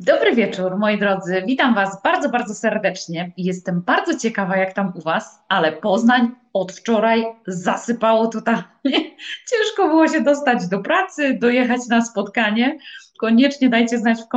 Dobry 0.00 0.34
wieczór, 0.34 0.78
moi 0.78 0.98
drodzy. 0.98 1.42
Witam 1.46 1.74
Was 1.74 2.02
bardzo, 2.02 2.28
bardzo 2.28 2.54
serdecznie. 2.54 3.32
Jestem 3.36 3.82
bardzo 3.82 4.18
ciekawa, 4.18 4.56
jak 4.56 4.72
tam 4.72 4.92
u 4.94 5.00
Was, 5.00 5.42
ale 5.48 5.72
Poznań 5.72 6.30
od 6.60 6.72
wczoraj 6.72 7.24
zasypało 7.46 8.26
tutaj. 8.26 8.56
Ciężko 9.50 9.88
było 9.88 10.08
się 10.08 10.20
dostać 10.20 10.68
do 10.68 10.78
pracy, 10.78 11.38
dojechać 11.40 11.80
na 11.90 12.04
spotkanie. 12.04 12.78
Koniecznie 13.20 13.68
dajcie 13.68 13.98
znać 13.98 14.18
w 14.20 14.28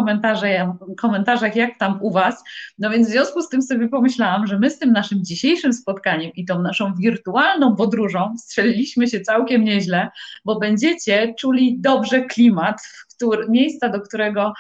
komentarzach, 0.97 1.55
jak 1.55 1.77
tam 1.79 1.99
u 2.01 2.11
Was. 2.11 2.43
No 2.79 2.89
więc 2.89 3.07
w 3.07 3.11
związku 3.11 3.41
z 3.41 3.49
tym 3.49 3.61
sobie 3.61 3.89
pomyślałam, 3.89 4.47
że 4.47 4.59
my 4.59 4.69
z 4.69 4.79
tym 4.79 4.91
naszym 4.91 5.25
dzisiejszym 5.25 5.73
spotkaniem 5.73 6.31
i 6.35 6.45
tą 6.45 6.61
naszą 6.61 6.93
wirtualną 6.95 7.75
podróżą 7.75 8.35
strzeliliśmy 8.37 9.07
się 9.07 9.21
całkiem 9.21 9.63
nieźle, 9.63 10.09
bo 10.45 10.59
będziecie 10.59 11.33
czuli 11.39 11.77
dobrze 11.79 12.21
klimat, 12.21 12.81
który, 13.15 13.49
miejsca, 13.49 13.89
do 13.89 14.01
którego 14.01 14.53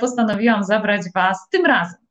postanowiłam 0.00 0.64
zabrać 0.64 1.02
Was 1.14 1.48
tym 1.50 1.66
razem. 1.66 2.06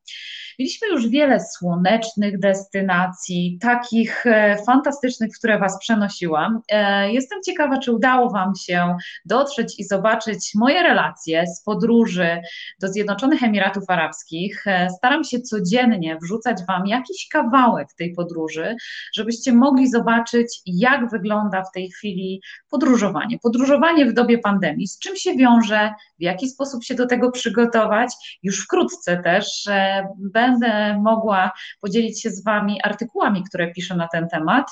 Mieliśmy 0.60 0.88
już 0.88 1.08
wiele 1.08 1.40
słonecznych 1.40 2.40
destynacji, 2.40 3.58
takich 3.62 4.26
e, 4.26 4.58
fantastycznych, 4.66 5.32
w 5.32 5.38
które 5.38 5.60
Was 5.60 5.80
przenosiłam. 5.80 6.62
E, 6.70 7.12
jestem 7.12 7.40
ciekawa, 7.46 7.80
czy 7.80 7.92
udało 7.92 8.30
Wam 8.30 8.56
się 8.56 8.98
dotrzeć 9.26 9.80
i 9.80 9.84
zobaczyć 9.84 10.52
moje 10.56 10.84
relacje 10.84 11.48
z 11.48 11.64
podróży 11.64 12.42
do 12.82 12.88
Zjednoczonych 12.88 13.44
Emiratów 13.44 13.84
Arabskich. 13.88 14.68
E, 14.68 14.90
staram 14.90 15.24
się 15.24 15.42
codziennie 15.42 16.18
wrzucać 16.22 16.58
Wam 16.68 16.88
jakiś 16.88 17.28
kawałek 17.32 17.88
tej 17.98 18.14
podróży, 18.14 18.76
żebyście 19.14 19.54
mogli 19.54 19.90
zobaczyć, 19.90 20.62
jak 20.66 21.10
wygląda 21.10 21.64
w 21.64 21.72
tej 21.72 21.92
chwili 21.92 22.42
podróżowanie. 22.70 23.40
Podróżowanie 23.40 24.06
w 24.06 24.14
dobie 24.14 24.38
pandemii, 24.38 24.88
z 24.88 25.00
czym 25.00 25.16
się 25.16 25.36
wiąże, 25.36 25.94
w 26.20 26.22
jaki 26.22 26.50
sposób 26.50 26.84
się 26.84 26.96
do 26.96 27.06
tego 27.06 27.32
przygotować. 27.32 28.40
Już 28.44 28.64
wkrótce 28.64 29.18
też 29.24 29.70
będę 30.18 30.45
będę 30.46 31.02
mogła 31.02 31.52
podzielić 31.82 32.22
się 32.22 32.30
z 32.30 32.44
Wami 32.44 32.82
artykułami, 32.84 33.44
które 33.44 33.72
piszę 33.74 33.96
na 33.96 34.08
ten 34.08 34.28
temat 34.28 34.72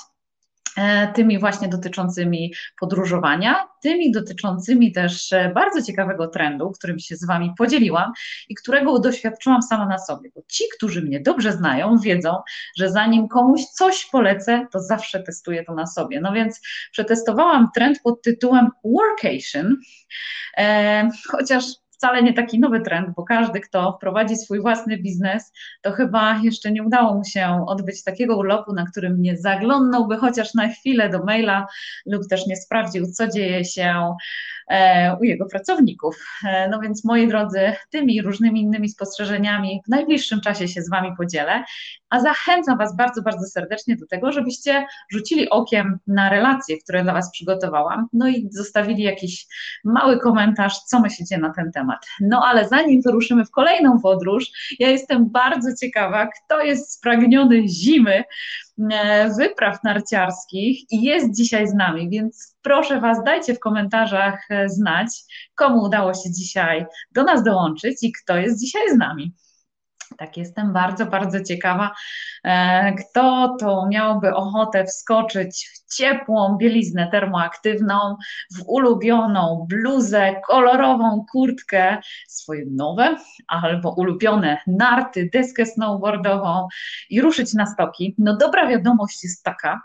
e, 0.76 1.12
tymi 1.12 1.38
właśnie 1.38 1.68
dotyczącymi 1.68 2.54
podróżowania, 2.80 3.68
tymi 3.82 4.12
dotyczącymi 4.12 4.92
też 4.92 5.32
e, 5.32 5.52
bardzo 5.54 5.82
ciekawego 5.82 6.28
trendu, 6.28 6.70
którym 6.70 6.98
się 6.98 7.16
z 7.16 7.26
Wami 7.26 7.52
podzieliłam 7.58 8.12
i 8.48 8.54
którego 8.54 8.98
doświadczyłam 8.98 9.62
sama 9.62 9.86
na 9.86 9.98
sobie. 9.98 10.30
Bo 10.34 10.42
ci, 10.48 10.64
którzy 10.76 11.02
mnie 11.02 11.20
dobrze 11.20 11.52
znają, 11.52 11.98
wiedzą, 11.98 12.36
że 12.78 12.90
zanim 12.90 13.28
komuś 13.28 13.64
coś 13.64 14.06
polecę, 14.06 14.66
to 14.72 14.80
zawsze 14.80 15.22
testuję 15.22 15.64
to 15.64 15.74
na 15.74 15.86
sobie. 15.86 16.20
No 16.20 16.32
więc 16.32 16.60
przetestowałam 16.92 17.68
trend 17.74 17.98
pod 18.04 18.22
tytułem 18.22 18.70
Workation, 18.84 19.76
e, 20.56 21.08
chociaż 21.30 21.64
wcale 21.94 22.22
nie 22.22 22.32
taki 22.32 22.60
nowy 22.60 22.80
trend, 22.80 23.08
bo 23.16 23.22
każdy, 23.22 23.60
kto 23.60 23.98
prowadzi 24.00 24.36
swój 24.36 24.60
własny 24.60 24.98
biznes, 24.98 25.52
to 25.82 25.92
chyba 25.92 26.40
jeszcze 26.42 26.72
nie 26.72 26.82
udało 26.82 27.14
mu 27.14 27.24
się 27.24 27.64
odbyć 27.66 28.04
takiego 28.04 28.36
urlopu, 28.36 28.72
na 28.72 28.86
którym 28.86 29.22
nie 29.22 29.36
zaglądnąłby 29.36 30.16
chociaż 30.16 30.54
na 30.54 30.68
chwilę 30.68 31.08
do 31.08 31.24
maila 31.24 31.66
lub 32.06 32.28
też 32.28 32.46
nie 32.46 32.56
sprawdził, 32.56 33.06
co 33.06 33.28
dzieje 33.28 33.64
się 33.64 34.14
e, 34.70 35.16
u 35.20 35.24
jego 35.24 35.46
pracowników. 35.46 36.16
E, 36.44 36.68
no 36.68 36.80
więc 36.80 37.04
moi 37.04 37.28
drodzy, 37.28 37.72
tymi 37.90 38.22
różnymi 38.22 38.60
innymi 38.60 38.88
spostrzeżeniami 38.88 39.80
w 39.86 39.88
najbliższym 39.88 40.40
czasie 40.40 40.68
się 40.68 40.82
z 40.82 40.90
Wami 40.90 41.16
podzielę, 41.16 41.64
a 42.10 42.20
zachęcam 42.20 42.78
Was 42.78 42.96
bardzo, 42.96 43.22
bardzo 43.22 43.46
serdecznie 43.46 43.96
do 43.96 44.06
tego, 44.06 44.32
żebyście 44.32 44.86
rzucili 45.12 45.50
okiem 45.50 45.98
na 46.06 46.30
relacje, 46.30 46.78
które 46.78 47.02
dla 47.02 47.12
Was 47.12 47.30
przygotowałam, 47.30 48.08
no 48.12 48.28
i 48.28 48.48
zostawili 48.50 49.02
jakiś 49.02 49.46
mały 49.84 50.18
komentarz, 50.18 50.78
co 50.78 51.00
myślicie 51.00 51.38
na 51.38 51.52
ten 51.52 51.72
temat 51.72 51.83
temat. 51.84 52.06
No 52.20 52.42
ale 52.44 52.68
zanim 52.68 53.02
wyruszymy 53.02 53.44
w 53.44 53.50
kolejną 53.50 54.00
podróż, 54.00 54.44
ja 54.78 54.90
jestem 54.90 55.30
bardzo 55.30 55.68
ciekawa, 55.80 56.26
kto 56.26 56.60
jest 56.60 56.92
spragniony 56.92 57.68
zimy, 57.68 58.24
e, 58.92 59.30
wypraw 59.38 59.84
narciarskich 59.84 60.92
i 60.92 61.02
jest 61.02 61.36
dzisiaj 61.36 61.68
z 61.68 61.74
nami, 61.74 62.10
więc 62.10 62.56
proszę 62.62 63.00
Was, 63.00 63.24
dajcie 63.24 63.54
w 63.54 63.60
komentarzach 63.60 64.46
e, 64.50 64.68
znać, 64.68 65.08
komu 65.54 65.82
udało 65.82 66.14
się 66.14 66.32
dzisiaj 66.32 66.86
do 67.12 67.22
nas 67.22 67.42
dołączyć 67.42 68.02
i 68.02 68.12
kto 68.12 68.36
jest 68.36 68.60
dzisiaj 68.60 68.90
z 68.90 68.96
nami. 68.96 69.34
Tak, 70.18 70.36
jestem 70.36 70.72
bardzo, 70.72 71.06
bardzo 71.06 71.44
ciekawa, 71.44 71.90
e, 72.44 72.94
kto 72.94 73.56
to 73.60 73.86
miałby 73.90 74.34
ochotę 74.34 74.84
wskoczyć 74.84 75.70
w 75.74 75.83
ciepłą 75.96 76.56
bieliznę 76.58 77.08
termoaktywną, 77.10 78.16
w 78.56 78.62
ulubioną 78.66 79.66
bluzę, 79.68 80.34
kolorową 80.46 81.24
kurtkę, 81.32 81.98
swoje 82.28 82.64
nowe 82.70 83.16
albo 83.48 83.90
ulubione 83.90 84.58
narty, 84.66 85.30
deskę 85.32 85.66
snowboardową 85.66 86.68
i 87.10 87.20
ruszyć 87.20 87.54
na 87.54 87.66
stoki. 87.66 88.14
No 88.18 88.36
dobra 88.36 88.68
wiadomość 88.68 89.24
jest 89.24 89.42
taka, 89.42 89.82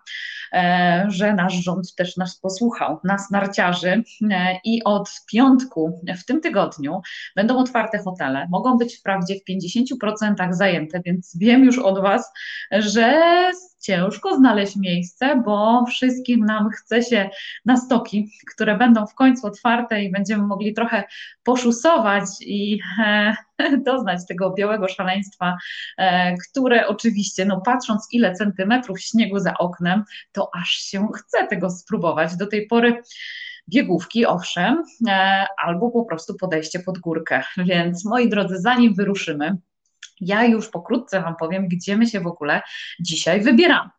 e, 0.53 1.05
że 1.07 1.33
nasz 1.33 1.53
rząd 1.53 1.95
też 1.95 2.17
nas 2.17 2.39
posłuchał, 2.39 2.99
nas 3.03 3.31
narciarzy 3.31 4.03
e, 4.31 4.59
i 4.63 4.83
od 4.83 5.09
piątku 5.31 6.01
w 6.17 6.25
tym 6.25 6.41
tygodniu 6.41 7.01
będą 7.35 7.57
otwarte 7.57 7.99
hotele. 7.99 8.47
Mogą 8.49 8.77
być 8.77 8.97
wprawdzie 8.97 9.35
w 9.35 9.51
50% 9.51 10.53
zajęte, 10.53 11.01
więc 11.05 11.37
wiem 11.37 11.63
już 11.63 11.79
od 11.79 12.01
Was, 12.01 12.31
że 12.71 13.21
ciężko 13.79 14.35
znaleźć 14.35 14.75
miejsce, 14.75 15.41
bo 15.45 15.85
wszystkim 15.85 16.45
nam 16.45 16.69
chce 16.69 17.03
się 17.03 17.29
na 17.65 17.77
stoki, 17.77 18.29
które 18.53 18.77
będą 18.77 19.07
w 19.07 19.15
końcu 19.15 19.47
otwarte 19.47 20.03
i 20.03 20.11
będziemy 20.11 20.43
mogli 20.43 20.73
trochę 20.73 21.03
poszusować 21.43 22.25
i 22.41 22.79
e, 22.99 23.35
doznać 23.85 24.19
tego 24.27 24.53
białego 24.53 24.87
szaleństwa, 24.87 25.57
e, 25.97 26.35
które 26.37 26.87
oczywiście, 26.87 27.45
no 27.45 27.61
patrząc 27.61 28.07
ile 28.11 28.33
centymetrów 28.33 29.01
śniegu 29.01 29.39
za 29.39 29.53
oknem, 29.57 30.03
to 30.31 30.49
aż 30.55 30.69
się 30.69 31.07
chce 31.15 31.47
tego 31.47 31.69
spróbować. 31.69 32.37
Do 32.37 32.47
tej 32.47 32.67
pory 32.67 33.01
biegówki, 33.69 34.25
owszem, 34.25 34.83
e, 35.07 35.45
albo 35.57 35.91
po 35.91 36.05
prostu 36.05 36.35
podejście 36.35 36.79
pod 36.79 36.99
górkę. 36.99 37.43
Więc 37.57 38.05
moi 38.05 38.29
drodzy, 38.29 38.57
zanim 38.57 38.93
wyruszymy, 38.93 39.57
ja 40.21 40.45
już 40.45 40.69
pokrótce 40.69 41.21
Wam 41.21 41.35
powiem, 41.35 41.67
gdzie 41.67 41.97
my 41.97 42.07
się 42.07 42.19
w 42.19 42.27
ogóle 42.27 42.61
dzisiaj 42.99 43.41
wybieramy. 43.41 43.89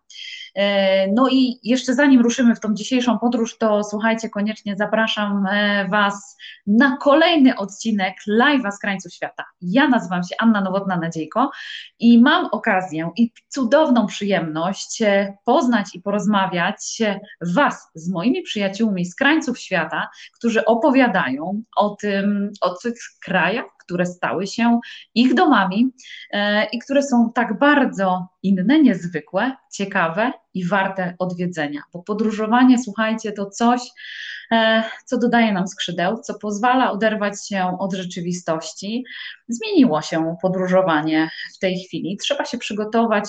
E, 0.55 1.07
no 1.13 1.29
i 1.29 1.61
jeszcze 1.63 1.95
zanim 1.95 2.21
ruszymy 2.21 2.55
w 2.55 2.61
tą 2.61 2.75
dzisiejszą 2.75 3.19
podróż, 3.19 3.59
to 3.59 3.85
słuchajcie, 3.85 4.31
koniecznie 4.31 4.77
zapraszam 4.77 5.47
e, 5.47 5.89
Was 5.89 6.37
na 6.67 6.97
kolejny 6.97 7.57
odcinek 7.57 8.15
live'a 8.41 8.73
z 8.73 8.79
krańców 8.79 9.13
świata. 9.13 9.45
Ja 9.61 9.89
nazywam 9.89 10.23
się 10.23 10.35
Anna 10.39 10.63
Nowotna-Nadziejko 10.63 11.49
i 11.99 12.19
mam 12.19 12.47
okazję 12.47 13.11
i 13.17 13.33
cudowną 13.49 14.07
przyjemność 14.07 15.03
e, 15.03 15.37
poznać 15.45 15.87
i 15.95 16.03
porozmawiać 16.03 16.99
Was 17.55 17.91
z 17.95 18.11
moimi 18.11 18.43
przyjaciółmi 18.43 19.07
z 19.07 19.15
krańców 19.15 19.59
świata, 19.59 20.09
którzy 20.35 20.65
opowiadają 20.65 21.63
o 21.77 21.97
tym, 22.01 22.53
o 22.61 22.75
tych 22.75 22.95
krajach, 23.25 23.65
które 23.91 24.07
stały 24.07 24.47
się 24.47 24.81
ich 25.15 25.35
domami 25.35 25.91
e, 26.31 26.65
i 26.65 26.79
które 26.79 27.03
są 27.03 27.33
tak 27.35 27.59
bardzo 27.59 28.29
inne, 28.43 28.83
niezwykłe, 28.83 29.57
ciekawe 29.73 30.33
i 30.55 30.67
warte 30.67 31.15
odwiedzenia. 31.19 31.83
Bo 31.93 32.03
podróżowanie, 32.03 32.79
słuchajcie, 32.79 33.33
to 33.33 33.47
coś, 33.47 33.81
e, 34.53 34.83
co 35.07 35.19
dodaje 35.19 35.53
nam 35.53 35.69
skrzydeł, 35.69 36.19
co 36.19 36.35
pozwala 36.35 36.93
oderwać 36.93 37.49
się 37.49 37.77
od 37.79 37.95
rzeczywistości. 37.95 39.05
Zmieniło 39.49 40.03
się 40.03 40.37
podróżowanie 40.43 41.31
w 41.57 41.59
tej 41.59 41.79
chwili. 41.79 42.17
Trzeba 42.17 42.45
się 42.45 42.59
przygotować 42.59 43.25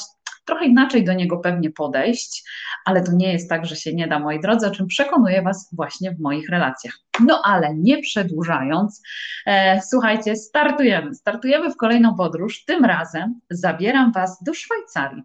trochę 0.46 0.66
inaczej 0.66 1.03
do 1.03 1.13
niego 1.13 1.38
pewnie 1.38 1.72
podejść, 1.72 2.44
ale 2.85 3.03
to 3.03 3.12
nie 3.12 3.34
jest 3.34 3.50
tak, 3.50 3.66
że 3.66 3.75
się 3.75 3.94
nie 3.94 4.07
da, 4.07 4.19
moi 4.19 4.40
drodzy, 4.40 4.68
o 4.68 4.72
czym 4.72 4.88
przekonuję 4.88 5.41
Was 5.41 5.69
właśnie 5.75 6.12
w 6.12 6.19
moich 6.19 6.50
relacjach. 6.50 7.00
No 7.19 7.41
ale 7.46 7.75
nie 7.75 8.02
przedłużając, 8.02 9.01
e, 9.46 9.81
słuchajcie, 9.81 10.35
startujemy. 10.35 11.16
Startujemy 11.16 11.72
w 11.72 11.78
kolejną 11.78 12.16
podróż. 12.16 12.66
Tym 12.66 12.86
razem 12.86 13.39
zabieram 13.50 14.12
Was 14.12 14.44
do 14.44 14.54
Szwajcarii, 14.54 15.24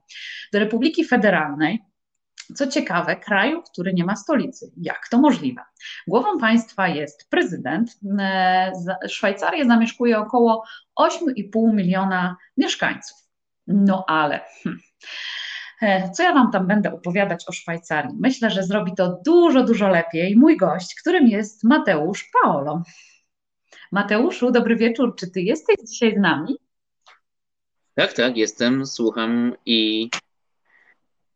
do 0.53 0.59
Republiki 0.59 1.05
Federalnej. 1.05 1.83
Co 2.55 2.67
ciekawe, 2.67 3.17
kraju, 3.17 3.63
który 3.63 3.95
nie 3.95 4.05
ma 4.05 4.17
stolicy. 4.17 4.73
Jak 4.77 5.09
to 5.11 5.19
możliwe? 5.19 5.63
Głową 6.09 6.39
państwa 6.39 6.89
jest 6.89 7.31
prezydent. 7.31 7.99
E, 8.19 8.73
Szwajcarię 9.09 9.65
zamieszkuje 9.65 10.19
około 10.19 10.65
8,5 11.01 11.75
miliona 11.75 12.37
mieszkańców. 12.57 13.27
No 13.67 14.05
ale 14.09 14.41
hmm, 14.63 14.83
co 16.13 16.23
ja 16.23 16.33
Wam 16.35 16.51
tam 16.53 16.67
będę 16.67 16.93
opowiadać 16.93 17.45
o 17.49 17.53
Szwajcarii? 17.53 18.15
Myślę, 18.21 18.51
że 18.51 18.63
zrobi 18.63 18.95
to 18.95 19.21
dużo, 19.25 19.65
dużo 19.65 19.89
lepiej 19.89 20.37
mój 20.37 20.57
gość, 20.57 20.95
którym 21.01 21.29
jest 21.29 21.65
Mateusz 21.65 22.31
Paolo. 22.43 22.83
Mateuszu, 23.93 24.51
dobry 24.51 24.77
wieczór. 24.77 25.17
Czy 25.17 25.31
Ty 25.31 25.41
jesteś 25.41 25.77
dzisiaj 25.89 26.15
z 26.15 26.19
nami? 26.19 26.57
Tak, 27.95 28.13
tak, 28.13 28.37
jestem, 28.37 28.87
słucham 28.87 29.53
i. 29.67 30.11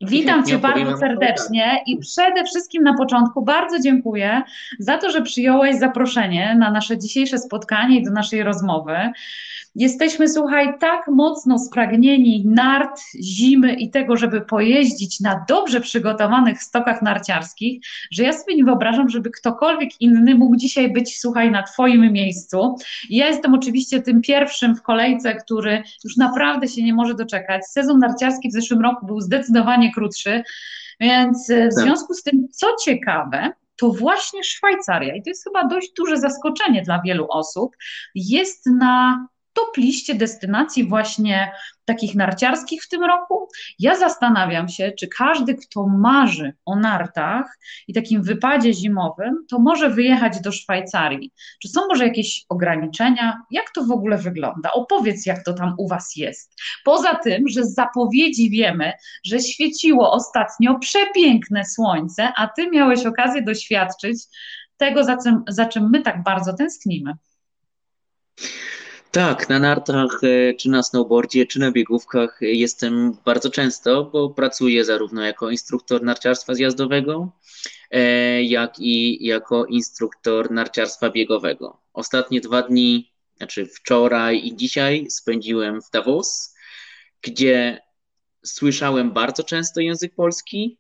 Witam 0.01 0.47
Cię 0.47 0.59
bardzo 0.59 0.97
serdecznie 0.97 1.83
i 1.87 1.99
przede 1.99 2.45
wszystkim 2.45 2.83
na 2.83 2.95
początku 2.95 3.43
bardzo 3.43 3.81
dziękuję 3.81 4.43
za 4.79 4.99
to, 4.99 5.11
że 5.11 5.23
przyjąłeś 5.23 5.79
zaproszenie 5.79 6.57
na 6.59 6.71
nasze 6.71 6.99
dzisiejsze 6.99 7.39
spotkanie 7.39 7.99
i 7.99 8.05
do 8.05 8.11
naszej 8.11 8.43
rozmowy. 8.43 8.97
Jesteśmy, 9.75 10.29
słuchaj, 10.29 10.79
tak 10.79 11.09
mocno 11.09 11.59
spragnieni 11.59 12.47
nart, 12.47 13.01
zimy 13.23 13.75
i 13.75 13.91
tego, 13.91 14.17
żeby 14.17 14.41
pojeździć 14.41 15.21
na 15.21 15.45
dobrze 15.49 15.81
przygotowanych 15.81 16.63
stokach 16.63 17.03
narciarskich, 17.03 17.87
że 18.11 18.23
ja 18.23 18.33
sobie 18.33 18.57
nie 18.57 18.65
wyobrażam, 18.65 19.09
żeby 19.09 19.31
ktokolwiek 19.31 20.01
inny 20.01 20.35
mógł 20.35 20.57
dzisiaj 20.57 20.93
być, 20.93 21.21
słuchaj, 21.21 21.51
na 21.51 21.63
Twoim 21.63 22.13
miejscu. 22.13 22.77
I 23.09 23.17
ja 23.17 23.29
jestem 23.29 23.55
oczywiście 23.55 24.03
tym 24.03 24.23
pierwszym 24.23 24.77
w 24.77 24.83
kolejce, 24.83 25.35
który 25.35 25.83
już 26.05 26.17
naprawdę 26.17 26.69
się 26.69 26.83
nie 26.83 26.95
może 26.95 27.15
doczekać. 27.15 27.67
Sezon 27.67 27.99
narciarski 27.99 28.49
w 28.49 28.53
zeszłym 28.53 28.81
roku 28.81 29.07
był 29.07 29.21
zdecydowanie 29.21 29.93
krótszy, 29.93 30.43
więc 31.01 31.51
e, 31.51 31.69
w 31.69 31.75
tak. 31.75 31.85
związku 31.85 32.15
z 32.15 32.23
tym, 32.23 32.49
co 32.53 32.67
ciekawe, 32.85 33.53
to 33.77 33.93
właśnie 33.93 34.45
Szwajcaria, 34.45 35.15
i 35.15 35.23
to 35.23 35.31
jest 35.31 35.45
chyba 35.45 35.65
dość 35.65 35.93
duże 35.97 36.17
zaskoczenie 36.17 36.83
dla 36.83 37.01
wielu 37.03 37.27
osób, 37.31 37.77
jest 38.15 38.67
na 38.67 39.27
top 39.61 39.77
liście 39.77 40.15
destynacji 40.15 40.89
właśnie 40.89 41.53
takich 41.85 42.15
narciarskich 42.15 42.83
w 42.83 42.89
tym 42.89 43.05
roku. 43.05 43.49
Ja 43.79 43.97
zastanawiam 43.97 44.69
się, 44.69 44.93
czy 44.99 45.09
każdy, 45.09 45.55
kto 45.55 45.87
marzy 45.87 46.53
o 46.65 46.77
nartach 46.77 47.59
i 47.89 47.95
takim 47.95 48.23
wypadzie 48.23 48.73
zimowym, 48.73 49.47
to 49.51 49.59
może 49.59 49.91
wyjechać 49.91 50.41
do 50.41 50.53
Szwajcarii. 50.53 51.33
Czy 51.63 51.69
są 51.69 51.81
może 51.89 52.05
jakieś 52.05 52.45
ograniczenia? 52.49 53.43
Jak 53.51 53.71
to 53.75 53.85
w 53.85 53.91
ogóle 53.91 54.19
wygląda? 54.19 54.73
Opowiedz, 54.73 55.27
jak 55.27 55.45
to 55.45 55.53
tam 55.53 55.75
u 55.79 55.89
Was 55.89 56.17
jest. 56.17 56.53
Poza 56.85 57.15
tym, 57.15 57.49
że 57.49 57.65
z 57.65 57.75
zapowiedzi 57.75 58.51
wiemy, 58.51 58.93
że 59.25 59.41
świeciło 59.41 60.13
ostatnio 60.13 60.79
przepiękne 60.79 61.65
słońce, 61.65 62.33
a 62.37 62.49
Ty 62.49 62.71
miałeś 62.71 63.07
okazję 63.07 63.43
doświadczyć 63.43 64.19
tego, 64.77 65.05
za 65.05 65.17
czym, 65.23 65.45
za 65.49 65.67
czym 65.67 65.91
my 65.91 66.03
tak 66.03 66.23
bardzo 66.23 66.53
tęsknimy. 66.53 67.15
Tak, 69.11 69.49
na 69.49 69.59
nartach, 69.59 70.21
e, 70.23 70.55
czy 70.55 70.69
na 70.71 70.83
snowboardzie, 70.83 71.47
czy 71.47 71.61
na 71.61 71.71
biegówkach 71.71 72.39
jestem 72.41 73.17
bardzo 73.25 73.51
często, 73.51 74.05
bo 74.05 74.31
pracuję 74.31 74.85
zarówno 74.85 75.23
jako 75.23 75.51
instruktor 75.51 76.03
narciarstwa 76.03 76.55
zjazdowego, 76.55 77.33
e, 77.91 78.43
jak 78.43 78.79
i 78.79 79.27
jako 79.27 79.67
instruktor 79.67 80.51
narciarstwa 80.51 81.11
biegowego. 81.11 81.81
Ostatnie 81.93 82.41
dwa 82.41 82.63
dni, 82.63 83.13
znaczy 83.37 83.67
wczoraj 83.67 84.47
i 84.47 84.57
dzisiaj 84.57 85.07
spędziłem 85.11 85.83
w 85.83 85.91
Davos, 85.91 86.55
gdzie 87.23 87.81
słyszałem 88.45 89.11
bardzo 89.11 89.45
często 89.45 89.81
język 89.81 90.15
polski, 90.15 90.79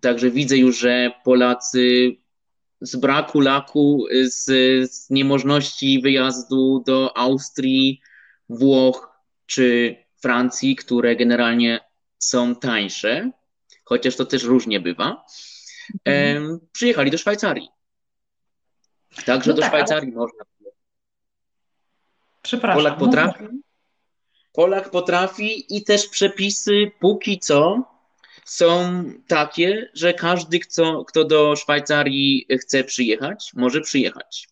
także 0.00 0.30
widzę 0.30 0.56
już, 0.56 0.78
że 0.78 1.10
Polacy 1.24 2.16
z 2.80 2.96
braku 2.96 3.40
laku, 3.40 4.06
z, 4.24 4.44
z 4.92 5.10
niemożności 5.10 6.00
wyjazdu 6.00 6.82
do 6.86 7.16
Austrii, 7.16 8.00
Włoch 8.48 9.10
czy 9.46 9.96
Francji, 10.22 10.76
które 10.76 11.16
generalnie 11.16 11.80
są 12.18 12.56
tańsze, 12.56 13.30
chociaż 13.84 14.16
to 14.16 14.24
też 14.24 14.44
różnie 14.44 14.80
bywa, 14.80 15.24
mhm. 16.04 16.60
przyjechali 16.72 17.10
do 17.10 17.18
Szwajcarii. 17.18 17.68
Także 19.26 19.50
no 19.50 19.56
do 19.56 19.62
tak, 19.62 19.70
Szwajcarii 19.70 20.08
ale... 20.08 20.16
można. 20.16 20.44
Przepraszam. 22.42 22.82
Polak 22.82 22.98
potrafi. 22.98 23.44
Polak 24.52 24.90
potrafi 24.90 25.76
i 25.76 25.84
też 25.84 26.08
przepisy 26.08 26.90
póki 27.00 27.38
co 27.38 27.84
są 28.48 29.04
takie, 29.26 29.90
że 29.94 30.14
każdy, 30.14 30.58
kto, 30.58 31.04
kto 31.04 31.24
do 31.24 31.56
Szwajcarii 31.56 32.46
chce 32.60 32.84
przyjechać, 32.84 33.50
może 33.54 33.80
przyjechać. 33.80 34.48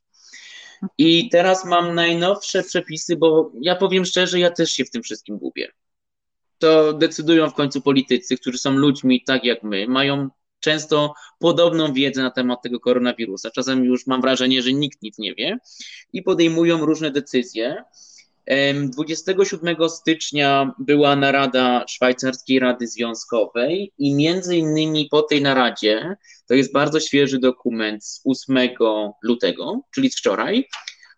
I 0.99 1.29
teraz 1.29 1.65
mam 1.65 1.95
najnowsze 1.95 2.63
przepisy, 2.63 3.17
bo 3.17 3.53
ja 3.61 3.77
powiem 3.77 4.05
szczerze, 4.05 4.41
ja 4.41 4.51
też 4.51 4.73
się 4.73 4.85
w 4.85 4.91
tym 4.91 5.03
wszystkim 5.03 5.39
gubię. 5.39 5.73
To 6.59 6.93
decydują 6.93 7.51
w 7.51 7.55
końcu 7.55 7.81
politycy, 7.81 8.37
którzy 8.37 8.59
są 8.59 8.71
ludźmi 8.71 9.25
tak 9.27 9.45
jak 9.45 9.63
my, 9.63 9.87
mają 9.89 10.29
często 10.61 11.15
podobną 11.39 11.93
wiedzę 11.93 12.23
na 12.23 12.31
temat 12.31 12.63
tego 12.63 12.81
koronawirusa. 12.81 13.51
Czasem 13.51 13.85
już 13.85 14.07
mam 14.07 14.21
wrażenie, 14.21 14.63
że 14.63 14.73
nikt 14.73 15.03
nic 15.03 15.19
nie 15.19 15.35
wie 15.35 15.59
i 16.13 16.23
podejmują 16.23 16.87
różne 16.87 17.11
decyzje. 17.11 17.85
27 18.91 19.89
stycznia 19.89 20.73
była 20.79 21.17
narada 21.17 21.85
Szwajcarskiej 21.89 22.59
Rady 22.59 22.87
Związkowej 22.87 23.93
i 23.99 24.15
między 24.15 24.57
innymi 24.57 25.09
po 25.11 25.23
tej 25.23 25.43
naradzie, 25.43 26.17
to 26.47 26.55
jest 26.55 26.73
bardzo 26.73 27.01
świeży 27.01 27.39
dokument 27.39 28.05
z 28.05 28.23
8 28.25 28.59
lutego, 29.23 29.81
czyli 29.95 30.11
z 30.11 30.19
wczoraj, 30.19 30.69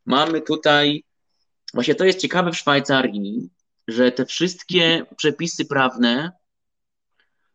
mamy 0.06 0.40
tutaj, 0.40 1.04
właśnie 1.74 1.94
to 1.94 2.04
jest 2.04 2.20
ciekawe 2.20 2.52
w 2.52 2.56
Szwajcarii, 2.56 3.50
że 3.88 4.12
te 4.12 4.26
wszystkie 4.26 5.06
przepisy 5.16 5.64
prawne, 5.64 6.32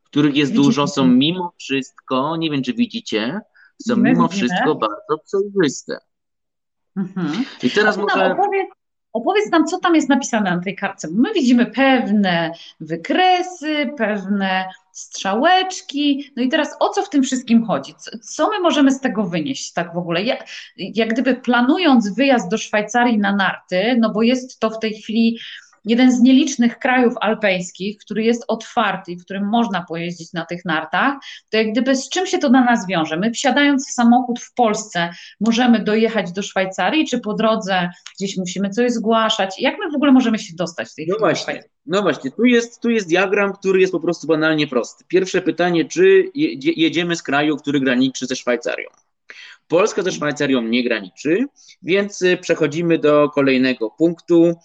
których 0.04 0.36
jest 0.36 0.54
dużo, 0.54 0.88
są 0.88 1.08
mimo 1.08 1.54
wszystko, 1.60 2.38
nie 2.38 2.52
wiem 2.52 2.64
czy 2.64 2.74
widzicie, 2.74 3.40
są 3.88 3.96
mimo 3.96 4.28
wszystko 4.28 4.76
bardzo 4.76 5.24
przejrzyste. 5.26 5.98
Mhm. 6.96 7.46
I 7.64 7.72
teraz 7.72 7.98
może... 7.98 8.32
Opowiedz 8.32 8.83
nam, 9.52 9.66
co 9.66 9.80
tam 9.80 9.96
jest 9.96 10.10
napisane 10.10 10.56
na 10.56 10.62
tej 10.62 10.76
kartce. 10.76 11.08
My 11.12 11.34
widzimy 11.34 11.66
pewne 11.66 12.52
wykresy, 12.80 13.90
pewne 13.98 14.66
strzałeczki. 14.92 16.32
No 16.36 16.44
i 16.44 16.50
teraz 16.50 16.76
o 16.80 16.90
co 16.90 17.02
w 17.02 17.10
tym 17.10 17.24
wszystkim 17.24 17.66
chodzi? 17.66 17.94
Co 18.22 18.50
my 18.50 18.60
możemy 18.60 18.92
z 18.92 19.00
tego 19.00 19.24
wynieść 19.24 19.74
tak 19.74 19.94
w 19.94 19.98
ogóle? 19.98 20.24
Jak, 20.24 20.46
jak 20.78 21.10
gdyby 21.10 21.36
planując 21.36 22.16
wyjazd 22.16 22.50
do 22.50 22.58
Szwajcarii 22.58 23.18
na 23.18 23.36
narty, 23.36 23.98
no 24.00 24.10
bo 24.10 24.22
jest 24.22 24.60
to 24.60 24.70
w 24.70 24.80
tej 24.80 24.94
chwili 24.94 25.40
jeden 25.86 26.12
z 26.12 26.22
nielicznych 26.22 26.80
krajów 26.80 27.14
alpejskich, 27.22 27.98
który 27.98 28.24
jest 28.24 28.44
otwarty 28.48 29.12
i 29.12 29.18
w 29.18 29.24
którym 29.24 29.50
można 29.50 29.86
pojeździć 29.88 30.34
na 30.34 30.46
tych 30.46 30.66
nartach, 30.66 31.14
to 31.50 31.58
jak 31.58 31.72
gdyby 31.72 31.96
z 31.96 32.10
czym 32.10 32.28
się 32.28 32.38
to 32.38 32.50
dla 32.50 32.64
nas 32.64 32.88
wiąże? 32.88 33.18
My 33.18 33.32
wsiadając 33.32 33.88
w 33.88 33.92
samochód 33.92 34.40
w 34.40 34.54
Polsce 34.54 35.10
możemy 35.40 35.80
dojechać 35.80 36.32
do 36.32 36.42
Szwajcarii, 36.42 37.08
czy 37.08 37.20
po 37.20 37.34
drodze 37.34 37.90
gdzieś 38.20 38.38
musimy 38.38 38.70
coś 38.70 38.92
zgłaszać? 38.92 39.62
Jak 39.62 39.76
my 39.80 39.92
w 39.92 39.96
ogóle 39.96 40.12
możemy 40.12 40.40
się 40.40 40.54
dostać 40.56 40.90
w 40.90 40.96
tej 40.96 41.08
no 41.08 41.16
Właśnie. 41.20 41.64
No 41.86 42.02
właśnie, 42.02 42.32
tu 42.32 42.46
jest, 42.46 42.82
tu 42.82 42.90
jest 42.90 43.08
diagram, 43.08 43.54
który 43.54 43.82
jest 43.82 43.94
po 43.94 44.00
prostu 44.00 44.28
banalnie 44.28 44.68
prosty. 44.68 45.04
Pierwsze 45.08 45.42
pytanie, 45.42 45.86
czy 45.86 46.32
jedziemy 46.76 47.16
z 47.16 47.24
kraju, 47.24 47.58
który 47.58 47.80
graniczy 47.80 48.26
ze 48.26 48.36
Szwajcarią? 48.36 48.88
Polska 49.68 50.02
ze 50.02 50.12
Szwajcarią 50.12 50.62
nie 50.62 50.84
graniczy, 50.84 51.46
więc 51.82 52.22
y, 52.22 52.38
przechodzimy 52.38 53.00
do 53.00 53.30
kolejnego 53.30 53.90
punktu 53.90 54.56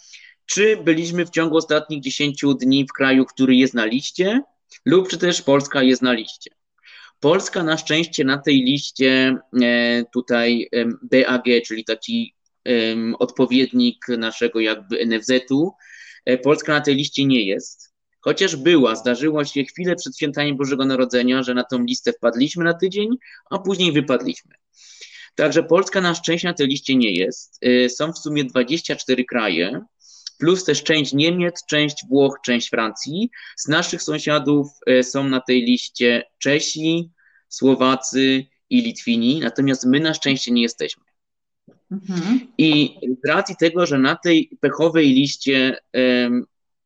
czy 0.49 0.77
byliśmy 0.77 1.27
w 1.27 1.31
ciągu 1.31 1.57
ostatnich 1.57 2.03
10 2.03 2.43
dni 2.61 2.87
w 2.87 2.93
kraju, 2.93 3.25
który 3.25 3.57
jest 3.57 3.75
na 3.75 3.85
liście, 3.85 4.43
lub 4.85 5.09
czy 5.09 5.19
też 5.19 5.43
Polska 5.43 5.83
jest 5.83 6.03
na 6.03 6.13
liście. 6.13 6.51
Polska 7.21 7.63
na 7.63 7.77
szczęście 7.77 8.25
na 8.25 8.39
tej 8.39 8.55
liście 8.55 9.37
e, 9.63 10.05
tutaj 10.13 10.69
BAG, 11.03 11.45
czyli 11.67 11.85
taki 11.85 12.35
odpowiednik 13.19 14.09
naszego 14.09 14.61
jakby 14.61 15.07
NFZ-u, 15.07 15.73
e, 16.25 16.39
Polska 16.39 16.73
na 16.73 16.81
tej 16.81 16.95
liście 16.95 17.25
nie 17.25 17.47
jest. 17.47 17.95
Chociaż 18.21 18.57
była, 18.57 18.97
zdarzyło 18.97 19.45
się 19.45 19.65
chwilę 19.65 19.97
przed 19.97 20.17
świętami 20.17 20.55
Bożego 20.55 20.85
Narodzenia, 20.85 21.43
że 21.43 21.55
na 21.55 21.65
tą 21.65 21.85
listę 21.85 22.13
wpadliśmy 22.13 22.65
na 22.65 22.75
tydzień, 22.75 23.09
a 23.51 23.59
później 23.59 23.93
wypadliśmy. 23.93 24.55
Także 25.35 25.63
Polska 25.63 26.01
na 26.01 26.15
szczęście 26.15 26.49
na 26.49 26.55
tej 26.55 26.67
liście 26.67 26.97
nie 26.97 27.13
jest. 27.13 27.59
E, 27.63 27.89
są 27.89 28.13
w 28.13 28.19
sumie 28.19 28.45
24 28.45 29.25
kraje, 29.25 29.81
plus 30.39 30.65
też 30.65 30.83
część 30.83 31.13
Niemiec, 31.13 31.67
część 31.67 32.07
Włoch, 32.09 32.39
część 32.45 32.71
Francji. 32.71 33.31
Z 33.57 33.69
naszych 33.69 34.03
sąsiadów 34.03 34.69
e, 34.87 35.03
są 35.03 35.25
na 35.25 35.41
tej 35.41 35.63
liście 35.63 36.25
Czesi, 36.39 37.11
Słowacy 37.49 38.47
i 38.71 38.83
Litwini, 38.83 39.41
natomiast 39.41 39.87
my 39.87 40.01
na 40.01 40.15
szczęście 40.15 40.53
nie 40.53 40.63
jesteśmy. 40.63 41.05
Mhm. 41.91 42.41
I 42.59 42.97
z 43.25 43.29
racji 43.29 43.57
tego, 43.57 43.87
że 43.87 43.99
na 43.99 44.17
tej 44.17 44.51
pechowej 44.61 45.09
liście, 45.09 45.77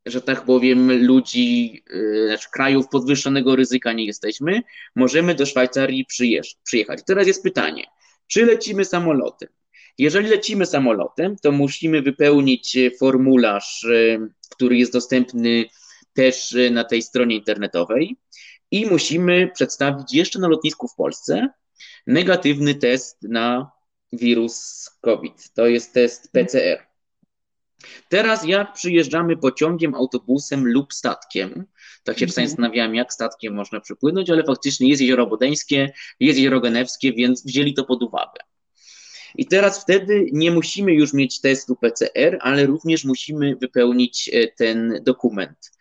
że 0.07 0.23
tak 0.23 0.45
powiem, 0.45 1.07
ludzi, 1.07 1.83
e, 1.91 2.27
znaczy 2.27 2.49
krajów 2.53 2.89
podwyższonego 2.89 3.57
ryzyka 3.57 3.93
nie 3.93 4.05
jesteśmy, 4.05 4.63
możemy 4.95 5.35
do 5.35 5.47
Szwajcarii 5.47 6.07
przyjechać. 6.65 7.01
Teraz 7.07 7.27
jest 7.27 7.43
pytanie, 7.43 7.85
czy 8.27 8.47
lecimy 8.47 8.85
samolotem? 8.85 9.49
Jeżeli 9.99 10.29
lecimy 10.29 10.67
samolotem, 10.67 11.37
to 11.43 11.53
musimy 11.53 12.03
wypełnić 12.03 12.77
e, 12.77 12.91
formularz, 12.91 13.85
e, 13.85 14.29
który 14.51 14.77
jest 14.77 14.93
dostępny 14.93 15.65
też 16.13 16.55
e, 16.55 16.71
na 16.71 16.85
tej 16.85 17.03
stronie 17.03 17.37
internetowej 17.37 18.17
i 18.71 18.87
musimy 18.87 19.51
przedstawić 19.55 20.15
jeszcze 20.15 20.39
na 20.39 20.49
lotnisku 20.49 20.89
w 20.89 20.95
Polsce 20.95 21.49
negatywny 22.07 22.75
test 22.75 23.23
na 23.23 23.71
wirus 24.13 24.91
COVID. 25.01 25.53
To 25.55 25.67
jest 25.67 25.95
test 25.95 26.33
PCR. 26.33 26.87
Teraz 28.09 28.45
jak 28.45 28.73
przyjeżdżamy 28.73 29.37
pociągiem, 29.37 29.95
autobusem 29.95 30.67
lub 30.67 30.93
statkiem, 30.93 31.65
tak 32.05 32.19
się 32.19 32.27
czasami 32.27 32.45
mhm. 32.45 32.49
zastanawiałem, 32.49 32.95
jak 32.95 33.13
statkiem 33.13 33.55
można 33.55 33.81
przypłynąć, 33.81 34.31
ale 34.31 34.45
faktycznie 34.45 34.89
jest 34.89 35.03
jezioro 35.03 35.27
Bodeńskie, 35.27 35.93
jest 36.21 36.39
jezioro 36.39 36.61
Genewskie, 36.61 37.13
więc 37.13 37.47
wzięli 37.47 37.75
to 37.75 37.85
pod 37.85 38.03
uwagę. 38.03 38.52
I 39.35 39.47
teraz 39.47 39.83
wtedy 39.83 40.27
nie 40.33 40.51
musimy 40.51 40.93
już 40.93 41.13
mieć 41.13 41.41
testu 41.41 41.77
PCR, 41.77 42.39
ale 42.41 42.67
również 42.67 43.05
musimy 43.05 43.57
wypełnić 43.57 44.31
e, 44.33 44.49
ten 44.49 45.01
dokument. 45.03 45.73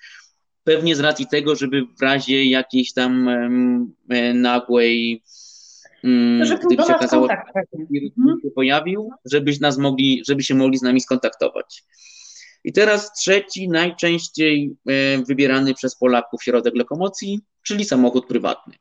Pewnie 0.64 0.96
z 0.96 1.00
racji 1.00 1.28
tego, 1.28 1.56
żeby 1.56 1.82
w 2.00 2.02
razie 2.02 2.46
jakiejś 2.46 2.94
tam 2.94 3.28
um, 3.28 3.94
nagłej, 4.34 5.24
um, 6.04 6.42
gdyby 6.66 6.84
się 6.84 6.96
okazało, 6.96 7.28
wirus 7.92 8.12
się 8.44 8.52
pojawił, 8.56 9.12
żebyś 9.26 9.60
nas 9.60 9.78
mogli, 9.78 10.24
żeby 10.28 10.44
się 10.44 10.56
mogli 10.56 10.78
z 10.78 10.82
nami 10.82 11.02
skontaktować. 11.02 11.84
I 12.64 12.74
teraz 12.74 13.14
trzeci, 13.14 13.70
najczęściej 13.70 14.76
e, 14.88 15.18
wybierany 15.18 15.74
przez 15.74 15.96
Polaków 15.96 16.44
środek 16.44 16.76
lokomocji, 16.76 17.40
czyli 17.64 17.86
samochód 17.86 18.28
prywatny. 18.28 18.74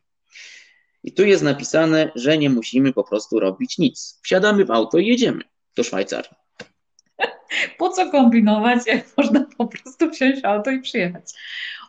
I 1.04 1.12
tu 1.12 1.25
jest 1.25 1.42
napisane, 1.42 2.12
że 2.14 2.38
nie 2.38 2.50
musimy 2.50 2.92
po 2.92 3.04
prostu 3.04 3.40
robić 3.40 3.78
nic. 3.78 4.21
Wsiadamy 4.23 4.64
w 4.64 4.71
auto 4.71 4.99
i 4.99 5.07
jedziemy 5.07 5.45
do 5.76 5.85
Szwajcarii. 5.85 6.30
Po 7.78 7.88
co 7.88 8.11
kombinować, 8.11 8.87
jak 8.87 9.16
można 9.16 9.47
po 9.59 9.66
prostu 9.66 10.11
wsiąść 10.11 10.42
w 10.42 10.45
auto 10.45 10.71
i 10.71 10.80
przyjechać? 10.80 11.25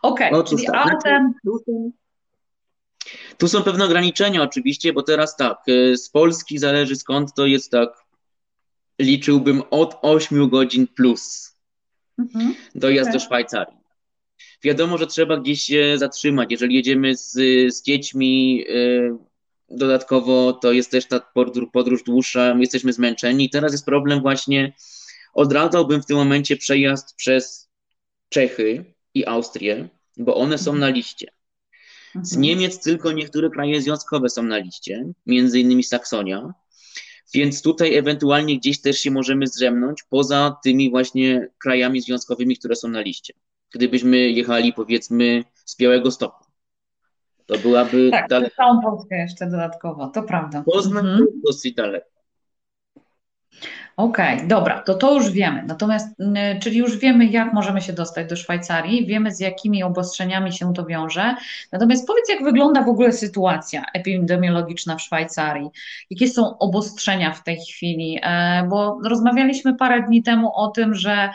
Okej, 0.02 0.32
okay, 0.32 0.50
czyli 0.50 0.66
tak. 0.66 0.76
autem... 0.76 1.34
Znaczy, 1.44 1.92
tu 3.38 3.48
są 3.48 3.64
pewne 3.64 3.86
ograniczenia 3.86 4.44
oczywiście, 4.44 4.94
bo 4.94 5.04
teraz 5.04 5.36
tak, 5.36 5.58
e, 5.68 5.98
z 5.98 6.10
Polski 6.10 6.58
zależy 6.58 6.96
skąd 6.96 7.34
to 7.34 7.46
jest 7.46 7.72
tak, 7.72 7.90
liczyłbym 9.00 9.64
od 9.70 10.00
8 10.02 10.50
godzin 10.50 10.88
plus 10.88 11.56
mhm. 12.20 12.56
dojazd 12.76 13.10
okay. 13.10 13.20
do 13.20 13.26
Szwajcarii. 13.26 13.81
Wiadomo, 14.64 14.98
że 14.98 15.08
trzeba 15.08 15.38
gdzieś 15.38 15.62
się 15.62 15.98
zatrzymać. 15.98 16.52
Jeżeli 16.52 16.76
jedziemy 16.76 17.16
z, 17.16 17.32
z 17.74 17.82
dziećmi, 17.82 18.64
y, 18.70 19.18
dodatkowo 19.70 20.54
to 20.54 20.72
jest 20.72 20.92
też 20.92 21.08
ta 21.08 21.20
podróż, 21.20 21.70
podróż 21.74 22.04
dłuższa, 22.04 22.56
jesteśmy 22.60 22.94
zmęczeni. 22.94 23.50
Teraz 23.50 23.72
jest 23.72 23.86
problem 23.86 24.22
właśnie, 24.22 24.74
odradzałbym 25.34 26.02
w 26.02 26.06
tym 26.06 26.18
momencie 26.18 26.58
przejazd 26.58 27.16
przez 27.16 27.70
Czechy 28.30 28.94
i 29.14 29.26
Austrię, 29.26 29.90
bo 30.18 30.36
one 30.36 30.58
są 30.58 30.76
na 30.76 30.90
liście. 30.90 31.32
Z 32.16 32.16
mhm. 32.16 32.42
Niemiec 32.42 32.84
tylko 32.84 33.12
niektóre 33.12 33.50
kraje 33.50 33.82
związkowe 33.82 34.30
są 34.30 34.44
na 34.44 34.58
liście, 34.58 35.14
między 35.26 35.60
innymi 35.60 35.84
Saksonia, 35.84 36.54
więc 37.34 37.62
tutaj 37.62 37.96
ewentualnie 37.96 38.58
gdzieś 38.58 38.82
też 38.82 39.00
się 39.00 39.12
możemy 39.12 39.48
zdrzemnąć 39.48 40.04
poza 40.10 40.58
tymi 40.64 40.90
właśnie 40.90 41.50
krajami 41.58 42.02
związkowymi, 42.02 42.58
które 42.58 42.76
są 42.76 42.88
na 42.88 43.02
liście 43.02 43.34
gdybyśmy 43.72 44.18
jechali 44.18 44.74
powiedzmy 44.74 45.44
z 45.66 45.78
Białego 45.78 46.12
Stoku. 46.12 46.46
To 47.46 47.58
byłaby 47.58 48.12
tak, 48.12 48.30
daleko. 48.30 48.56
całą 48.56 48.82
Polskę 48.82 49.18
jeszcze 49.18 49.50
dodatkowo, 49.50 50.08
to 50.08 50.24
prawda. 50.24 50.64
Poznań 50.66 51.06
mhm. 51.06 51.28
dosyć 51.46 51.76
daleko. 51.76 52.12
Okej, 53.98 54.36
okay, 54.36 54.48
dobra, 54.48 54.82
to 54.82 54.96
to 54.96 55.14
już 55.14 55.32
wiemy. 55.32 55.64
Natomiast, 55.68 56.08
czyli 56.62 56.78
już 56.78 56.98
wiemy, 56.98 57.26
jak 57.26 57.54
możemy 57.54 57.82
się 57.82 57.94
dostać 57.94 58.30
do 58.30 58.36
Szwajcarii, 58.36 59.06
wiemy, 59.06 59.36
z 59.36 59.40
jakimi 59.40 59.84
obostrzeniami 59.84 60.54
się 60.54 60.74
to 60.74 60.86
wiąże. 60.86 61.36
Natomiast 61.72 62.08
powiedz, 62.08 62.30
jak 62.30 62.44
wygląda 62.44 62.84
w 62.84 62.90
ogóle 62.90 63.12
sytuacja 63.12 63.84
epidemiologiczna 63.94 64.96
w 64.96 65.02
Szwajcarii? 65.02 65.70
Jakie 66.10 66.28
są 66.28 66.58
obostrzenia 66.58 67.32
w 67.34 67.44
tej 67.44 67.58
chwili? 67.58 68.20
E, 68.24 68.64
bo 68.70 69.00
rozmawialiśmy 69.06 69.76
parę 69.76 70.04
dni 70.04 70.24
temu 70.24 70.52
o 70.56 70.68
tym, 70.68 70.96
że 70.96 71.30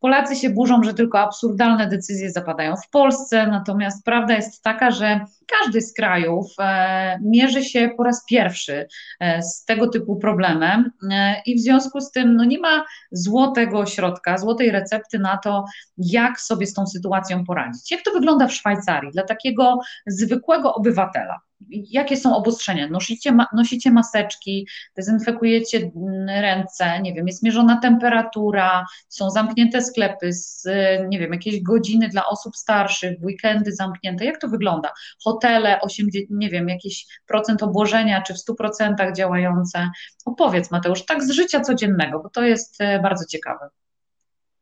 Polacy 0.00 0.36
się 0.36 0.50
burzą, 0.50 0.82
że 0.82 0.94
tylko 0.94 1.18
absurdalne 1.18 1.86
decyzje 1.86 2.30
zapadają 2.30 2.76
w 2.76 2.90
Polsce, 2.90 3.46
natomiast 3.46 4.04
prawda 4.04 4.34
jest 4.34 4.62
taka, 4.62 4.90
że 4.90 5.20
każdy 5.46 5.80
z 5.80 5.94
krajów 5.94 6.46
e, 6.58 7.18
mierzy 7.22 7.64
się 7.64 7.90
po 7.96 8.02
raz 8.02 8.24
pierwszy 8.24 8.88
e, 9.20 9.42
z 9.42 9.64
tego 9.64 9.88
typu 9.88 10.16
problemem 10.16 10.90
e, 11.10 11.42
i 11.46 11.54
w 11.54 11.60
związku 11.60 12.00
z 12.00 12.10
tym 12.10 12.36
no 12.36 12.44
nie 12.44 12.58
ma 12.58 12.84
złotego 13.12 13.86
środka, 13.86 14.38
złotej 14.38 14.70
recepty 14.70 15.18
na 15.18 15.38
to, 15.38 15.64
jak 15.96 16.40
sobie 16.40 16.66
z 16.66 16.74
tą 16.74 16.86
sytuacją 16.86 17.44
poradzić. 17.44 17.90
Jak 17.90 18.02
to 18.02 18.10
wygląda 18.10 18.46
w 18.46 18.54
Szwajcarii 18.54 19.12
dla 19.12 19.22
takiego 19.22 19.78
zwykłego 20.06 20.74
obywatela? 20.74 21.40
Jakie 21.68 22.16
są 22.16 22.36
obostrzenia? 22.36 22.88
Nosicie, 22.88 23.36
nosicie 23.52 23.90
maseczki, 23.90 24.68
dezynfekujecie 24.96 25.90
ręce, 26.26 27.00
nie 27.02 27.14
wiem, 27.14 27.26
jest 27.26 27.42
mierzona 27.42 27.80
temperatura, 27.80 28.84
są 29.08 29.30
zamknięte 29.30 29.82
sklepy, 29.82 30.32
z, 30.32 30.68
nie 31.08 31.18
wiem, 31.18 31.32
jakieś 31.32 31.62
godziny 31.62 32.08
dla 32.08 32.26
osób 32.26 32.56
starszych, 32.56 33.18
weekendy 33.22 33.72
zamknięte. 33.72 34.24
Jak 34.24 34.40
to 34.40 34.48
wygląda? 34.48 34.92
Hotele, 35.24 35.80
80, 35.80 36.26
nie 36.30 36.48
wiem, 36.48 36.68
jakiś 36.68 37.06
procent 37.26 37.62
obłożenia, 37.62 38.22
czy 38.22 38.34
w 38.34 38.36
100% 38.36 39.16
działające? 39.16 39.90
Opowiedz 40.24 40.70
Mateusz, 40.70 41.04
tak 41.04 41.24
z 41.24 41.30
życia 41.30 41.60
codziennego, 41.60 42.20
bo 42.22 42.30
to 42.30 42.42
jest 42.42 42.80
e, 42.80 43.00
bardzo 43.00 43.24
ciekawe. 43.26 43.68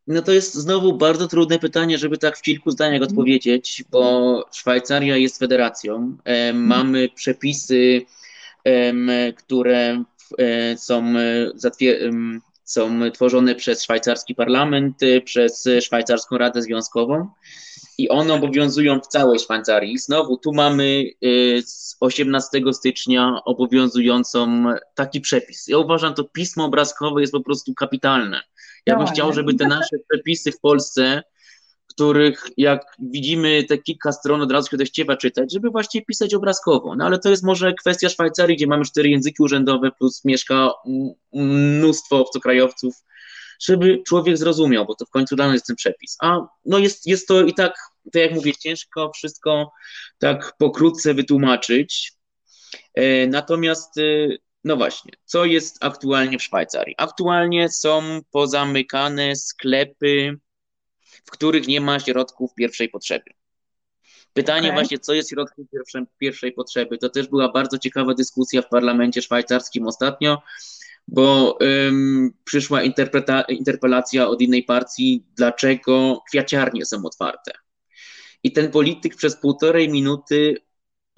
No 0.08 0.22
to 0.22 0.32
jest 0.32 0.54
znowu 0.54 0.92
bardzo 0.92 1.28
trudne 1.28 1.58
pytanie, 1.58 1.98
żeby 1.98 2.18
tak 2.18 2.38
w 2.38 2.42
kilku 2.42 2.70
zdaniach 2.70 3.02
mhm. 3.02 3.10
odpowiedzieć, 3.10 3.84
bo 3.90 4.44
Szwajcaria 4.52 5.16
jest 5.16 5.38
federacją. 5.38 6.16
E, 6.24 6.52
mamy 6.52 7.08
przepisy, 7.08 8.02
które 9.36 10.04
e, 10.38 10.76
są, 10.76 11.14
są 12.64 13.10
tworzone 13.10 13.54
przez 13.54 13.82
szwajcarski 13.82 14.34
parlament, 14.34 14.96
przez 15.24 15.68
szwajcarską 15.80 16.38
Radę 16.38 16.62
Związkową 16.62 17.28
i 17.98 18.08
one 18.08 18.34
obowiązują 18.34 19.00
w 19.00 19.06
całej 19.06 19.38
Szwajcarii. 19.38 19.98
Znowu 19.98 20.36
tu 20.36 20.52
mamy 20.52 21.04
e, 21.22 21.62
z 21.62 21.96
18 22.00 22.60
stycznia 22.72 23.40
obowiązującą 23.44 24.64
taki 24.94 25.20
przepis. 25.20 25.68
Ja 25.68 25.78
uważam, 25.78 26.14
to 26.14 26.24
pismo 26.24 26.64
obrazkowe 26.64 27.20
jest 27.20 27.32
po 27.32 27.40
prostu 27.40 27.74
kapitalne 27.74 28.42
ja 28.88 28.96
bym 28.96 29.06
chciał, 29.06 29.32
żeby 29.32 29.54
te 29.54 29.66
nasze 29.66 29.96
przepisy 30.10 30.52
w 30.52 30.60
Polsce, 30.60 31.22
których 31.86 32.46
jak 32.56 32.96
widzimy 32.98 33.64
te 33.64 33.78
kilka 33.78 34.12
stron 34.12 34.42
od 34.42 34.52
razu 34.52 34.70
się 34.70 34.76
dościewa 34.76 35.16
czytać, 35.16 35.52
żeby 35.52 35.70
właśnie 35.70 36.04
pisać 36.04 36.34
obrazkowo. 36.34 36.96
No 36.96 37.04
ale 37.04 37.18
to 37.18 37.30
jest 37.30 37.42
może 37.42 37.74
kwestia 37.74 38.08
Szwajcarii, 38.08 38.56
gdzie 38.56 38.66
mamy 38.66 38.84
cztery 38.84 39.08
języki 39.08 39.42
urzędowe 39.42 39.90
plus 39.98 40.24
mieszka 40.24 40.70
mnóstwo 41.32 42.20
obcokrajowców, 42.20 42.94
żeby 43.60 44.02
człowiek 44.06 44.38
zrozumiał, 44.38 44.86
bo 44.86 44.94
to 44.94 45.04
w 45.06 45.10
końcu 45.10 45.36
dla 45.36 45.46
nas 45.46 45.54
jest 45.54 45.66
ten 45.66 45.76
przepis. 45.76 46.16
A 46.22 46.40
no 46.64 46.78
jest, 46.78 47.06
jest 47.06 47.28
to 47.28 47.42
i 47.42 47.54
tak, 47.54 47.74
tak 48.12 48.22
jak 48.22 48.32
mówię, 48.32 48.52
ciężko 48.54 49.10
wszystko 49.14 49.72
tak 50.18 50.52
pokrótce 50.58 51.14
wytłumaczyć. 51.14 52.12
E, 52.94 53.26
natomiast 53.26 53.98
e, 53.98 54.02
no 54.68 54.76
właśnie, 54.76 55.12
co 55.24 55.44
jest 55.44 55.84
aktualnie 55.84 56.38
w 56.38 56.42
Szwajcarii? 56.42 56.94
Aktualnie 56.98 57.68
są 57.68 58.20
pozamykane 58.30 59.36
sklepy, 59.36 60.38
w 61.24 61.30
których 61.30 61.68
nie 61.68 61.80
ma 61.80 62.00
środków 62.00 62.54
pierwszej 62.54 62.88
potrzeby. 62.88 63.30
Pytanie 64.32 64.68
okay. 64.68 64.72
właśnie, 64.72 64.98
co 64.98 65.14
jest 65.14 65.30
środkiem 65.30 65.66
pierwszej, 65.72 66.02
pierwszej 66.18 66.52
potrzeby? 66.52 66.98
To 66.98 67.08
też 67.08 67.28
była 67.28 67.52
bardzo 67.52 67.78
ciekawa 67.78 68.14
dyskusja 68.14 68.62
w 68.62 68.68
parlamencie 68.68 69.22
szwajcarskim 69.22 69.86
ostatnio, 69.86 70.42
bo 71.08 71.58
ym, 71.62 72.32
przyszła 72.44 72.82
interpelacja 73.48 74.28
od 74.28 74.40
innej 74.40 74.62
partii, 74.62 75.24
dlaczego 75.36 76.22
kwiaciarnie 76.28 76.86
są 76.86 77.04
otwarte. 77.04 77.52
I 78.42 78.52
ten 78.52 78.70
polityk 78.70 79.16
przez 79.16 79.36
półtorej 79.36 79.88
minuty 79.88 80.56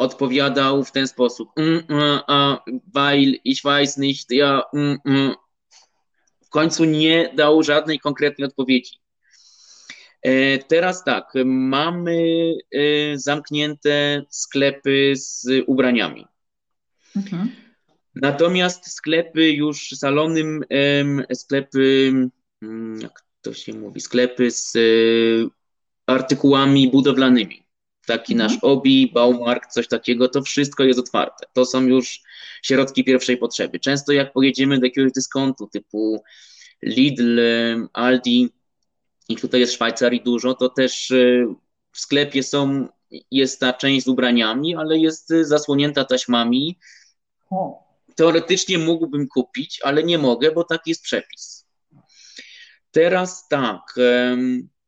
odpowiadał 0.00 0.84
w 0.84 0.92
ten 0.92 1.06
sposób. 1.06 1.48
Mm, 1.56 1.82
mm, 1.88 2.58
weil 2.94 3.38
ich 3.44 3.62
weiß 3.64 3.98
nicht, 3.98 4.30
ja. 4.30 4.62
Mm, 4.72 4.98
mm. 5.04 5.34
W 6.44 6.48
końcu 6.48 6.84
nie 6.84 7.32
dał 7.34 7.62
żadnej 7.62 7.98
konkretnej 7.98 8.48
odpowiedzi. 8.48 8.92
E, 10.22 10.58
teraz 10.58 11.04
tak, 11.04 11.32
mamy 11.44 12.54
e, 12.72 13.18
zamknięte 13.18 14.22
sklepy 14.30 15.12
z 15.16 15.46
ubraniami. 15.66 16.26
Mhm. 17.16 17.50
Natomiast 18.14 18.92
sklepy 18.92 19.52
już 19.52 19.88
salonym, 19.88 20.64
sklepy, 21.34 22.12
jak 23.02 23.24
to 23.42 23.54
się 23.54 23.72
mówi, 23.72 24.00
sklepy 24.00 24.50
z 24.50 24.76
e, 24.76 24.80
artykułami 26.06 26.90
budowlanymi 26.90 27.69
taki 28.10 28.36
nasz 28.36 28.52
mhm. 28.52 28.72
OBI, 28.72 29.10
Baumarkt, 29.14 29.72
coś 29.72 29.88
takiego, 29.88 30.28
to 30.28 30.42
wszystko 30.42 30.84
jest 30.84 31.00
otwarte. 31.00 31.46
To 31.52 31.64
są 31.64 31.82
już 31.82 32.20
środki 32.62 33.04
pierwszej 33.04 33.36
potrzeby. 33.36 33.80
Często 33.80 34.12
jak 34.12 34.32
pojedziemy 34.32 34.78
do 34.78 34.86
jakiegoś 34.86 35.12
dyskontu 35.12 35.66
typu 35.66 36.22
Lidl, 36.82 37.40
Aldi, 37.92 38.48
i 39.28 39.36
tutaj 39.36 39.60
jest 39.60 39.72
Szwajcarii 39.72 40.22
dużo, 40.22 40.54
to 40.54 40.68
też 40.68 41.10
y, 41.10 41.46
w 41.92 42.00
sklepie 42.00 42.42
są, 42.42 42.88
jest 43.30 43.60
ta 43.60 43.72
część 43.72 44.04
z 44.04 44.08
ubraniami, 44.08 44.76
ale 44.76 44.98
jest 44.98 45.28
zasłonięta 45.28 46.04
taśmami. 46.04 46.78
Teoretycznie 48.14 48.78
mógłbym 48.78 49.28
kupić, 49.28 49.80
ale 49.82 50.02
nie 50.02 50.18
mogę, 50.18 50.52
bo 50.52 50.64
taki 50.64 50.90
jest 50.90 51.02
przepis. 51.02 51.66
Teraz 52.90 53.48
tak, 53.48 53.94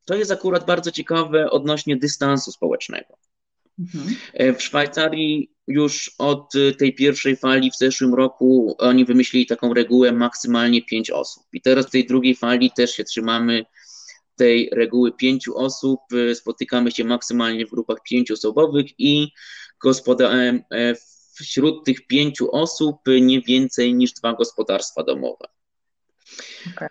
to 0.05 0.15
jest 0.15 0.31
akurat 0.31 0.67
bardzo 0.67 0.91
ciekawe 0.91 1.51
odnośnie 1.51 1.97
dystansu 1.97 2.53
społecznego. 2.53 3.19
Mhm. 3.79 4.15
E, 4.35 4.53
w 4.53 4.63
Szwajcarii 4.63 5.53
już 5.67 6.15
od 6.19 6.53
tej 6.79 6.95
pierwszej 6.95 7.37
fali 7.37 7.71
w 7.71 7.79
zeszłym 7.79 8.15
roku 8.15 8.77
oni 8.79 9.05
wymyślili 9.05 9.47
taką 9.47 9.75
regułę 9.75 10.13
maksymalnie 10.13 10.83
pięć 10.83 11.11
osób. 11.11 11.45
I 11.53 11.61
teraz 11.61 11.87
w 11.87 11.91
tej 11.91 12.07
drugiej 12.07 12.35
fali 12.35 12.71
też 12.71 12.91
się 12.91 13.05
trzymamy 13.05 13.65
tej 14.37 14.71
reguły 14.73 15.13
pięciu 15.13 15.59
osób. 15.59 16.01
E, 16.31 16.35
spotykamy 16.35 16.91
się 16.91 17.05
maksymalnie 17.05 17.67
w 17.67 17.71
grupach 17.71 17.99
pięcioosobowych 18.03 18.87
i 18.99 19.29
gospoda 19.81 20.33
e, 20.33 20.63
wśród 21.35 21.85
tych 21.85 22.07
pięciu 22.07 22.51
osób 22.53 22.97
nie 23.21 23.41
więcej 23.41 23.95
niż 23.95 24.13
dwa 24.13 24.33
gospodarstwa 24.33 25.03
domowe. 25.03 25.47
Okay. 26.77 26.89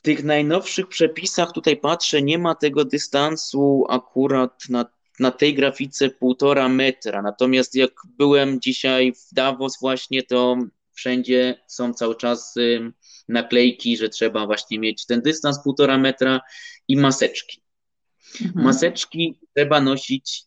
W 0.00 0.02
tych 0.02 0.24
najnowszych 0.24 0.88
przepisach, 0.88 1.52
tutaj 1.52 1.76
patrzę, 1.76 2.22
nie 2.22 2.38
ma 2.38 2.54
tego 2.54 2.84
dystansu 2.84 3.84
akurat 3.88 4.68
na, 4.68 4.86
na 5.18 5.30
tej 5.30 5.54
grafice 5.54 6.10
półtora 6.10 6.68
metra. 6.68 7.22
Natomiast 7.22 7.74
jak 7.74 7.92
byłem 8.04 8.60
dzisiaj 8.60 9.12
w 9.12 9.34
Davos 9.34 9.80
właśnie, 9.80 10.22
to 10.22 10.56
wszędzie 10.92 11.60
są 11.66 11.94
cały 11.94 12.16
czas 12.16 12.54
naklejki, 13.28 13.96
że 13.96 14.08
trzeba 14.08 14.46
właśnie 14.46 14.78
mieć 14.78 15.06
ten 15.06 15.22
dystans 15.22 15.62
półtora 15.64 15.98
metra 15.98 16.40
i 16.88 16.96
maseczki. 16.96 17.62
Mhm. 18.42 18.64
Maseczki 18.64 19.38
trzeba 19.56 19.80
nosić 19.80 20.42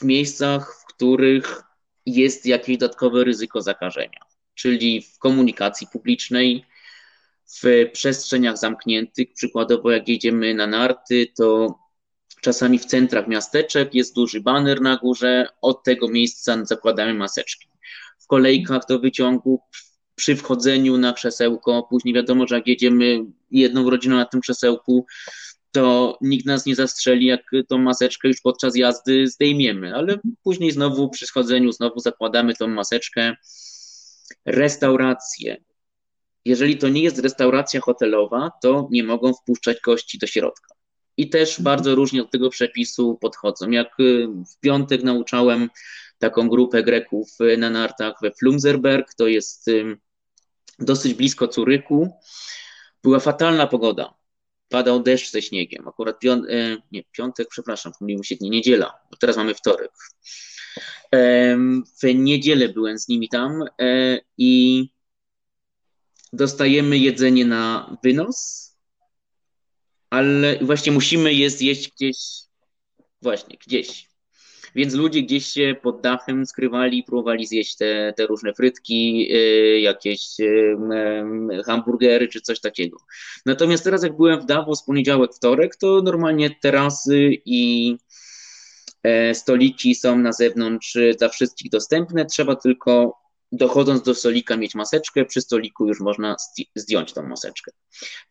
w 0.00 0.04
miejscach, 0.04 0.76
w 0.82 0.94
których 0.94 1.62
jest 2.06 2.46
jakieś 2.46 2.78
dodatkowe 2.78 3.24
ryzyko 3.24 3.62
zakażenia, 3.62 4.20
czyli 4.54 5.02
w 5.02 5.18
komunikacji 5.18 5.86
publicznej, 5.92 6.64
w 7.62 7.90
przestrzeniach 7.92 8.58
zamkniętych. 8.58 9.32
Przykładowo, 9.34 9.90
jak 9.90 10.08
jedziemy 10.08 10.54
na 10.54 10.66
narty, 10.66 11.26
to 11.36 11.78
czasami 12.40 12.78
w 12.78 12.84
centrach 12.84 13.28
miasteczek 13.28 13.94
jest 13.94 14.14
duży 14.14 14.40
baner 14.40 14.80
na 14.80 14.96
górze, 14.96 15.46
od 15.62 15.84
tego 15.84 16.08
miejsca 16.08 16.64
zakładamy 16.64 17.14
maseczki. 17.14 17.68
W 18.18 18.26
kolejkach 18.26 18.82
do 18.88 18.98
wyciągu, 18.98 19.60
przy 20.14 20.36
wchodzeniu 20.36 20.98
na 20.98 21.12
krzesełko, 21.12 21.86
później 21.90 22.14
wiadomo, 22.14 22.46
że 22.46 22.54
jak 22.54 22.66
jedziemy 22.66 23.18
jedną 23.50 23.90
rodziną 23.90 24.16
na 24.16 24.24
tym 24.24 24.40
krzesełku, 24.40 25.06
to 25.72 26.18
nikt 26.20 26.46
nas 26.46 26.66
nie 26.66 26.74
zastrzeli, 26.74 27.26
jak 27.26 27.50
tą 27.68 27.78
maseczkę 27.78 28.28
już 28.28 28.40
podczas 28.40 28.76
jazdy 28.76 29.26
zdejmiemy, 29.26 29.94
ale 29.94 30.18
później 30.42 30.70
znowu 30.70 31.08
przy 31.08 31.26
schodzeniu 31.26 31.72
znowu 31.72 32.00
zakładamy 32.00 32.54
tą 32.54 32.68
maseczkę. 32.68 33.36
Restauracje, 34.46 35.56
jeżeli 36.44 36.78
to 36.78 36.88
nie 36.88 37.02
jest 37.02 37.18
restauracja 37.18 37.80
hotelowa, 37.80 38.50
to 38.62 38.88
nie 38.90 39.04
mogą 39.04 39.34
wpuszczać 39.34 39.80
gości 39.80 40.18
do 40.18 40.26
środka. 40.26 40.74
I 41.16 41.30
też 41.30 41.50
mhm. 41.50 41.64
bardzo 41.64 41.94
różnie 41.94 42.22
do 42.22 42.28
tego 42.28 42.50
przepisu 42.50 43.18
podchodzą. 43.20 43.70
Jak 43.70 44.00
y, 44.00 44.26
w 44.26 44.60
piątek 44.60 45.02
nauczałem 45.02 45.70
taką 46.18 46.48
grupę 46.48 46.82
Greków 46.82 47.28
y, 47.40 47.56
na 47.56 47.70
nartach 47.70 48.14
we 48.22 48.30
Flumserberg, 48.30 49.14
to 49.14 49.26
jest 49.26 49.68
y, 49.68 49.96
dosyć 50.78 51.14
blisko 51.14 51.48
Curyku. 51.48 52.10
Była 53.02 53.20
fatalna 53.20 53.66
pogoda. 53.66 54.14
Padał 54.68 55.02
deszcz 55.02 55.30
ze 55.30 55.42
śniegiem. 55.42 55.88
Akurat 55.88 56.18
piąt, 56.18 56.46
nie, 56.92 57.04
piątek, 57.12 57.48
przepraszam, 57.50 57.92
pomyliłem 57.98 58.24
się 58.24 58.36
dni, 58.36 58.50
niedziela, 58.50 58.92
bo 59.10 59.16
teraz 59.16 59.36
mamy 59.36 59.54
wtorek. 59.54 59.90
W 62.02 62.14
niedzielę 62.14 62.68
byłem 62.68 62.98
z 62.98 63.08
nimi 63.08 63.28
tam 63.28 63.64
e, 63.80 64.20
i 64.38 64.88
dostajemy 66.32 66.98
jedzenie 66.98 67.44
na 67.44 67.96
wynos, 68.04 68.70
ale 70.10 70.58
właśnie 70.58 70.92
musimy 70.92 71.34
je 71.34 71.50
zjeść 71.50 71.92
gdzieś, 71.92 72.16
właśnie 73.22 73.56
gdzieś. 73.66 74.12
Więc 74.74 74.94
ludzie 74.94 75.22
gdzieś 75.22 75.46
się 75.46 75.76
pod 75.82 76.00
dachem 76.00 76.46
skrywali 76.46 77.02
próbowali 77.02 77.46
zjeść 77.46 77.76
te, 77.76 78.12
te 78.16 78.26
różne 78.26 78.54
frytki, 78.54 79.28
y, 79.32 79.80
jakieś 79.80 80.40
y, 80.40 80.76
y, 81.52 81.62
hamburgery 81.62 82.28
czy 82.28 82.40
coś 82.40 82.60
takiego. 82.60 82.98
Natomiast 83.46 83.84
teraz 83.84 84.02
jak 84.02 84.16
byłem 84.16 84.40
w 84.40 84.46
Davos 84.46 84.84
poniedziałek, 84.84 85.34
wtorek, 85.34 85.76
to 85.76 86.02
normalnie 86.02 86.50
terasy 86.60 87.30
i 87.44 87.96
e, 89.02 89.34
stoliki 89.34 89.94
są 89.94 90.18
na 90.18 90.32
zewnątrz 90.32 90.98
dla 91.18 91.28
wszystkich 91.28 91.70
dostępne. 91.70 92.26
Trzeba 92.26 92.56
tylko 92.56 93.21
dochodząc 93.52 94.02
do 94.02 94.14
stolika 94.14 94.56
mieć 94.56 94.74
maseczkę, 94.74 95.24
przy 95.24 95.40
stoliku 95.40 95.86
już 95.86 96.00
można 96.00 96.36
zdjąć 96.74 97.12
tą 97.12 97.22
maseczkę. 97.22 97.72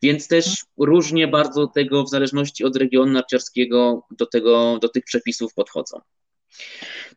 Więc 0.02 0.28
też 0.28 0.64
różnie 0.78 1.28
bardzo 1.28 1.66
tego 1.66 2.04
w 2.04 2.10
zależności 2.10 2.64
od 2.64 2.76
regionu 2.76 3.12
narciarskiego 3.12 4.06
do, 4.10 4.26
tego, 4.26 4.78
do 4.78 4.88
tych 4.88 5.04
przepisów 5.04 5.54
podchodzą. 5.54 6.00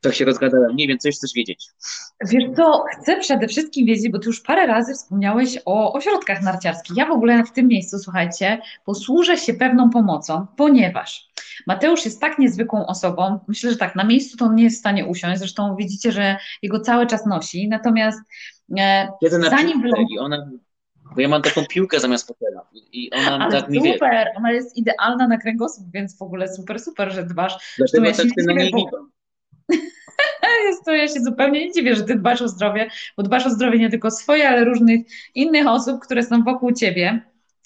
Tak 0.02 0.15
się 0.15 0.26
rozgadałem. 0.26 0.76
Nie 0.76 0.88
wiem, 0.88 0.98
coś 0.98 1.15
chcesz 1.15 1.34
wiedzieć. 1.34 1.67
Wiesz 2.21 2.43
co, 2.56 2.84
chcę 2.93 3.19
przede 3.19 3.48
wszystkim 3.48 3.86
wiedzieć, 3.86 4.12
bo 4.12 4.19
ty 4.19 4.28
już 4.28 4.41
parę 4.41 4.67
razy 4.67 4.93
wspomniałeś 4.93 5.58
o 5.65 5.93
ośrodkach 5.93 6.41
narciarskich. 6.41 6.98
Ja 6.98 7.06
w 7.06 7.12
ogóle 7.12 7.43
w 7.43 7.52
tym 7.52 7.67
miejscu, 7.67 8.00
słuchajcie, 8.00 8.62
posłużę 8.86 9.38
się 9.38 9.54
pewną 9.54 9.89
pomocą, 9.89 10.48
ponieważ 10.58 11.30
Mateusz 11.67 12.06
jest 12.06 12.21
tak 12.21 12.39
niezwykłą 12.39 12.86
osobą. 12.86 13.39
Myślę, 13.48 13.71
że 13.71 13.78
tak, 13.78 13.95
na 13.95 14.04
miejscu 14.04 14.38
to 14.38 14.45
on 14.45 14.56
nie 14.56 14.63
jest 14.63 14.76
w 14.76 14.80
stanie 14.80 15.06
usiąść. 15.06 15.39
Zresztą 15.39 15.76
widzicie, 15.76 16.12
że 16.12 16.38
jego 16.62 16.80
cały 16.80 17.08
czas 17.08 17.26
nosi. 17.26 17.67
Natomiast 17.67 18.19
e, 18.78 19.08
zanim... 19.50 19.84
Piłkę, 19.84 20.04
ona 20.19 20.50
bo 21.15 21.21
ja 21.21 21.28
mam 21.28 21.41
taką 21.41 21.65
piłkę 21.65 22.00
zamiast 22.00 22.28
fotela 22.28 22.62
i 22.91 23.12
ona 23.12 23.38
Ale 23.45 23.62
tak 23.62 23.69
mi 23.69 23.82
wie. 23.82 23.93
Super, 23.93 24.28
ona 24.36 24.52
jest 24.52 24.78
idealna 24.78 25.28
na 25.28 25.38
kręgosłup, 25.38 25.88
więc 25.91 26.17
w 26.17 26.21
ogóle 26.21 26.54
super, 26.54 26.80
super, 26.80 27.13
że 27.13 27.24
dbasz. 27.24 27.76
Dlatego 27.78 28.06
ja 28.06 28.13
tak 28.13 28.26
się 28.26 28.45
na 28.45 28.54
niej 28.54 28.71
jest 30.67 30.86
to, 30.86 30.93
ja 30.93 31.08
się 31.08 31.19
zupełnie 31.19 31.65
nie 31.65 31.71
dziwię, 31.71 31.95
że 31.95 32.04
ty 32.04 32.15
dbasz 32.15 32.41
o 32.41 32.47
zdrowie, 32.47 32.89
bo 33.17 33.23
dbasz 33.23 33.45
o 33.45 33.49
zdrowie 33.49 33.80
nie 33.80 33.89
tylko 33.89 34.12
swoje, 34.12 34.49
ale 34.49 34.63
różnych 34.63 35.01
innych 35.36 35.67
osób, 35.67 36.01
które 36.01 36.23
są 36.23 36.43
wokół 36.43 36.71
ciebie. 36.71 37.21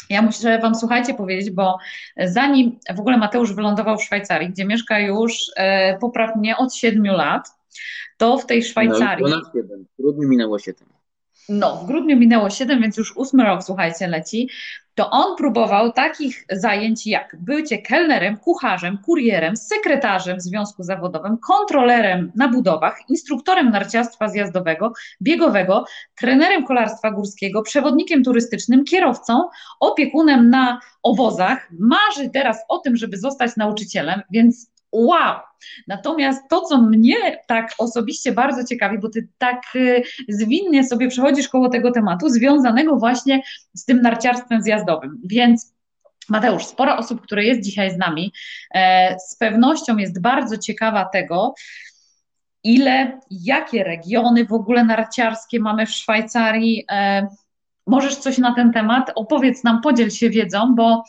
Ja 0.09 0.21
muszę 0.21 0.59
Wam, 0.59 0.75
słuchajcie, 0.75 1.13
powiedzieć, 1.13 1.51
bo 1.51 1.77
zanim 2.25 2.79
w 2.95 2.99
ogóle 2.99 3.17
Mateusz 3.17 3.53
wylądował 3.53 3.97
w 3.97 4.03
Szwajcarii, 4.03 4.49
gdzie 4.49 4.65
mieszka 4.65 4.99
już 4.99 5.37
e, 5.55 5.97
poprawnie 5.97 6.57
od 6.57 6.73
7 6.73 7.03
lat, 7.03 7.47
to 8.17 8.37
w 8.37 8.45
tej 8.45 8.63
Szwajcarii. 8.63 9.25
No, 9.25 9.29
ponad 9.29 9.53
7, 9.53 9.85
w 9.93 10.01
grudniu 10.01 10.29
minęło 10.29 10.59
7. 10.59 10.87
No, 11.49 11.75
w 11.75 11.85
grudniu 11.85 12.17
minęło 12.17 12.49
7, 12.49 12.81
więc 12.81 12.97
już 12.97 13.17
ósmy 13.17 13.43
rok, 13.43 13.63
słuchajcie, 13.63 14.07
leci 14.07 14.49
to 14.95 15.09
on 15.09 15.35
próbował 15.37 15.91
takich 15.91 16.45
zajęć 16.51 17.07
jak 17.07 17.35
bycie 17.39 17.77
kelnerem, 17.77 18.37
kucharzem, 18.37 18.97
kurierem, 19.05 19.57
sekretarzem 19.57 20.37
w 20.37 20.41
związku 20.41 20.83
zawodowym, 20.83 21.37
kontrolerem 21.37 22.31
na 22.35 22.47
budowach, 22.47 22.99
instruktorem 23.09 23.69
narciarstwa 23.69 24.29
zjazdowego, 24.29 24.93
biegowego, 25.21 25.85
trenerem 26.15 26.65
kolarstwa 26.65 27.11
górskiego, 27.11 27.61
przewodnikiem 27.61 28.23
turystycznym, 28.23 28.85
kierowcą, 28.85 29.49
opiekunem 29.79 30.49
na 30.49 30.79
obozach. 31.03 31.67
Marzy 31.79 32.29
teraz 32.29 32.57
o 32.69 32.77
tym, 32.77 32.97
żeby 32.97 33.17
zostać 33.17 33.55
nauczycielem, 33.57 34.21
więc 34.31 34.71
wow. 34.91 35.35
Natomiast 35.87 36.49
to, 36.49 36.61
co 36.61 36.81
mnie 36.81 37.15
tak 37.47 37.73
osobiście 37.77 38.31
bardzo 38.31 38.63
ciekawi, 38.63 38.99
bo 38.99 39.09
ty 39.09 39.27
tak 39.37 39.61
y, 39.75 40.03
zwinnie 40.29 40.83
sobie 40.83 41.07
przechodzisz 41.07 41.47
koło 41.47 41.69
tego 41.69 41.91
tematu, 41.91 42.29
związanego 42.29 42.95
właśnie 42.95 43.41
z 43.73 43.85
tym 43.85 44.01
narciarstwem 44.01 44.61
zjazdowym. 44.61 45.21
Więc 45.23 45.73
Mateusz, 46.29 46.65
sporo 46.65 46.97
osób, 46.97 47.21
które 47.21 47.43
jest 47.43 47.61
dzisiaj 47.61 47.91
z 47.91 47.97
nami, 47.97 48.33
e, 48.73 49.15
z 49.19 49.35
pewnością 49.35 49.97
jest 49.97 50.21
bardzo 50.21 50.57
ciekawa 50.57 51.05
tego, 51.05 51.53
ile, 52.63 53.19
jakie 53.31 53.83
regiony 53.83 54.45
w 54.45 54.53
ogóle 54.53 54.83
narciarskie 54.83 55.59
mamy 55.59 55.85
w 55.85 55.91
Szwajcarii. 55.91 56.85
Możesz 57.89 58.15
coś 58.15 58.37
na 58.37 58.55
ten 58.55 58.73
temat? 58.73 59.11
Opowiedz 59.15 59.63
nam, 59.63 59.81
podziel 59.81 60.09
się 60.09 60.29
wiedzą, 60.29 60.75
bo 60.75 61.03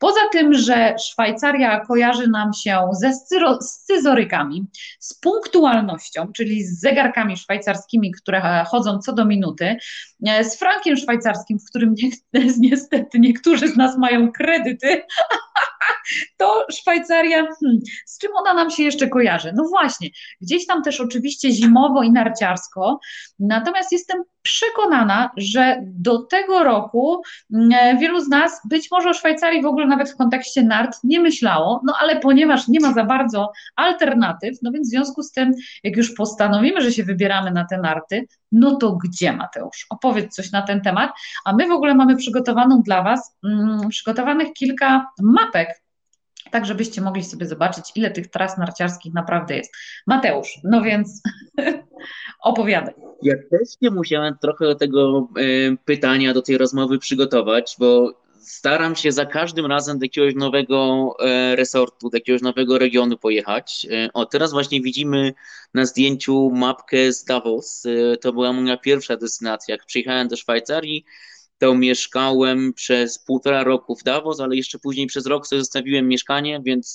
Poza 0.00 0.20
tym, 0.32 0.54
że 0.54 0.96
Szwajcaria 0.98 1.80
kojarzy 1.80 2.28
nam 2.28 2.52
się 2.52 2.88
ze 2.92 3.12
scyzorykami, 3.60 4.66
z 4.98 5.14
punktualnością, 5.14 6.32
czyli 6.32 6.64
z 6.64 6.80
zegarkami 6.80 7.36
szwajcarskimi, 7.36 8.12
które 8.12 8.64
chodzą 8.68 8.98
co 8.98 9.12
do 9.12 9.24
minuty, 9.24 9.76
e, 10.26 10.44
z 10.44 10.58
frankiem 10.58 10.96
szwajcarskim, 10.96 11.58
w 11.58 11.64
którym 11.64 11.94
niestety 12.58 13.18
niektórzy 13.18 13.68
z 13.68 13.76
nas 13.76 13.98
mają 13.98 14.32
kredyty, 14.32 15.02
to 16.36 16.66
Szwajcaria, 16.70 17.36
hmm, 17.36 17.80
z 18.06 18.18
czym 18.18 18.30
ona 18.36 18.54
nam 18.54 18.70
się 18.70 18.82
jeszcze 18.82 19.08
kojarzy? 19.08 19.52
No 19.56 19.64
właśnie, 19.68 20.08
gdzieś 20.40 20.66
tam 20.66 20.82
też 20.82 21.00
oczywiście 21.00 21.50
zimowo 21.50 22.02
i 22.02 22.12
narciarsko, 22.12 23.00
natomiast 23.38 23.92
jestem 23.92 24.22
przekonana, 24.42 25.30
że 25.36 25.80
do 25.82 26.18
tego 26.18 26.64
roku 26.64 27.22
mm, 27.54 27.98
wielu 27.98 28.20
z 28.20 28.28
nas, 28.28 28.60
być 28.64 28.90
może 28.90 29.10
o 29.10 29.14
Szwajcarii 29.14 29.62
w 29.62 29.66
ogóle 29.66 29.86
nawet 29.86 30.10
w 30.10 30.16
kontekście 30.16 30.62
nart 30.62 30.98
nie 31.04 31.20
myślało, 31.20 31.80
no 31.84 31.94
ale 32.00 32.20
ponieważ 32.20 32.68
nie 32.68 32.80
ma 32.80 32.92
za 32.92 33.04
bardzo 33.04 33.52
alternatyw, 33.76 34.58
no 34.62 34.72
więc 34.72 34.88
w 34.88 34.90
związku 34.90 35.22
z 35.22 35.32
tym, 35.32 35.54
jak 35.84 35.96
już 35.96 36.14
postanowimy, 36.14 36.80
że 36.80 36.92
się 36.92 37.04
wybieramy 37.04 37.50
na 37.50 37.64
te 37.64 37.78
narty, 37.78 38.26
no 38.52 38.76
to 38.76 38.92
gdzie 38.92 39.32
Mateusz? 39.32 39.86
Opowiedz 39.90 40.34
coś 40.34 40.52
na 40.52 40.62
ten 40.62 40.80
temat, 40.80 41.10
a 41.44 41.52
my 41.52 41.68
w 41.68 41.72
ogóle 41.72 41.94
mamy 41.94 42.16
przygotowaną 42.16 42.82
dla 42.82 43.02
Was, 43.02 43.36
mm, 43.44 43.88
przygotowanych 43.88 44.52
kilka 44.52 45.06
mapek 45.22 45.82
tak 46.50 46.66
żebyście 46.66 47.00
mogli 47.00 47.24
sobie 47.24 47.46
zobaczyć, 47.46 47.92
ile 47.94 48.10
tych 48.10 48.26
tras 48.26 48.58
narciarskich 48.58 49.14
naprawdę 49.14 49.56
jest. 49.56 49.72
Mateusz, 50.06 50.60
no 50.64 50.82
więc 50.82 51.22
opowiadaj. 52.40 52.94
Ja 53.22 53.34
też 53.50 53.68
nie 53.80 53.90
musiałem 53.90 54.38
trochę 54.38 54.64
do 54.64 54.74
tego 54.74 55.28
y, 55.38 55.76
pytania, 55.84 56.34
do 56.34 56.42
tej 56.42 56.58
rozmowy 56.58 56.98
przygotować, 56.98 57.76
bo 57.78 58.20
staram 58.40 58.96
się 58.96 59.12
za 59.12 59.26
każdym 59.26 59.66
razem 59.66 59.98
do 59.98 60.04
jakiegoś 60.04 60.34
nowego 60.34 61.14
e, 61.20 61.56
resortu, 61.56 62.10
do 62.10 62.16
jakiegoś 62.16 62.42
nowego 62.42 62.78
regionu 62.78 63.18
pojechać. 63.18 63.86
E, 63.90 64.08
o, 64.14 64.26
teraz 64.26 64.52
właśnie 64.52 64.80
widzimy 64.80 65.34
na 65.74 65.86
zdjęciu 65.86 66.50
mapkę 66.50 67.12
z 67.12 67.24
Davos. 67.24 67.86
To 68.20 68.32
była 68.32 68.52
moja 68.52 68.76
pierwsza 68.76 69.16
destynacja. 69.16 69.74
Jak 69.74 69.86
przyjechałem 69.86 70.28
do 70.28 70.36
Szwajcarii, 70.36 71.04
to 71.60 71.74
mieszkałem 71.74 72.72
przez 72.72 73.18
półtora 73.18 73.64
roku 73.64 73.96
w 73.96 74.02
Davos, 74.02 74.40
ale 74.40 74.56
jeszcze 74.56 74.78
później 74.78 75.06
przez 75.06 75.26
rok 75.26 75.46
sobie 75.46 75.60
zostawiłem 75.60 76.08
mieszkanie, 76.08 76.60
więc 76.64 76.94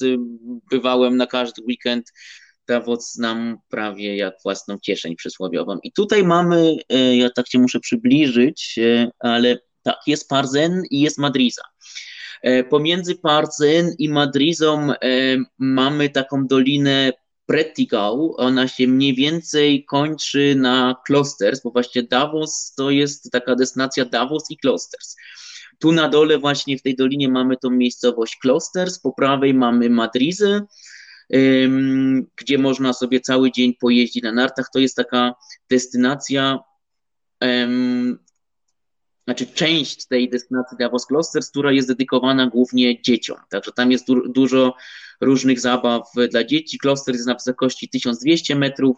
bywałem 0.71 1.17
na 1.17 1.27
każdy 1.27 1.61
weekend. 1.61 2.13
Davos 2.67 3.13
znam 3.13 3.57
prawie 3.69 4.17
jak 4.17 4.33
własną 4.43 4.79
kieszeń 4.79 5.15
przysłowiową. 5.15 5.77
I 5.83 5.91
tutaj 5.91 6.23
mamy, 6.23 6.77
ja 7.13 7.29
tak 7.29 7.47
się 7.47 7.59
muszę 7.59 7.79
przybliżyć, 7.79 8.79
ale 9.19 9.57
tak, 9.83 9.97
jest 10.07 10.29
Parzen 10.29 10.83
i 10.89 11.01
jest 11.01 11.17
Madriza. 11.17 11.61
Pomiędzy 12.69 13.15
Parzen 13.15 13.91
i 13.99 14.09
Madrizą 14.09 14.87
mamy 15.57 16.09
taką 16.09 16.47
dolinę 16.47 17.11
Pretigau, 17.45 18.35
ona 18.37 18.67
się 18.67 18.87
mniej 18.87 19.15
więcej 19.15 19.85
kończy 19.85 20.55
na 20.57 20.95
Klosters, 21.05 21.61
bo 21.63 21.71
właśnie 21.71 22.03
Davos 22.03 22.73
to 22.77 22.89
jest 22.89 23.31
taka 23.31 23.55
destynacja 23.55 24.05
Davos 24.05 24.43
i 24.49 24.57
Klosters. 24.57 25.15
Tu 25.79 25.91
na 25.91 26.09
dole 26.09 26.39
właśnie 26.39 26.77
w 26.77 26.81
tej 26.81 26.95
dolinie 26.95 27.29
mamy 27.29 27.57
tą 27.57 27.69
miejscowość 27.69 28.37
Klosters, 28.41 28.99
po 28.99 29.13
prawej 29.13 29.53
mamy 29.53 29.89
Madrizę, 29.89 30.61
gdzie 32.35 32.57
można 32.57 32.93
sobie 32.93 33.19
cały 33.19 33.51
dzień 33.51 33.73
pojeździć 33.73 34.23
na 34.23 34.31
nartach. 34.31 34.69
To 34.73 34.79
jest 34.79 34.95
taka 34.95 35.33
destynacja 35.69 36.59
znaczy 39.25 39.47
część 39.47 40.07
tej 40.07 40.29
destynacji 40.29 40.77
Davos 40.77 41.05
Clusters, 41.05 41.49
która 41.49 41.71
jest 41.71 41.87
dedykowana 41.87 42.47
głównie 42.47 43.01
dzieciom. 43.01 43.37
Także 43.49 43.71
tam 43.71 43.91
jest 43.91 44.07
du 44.07 44.29
dużo 44.29 44.75
różnych 45.21 45.59
zabaw 45.59 46.11
dla 46.31 46.43
dzieci. 46.43 46.77
Kloster 46.77 47.15
jest 47.15 47.27
na 47.27 47.33
wysokości 47.33 47.89
1200 47.89 48.55
metrów, 48.55 48.97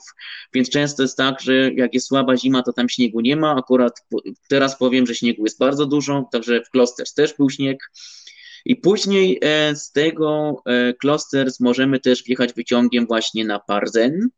więc 0.54 0.70
często 0.70 1.04
jest 1.04 1.18
tak, 1.18 1.42
że 1.42 1.72
jak 1.74 1.94
jest 1.94 2.08
słaba 2.08 2.38
zima, 2.38 2.64
to 2.64 2.74
tam 2.74 2.90
śniegu 2.90 3.22
nie 3.22 3.36
ma. 3.36 3.56
Akurat 3.56 4.06
teraz 4.50 4.78
powiem, 4.78 5.08
że 5.08 5.16
śniegu 5.16 5.44
jest 5.44 5.60
bardzo 5.60 5.86
dużo, 5.86 6.30
także 6.32 6.64
w 6.64 6.70
Klosters 6.70 7.14
też 7.14 7.34
był 7.38 7.50
śnieg. 7.50 7.92
I 8.66 8.76
później 8.76 9.40
e, 9.42 9.76
z 9.76 9.92
tego 9.92 10.56
Klosters 11.00 11.60
możemy 11.60 12.00
też 12.00 12.24
wjechać 12.24 12.54
wyciągiem 12.54 13.08
właśnie 13.08 13.46
na 13.46 13.60
Parzen. 13.60 14.30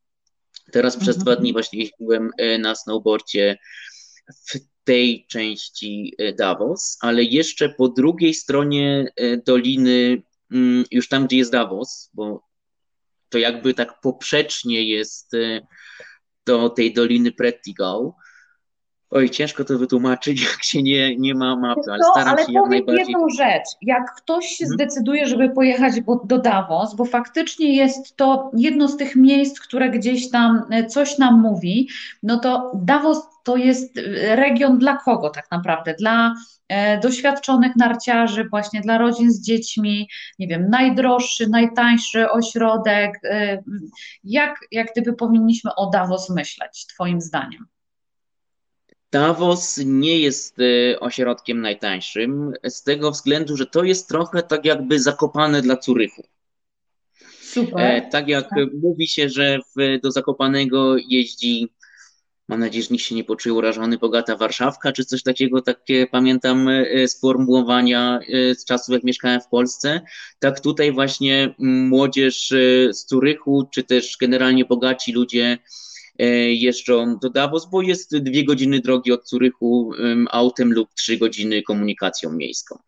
Teraz 0.71 0.95
mhm. 0.95 1.02
przez 1.02 1.23
dwa 1.23 1.36
dni 1.36 1.54
właśnie 1.54 1.80
jeździłem 1.80 2.32
e, 2.38 2.58
na 2.58 2.75
snowboardzie 2.75 3.58
w 4.47 4.60
tej 4.84 5.26
części 5.28 6.15
e, 6.18 6.34
Davos, 6.34 6.98
ale 7.02 7.24
jeszcze 7.24 7.70
po 7.70 7.89
drugiej 7.89 8.34
stronie 8.34 9.12
e, 9.15 9.38
doliny, 9.38 10.22
mm, 10.52 10.86
już 10.92 11.08
tam, 11.08 11.28
gdzie 11.28 11.38
jest 11.38 11.52
Davos, 11.52 12.10
bo 12.13 12.44
to 13.30 13.38
jakby 13.38 13.74
tak 13.74 14.02
poprzecznie 14.02 14.84
jest 14.89 15.34
e, 15.34 15.68
do 16.46 16.70
tej 16.70 16.94
doliny 16.94 17.32
Prettigau, 17.32 18.15
Oj, 19.12 19.30
ciężko 19.30 19.65
to 19.65 19.78
wytłumaczyć, 19.78 20.42
jak 20.52 20.63
się 20.63 20.84
nie, 20.84 21.18
nie 21.18 21.36
ma 21.36 21.56
mapy, 21.56 21.82
ale 21.92 22.00
to, 22.00 22.12
staram 22.12 22.34
ale 22.34 22.46
się 22.46 22.54
jak 22.54 22.70
najbardziej... 22.70 23.06
jedną 23.08 23.30
rzecz. 23.30 23.65
Jak 23.82 24.15
ktoś 24.18 24.46
się 24.46 24.65
hmm. 24.65 24.74
zdecyduje, 24.74 25.28
żeby 25.28 25.50
pojechać 25.50 25.94
do 26.26 26.38
Davos, 26.38 26.96
bo 26.96 27.06
faktycznie 27.06 27.76
jest 27.76 28.15
to 28.15 28.52
jedno 28.58 28.88
z 28.88 28.98
tych 28.98 29.15
miejsc, 29.15 29.60
które 29.60 29.89
gdzieś 29.89 30.30
tam 30.30 30.62
coś 30.89 31.18
nam 31.18 31.42
mówi, 31.42 31.89
no 32.24 32.39
to 32.39 32.72
Davos 32.76 33.18
to 33.50 33.58
jest 33.58 33.98
e, 33.98 34.36
region 34.36 34.80
dla 34.80 34.98
kogo 34.98 35.30
tak 35.30 35.52
naprawdę? 35.52 35.96
Dla 36.00 36.36
e, 36.68 37.00
doświadczonych 37.00 37.76
narciarzy, 37.76 38.50
właśnie 38.50 38.82
dla 38.82 38.98
rodzin 38.98 39.32
z 39.32 39.42
dziećmi, 39.42 40.10
nie 40.40 40.48
wiem, 40.48 40.70
najdroższy, 40.70 41.50
najtańszy 41.50 42.30
ośrodek. 42.30 43.12
E, 43.24 43.64
jak, 44.24 44.60
jak 44.72 44.88
gdyby 44.92 45.14
powinniśmy 45.14 45.76
o 45.76 45.90
Davos 45.90 46.30
myśleć, 46.30 46.86
Twoim 46.94 47.22
zdaniem? 47.22 47.66
Davos 49.12 49.80
nie 49.86 50.20
jest 50.20 50.58
ośrodkiem 51.00 51.62
najtańszym, 51.62 52.54
z 52.64 52.84
tego 52.84 53.12
względu, 53.12 53.58
że 53.58 53.66
to 53.66 53.84
jest 53.84 54.08
trochę 54.08 54.44
tak 54.44 54.66
jakby 54.66 55.00
zakopane 55.00 55.62
dla 55.62 55.78
Curychu. 55.78 56.24
Super. 57.42 58.10
Tak 58.12 58.28
jak 58.28 58.50
tak. 58.50 58.60
mówi 58.82 59.08
się, 59.08 59.30
że 59.30 59.60
w, 59.60 60.02
do 60.04 60.12
Zakopanego 60.12 60.98
jeździ, 60.98 61.70
mam 62.50 62.60
nadzieję, 62.60 62.84
że 62.84 62.90
nikt 62.92 63.06
się 63.06 63.16
nie 63.16 63.24
poczuł 63.24 63.58
urażony, 63.58 63.98
bogata 63.98 64.36
Warszawka, 64.36 64.92
czy 64.92 65.06
coś 65.06 65.24
takiego, 65.24 65.62
takie 65.62 66.08
pamiętam 66.08 66.68
e, 66.68 67.08
sformułowania 67.08 68.20
z 68.58 68.66
czasów, 68.66 68.94
jak 68.94 69.04
mieszkałem 69.04 69.42
w 69.42 69.48
Polsce. 69.48 70.02
Tak 70.40 70.60
tutaj 70.60 70.92
właśnie 70.92 71.56
młodzież 71.60 72.54
z 72.92 73.06
Curychu, 73.06 73.70
czy 73.74 73.84
też 73.84 74.18
generalnie 74.20 74.66
bogaci 74.66 75.14
ludzie 75.14 75.58
E, 76.20 76.26
jeżdżą 76.54 77.18
do 77.18 77.30
Davos, 77.30 77.70
bo 77.70 77.82
jest 77.82 78.18
dwie 78.18 78.46
godziny 78.46 78.80
drogi 78.80 79.12
od 79.12 79.24
Curychu 79.24 79.92
autem 80.32 80.74
lub 80.74 80.94
trzy 80.94 81.18
godziny 81.18 81.62
komunikacją 81.62 82.32
miejską. 82.32 82.80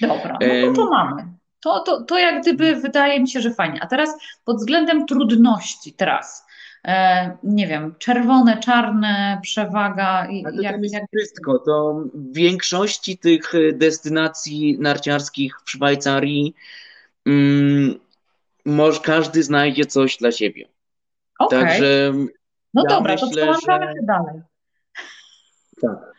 Dobra, 0.00 0.38
no 0.40 0.66
to, 0.66 0.72
to 0.72 0.90
mamy. 0.90 1.28
To, 1.60 1.80
to, 1.80 2.02
to 2.02 2.18
jak 2.18 2.42
gdyby 2.42 2.76
wydaje 2.76 3.20
mi 3.20 3.28
się, 3.28 3.40
że 3.40 3.54
fajnie. 3.54 3.82
A 3.82 3.86
teraz 3.86 4.10
pod 4.44 4.56
względem 4.56 5.06
trudności 5.06 5.92
teraz. 5.92 6.44
E, 6.86 7.36
nie 7.42 7.66
wiem, 7.66 7.94
czerwone, 7.98 8.60
czarne, 8.60 9.38
przewaga. 9.42 10.26
To 10.26 10.62
jak, 10.62 10.82
jest 10.82 10.94
jak... 10.94 11.04
wszystko. 11.16 11.58
To 11.58 12.04
w 12.14 12.34
większości 12.34 13.18
tych 13.18 13.52
destynacji 13.72 14.78
narciarskich 14.80 15.56
w 15.64 15.70
Szwajcarii 15.70 16.54
mm, 17.26 17.94
może 18.64 19.00
każdy 19.00 19.42
znajdzie 19.42 19.84
coś 19.84 20.16
dla 20.16 20.32
siebie. 20.32 20.68
Okay. 21.38 21.60
Także 21.60 22.12
no 22.74 22.82
ja 22.88 22.96
dobra, 22.96 23.12
myślę, 23.12 23.28
to 23.28 23.34
przełączamy 23.34 23.86
że... 23.86 24.06
dalej. 24.06 24.40
Tak. 25.82 26.12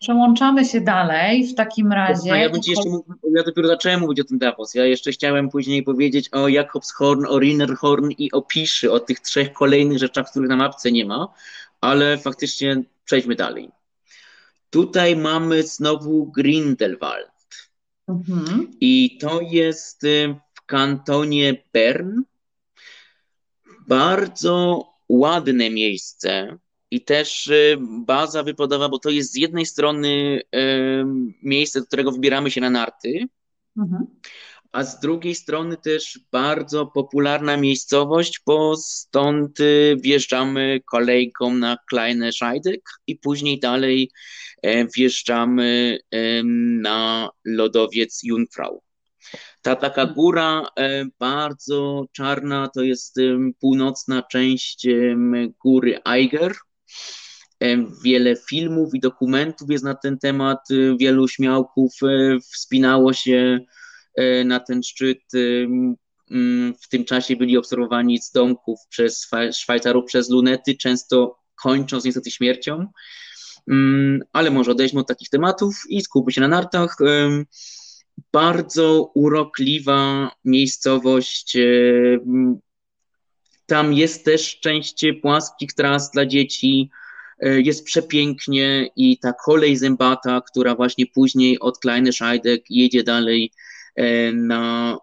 Przełączamy 0.00 0.64
się 0.64 0.80
dalej 0.80 1.46
w 1.46 1.54
takim 1.54 1.92
razie. 1.92 2.30
Ja, 2.30 2.50
bym 2.50 2.62
ci 2.62 2.70
jeszcze 2.70 2.88
mógł, 2.88 3.14
ja 3.36 3.42
dopiero 3.42 3.68
zacząłem 3.68 4.00
mówić 4.00 4.20
o 4.20 4.24
tym 4.24 4.38
Davos. 4.38 4.74
Ja 4.74 4.84
jeszcze 4.84 5.12
chciałem 5.12 5.48
później 5.48 5.82
powiedzieć 5.82 6.28
o 6.32 6.48
Jakobshorn, 6.48 7.26
o 7.26 7.38
Rinnerhorn 7.38 8.10
i 8.18 8.32
o 8.32 8.42
Piszy, 8.42 8.92
o 8.92 9.00
tych 9.00 9.20
trzech 9.20 9.52
kolejnych 9.52 9.98
rzeczach, 9.98 10.30
których 10.30 10.48
na 10.48 10.56
mapce 10.56 10.92
nie 10.92 11.04
ma, 11.04 11.34
ale 11.80 12.18
faktycznie 12.18 12.82
przejdźmy 13.04 13.34
dalej. 13.34 13.70
Tutaj 14.70 15.16
mamy 15.16 15.62
znowu 15.62 16.26
Grindelwald. 16.26 17.30
Mhm. 18.08 18.70
I 18.80 19.18
to 19.20 19.40
jest 19.40 20.04
y, 20.04 20.34
w 20.54 20.66
kantonie 20.66 21.62
Bern. 21.72 22.22
Bardzo 23.88 24.84
ładne 25.08 25.70
miejsce 25.70 26.58
i 26.90 27.04
też 27.04 27.46
y, 27.46 27.78
baza 27.80 28.42
wypadowa, 28.42 28.88
bo 28.88 28.98
to 28.98 29.10
jest 29.10 29.32
z 29.32 29.36
jednej 29.36 29.66
strony 29.66 30.40
miejsce, 31.42 31.80
do 31.80 31.86
którego 31.86 32.12
wybieramy 32.12 32.50
się 32.50 32.60
na 32.60 32.70
narty, 32.70 33.28
mhm. 33.76 34.06
a 34.72 34.84
z 34.84 35.00
drugiej 35.00 35.34
strony 35.34 35.76
też 35.76 36.20
bardzo 36.32 36.86
popularna 36.86 37.56
miejscowość, 37.56 38.40
bo 38.46 38.76
stąd 38.76 39.60
y, 39.60 39.96
wjeżdżamy 40.00 40.80
kolejką 40.90 41.54
na 41.54 41.76
Kleine 41.90 42.32
Scheidek 42.32 42.82
i 43.06 43.16
później 43.16 43.60
dalej 43.60 44.10
e, 44.62 44.86
wjeżdżamy 44.86 45.98
na 46.82 47.30
lodowiec 47.44 48.20
Jungfrau. 48.22 48.82
Ta 49.62 49.76
taka 49.76 50.06
góra 50.06 50.62
e, 50.76 51.04
bardzo 51.18 52.04
czarna 52.12 52.68
to 52.68 52.82
jest 52.82 53.16
północna 53.60 54.22
część 54.22 54.86
góry 55.62 56.00
Eiger. 56.04 56.54
Wiele 58.04 58.36
filmów 58.36 58.94
i 58.94 59.00
dokumentów 59.00 59.70
jest 59.70 59.84
na 59.84 59.94
ten 59.94 60.18
temat. 60.18 60.58
Wielu 60.98 61.28
śmiałków 61.28 61.92
e, 62.02 62.38
wspinało 62.40 63.12
się 63.12 63.58
e, 64.14 64.44
na 64.44 64.60
ten 64.60 64.82
szczyt. 64.82 65.22
W 66.82 66.88
tym 66.90 67.04
czasie 67.04 67.36
byli 67.36 67.58
obserwowani 67.58 68.18
z 68.18 68.30
domków 68.30 68.78
przez 68.88 69.28
Szwajcarów 69.52 70.04
przez 70.04 70.30
lunety, 70.30 70.76
często 70.76 71.38
kończąc 71.62 72.04
niestety 72.04 72.30
śmiercią. 72.30 72.86
Ale 74.32 74.50
może 74.50 74.70
odejdźmy 74.70 75.00
od 75.00 75.08
takich 75.08 75.28
tematów 75.28 75.74
i 75.88 76.00
skupmy 76.00 76.32
się 76.32 76.40
na 76.40 76.48
nartach 76.48 76.96
bardzo 78.32 79.10
urokliwa 79.14 80.30
miejscowość. 80.44 81.56
E, 83.68 83.74
tam 83.74 83.92
jest 83.92 84.24
też 84.24 84.60
część 84.60 85.06
płaskich 85.22 85.72
tras 85.72 86.10
dla 86.10 86.26
dzieci. 86.26 86.90
E, 87.40 87.60
jest 87.60 87.84
przepięknie 87.84 88.90
i 88.96 89.18
ta 89.18 89.32
kolej 89.32 89.76
zębata, 89.76 90.40
która 90.40 90.74
właśnie 90.74 91.06
później 91.06 91.60
od 91.60 91.78
Kleine 91.78 92.12
Scheidek 92.12 92.64
jedzie 92.70 93.02
dalej 93.02 93.52
na 94.32 94.98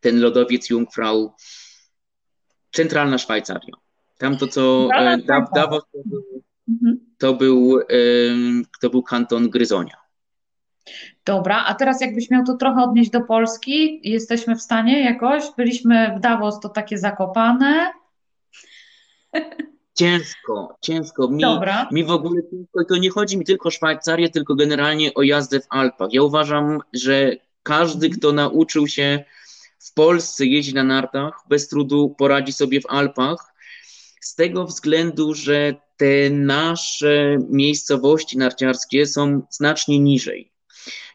ten 0.00 0.20
lodowiec 0.20 0.70
Jungfrau, 0.70 1.32
centralna 2.72 3.18
Szwajcaria. 3.18 3.74
Tam 4.18 4.36
to, 4.36 4.46
co 4.46 4.88
Davos, 5.54 5.82
to 5.92 5.98
był, 6.04 6.22
to 7.18 7.34
był, 7.34 7.80
to 8.80 8.90
był 8.90 9.02
kanton 9.02 9.50
Gryzonia. 9.50 9.99
Dobra, 11.24 11.64
a 11.66 11.74
teraz 11.74 12.00
jakbyś 12.00 12.30
miał 12.30 12.44
to 12.44 12.56
trochę 12.56 12.82
odnieść 12.82 13.10
do 13.10 13.20
Polski, 13.20 14.00
jesteśmy 14.10 14.56
w 14.56 14.62
stanie 14.62 15.04
jakoś? 15.04 15.44
Byliśmy 15.56 16.14
w 16.18 16.20
Davos, 16.20 16.60
to 16.60 16.68
takie 16.68 16.98
zakopane. 16.98 17.92
Ciężko, 19.94 20.76
ciężko. 20.80 21.28
Mi, 21.28 21.42
Dobra. 21.42 21.88
mi 21.92 22.04
w 22.04 22.10
ogóle 22.10 22.42
ciężko, 22.42 22.84
to 22.88 22.96
nie 22.96 23.10
chodzi 23.10 23.38
mi 23.38 23.44
tylko 23.44 23.68
o 23.68 23.70
Szwajcarię, 23.70 24.28
tylko 24.28 24.54
generalnie 24.54 25.14
o 25.14 25.22
jazdę 25.22 25.60
w 25.60 25.66
Alpach. 25.68 26.08
Ja 26.12 26.22
uważam, 26.22 26.78
że 26.92 27.36
każdy, 27.62 28.06
mhm. 28.06 28.18
kto 28.18 28.32
nauczył 28.32 28.86
się 28.86 29.24
w 29.78 29.94
Polsce 29.94 30.46
jeździć 30.46 30.74
na 30.74 30.84
nartach, 30.84 31.44
bez 31.48 31.68
trudu 31.68 32.14
poradzi 32.18 32.52
sobie 32.52 32.80
w 32.80 32.86
Alpach, 32.86 33.54
z 34.20 34.34
tego 34.34 34.64
względu, 34.64 35.34
że 35.34 35.74
te 35.96 36.30
nasze 36.30 37.38
miejscowości 37.50 38.38
narciarskie 38.38 39.06
są 39.06 39.42
znacznie 39.50 39.98
niżej. 39.98 40.52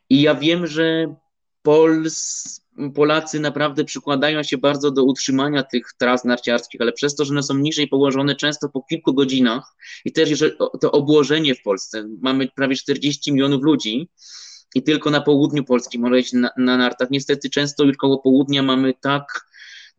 I 0.10 0.22
ja 0.22 0.36
wiem, 0.36 0.68
że 0.68 1.15
Pols, 1.62 2.62
Polacy 2.96 3.39
naprawdę 3.39 3.84
przykładają 3.84 4.44
się 4.44 4.58
bardzo 4.58 4.91
do 4.91 5.04
utrzymania 5.04 5.63
tych 5.63 5.86
tras 5.98 6.26
narciarskich, 6.26 6.82
ale 6.82 6.94
przez 6.94 7.15
to, 7.15 7.26
że 7.26 7.32
one 7.32 7.44
są 7.44 7.54
niżej 7.54 7.88
położone, 7.88 8.36
często 8.36 8.70
po 8.70 8.82
kilku 8.82 9.13
godzinach 9.13 9.76
i 10.06 10.12
też 10.12 10.30
jeżeli, 10.30 10.52
to 10.82 10.91
obłożenie 10.91 11.56
w 11.56 11.62
Polsce, 11.62 12.08
mamy 12.22 12.48
prawie 12.56 12.76
40 12.76 13.34
milionów 13.34 13.63
ludzi 13.63 14.10
i 14.76 14.84
tylko 14.84 15.10
na 15.10 15.22
południu 15.22 15.63
Polski 15.63 16.00
może 16.00 16.18
jeździć 16.18 16.34
na, 16.34 16.50
na 16.58 16.78
nartach. 16.78 17.12
Niestety 17.12 17.50
często 17.50 17.84
już 17.84 17.98
koło 17.98 18.20
południa 18.20 18.63
mamy 18.63 18.94
tak 19.02 19.46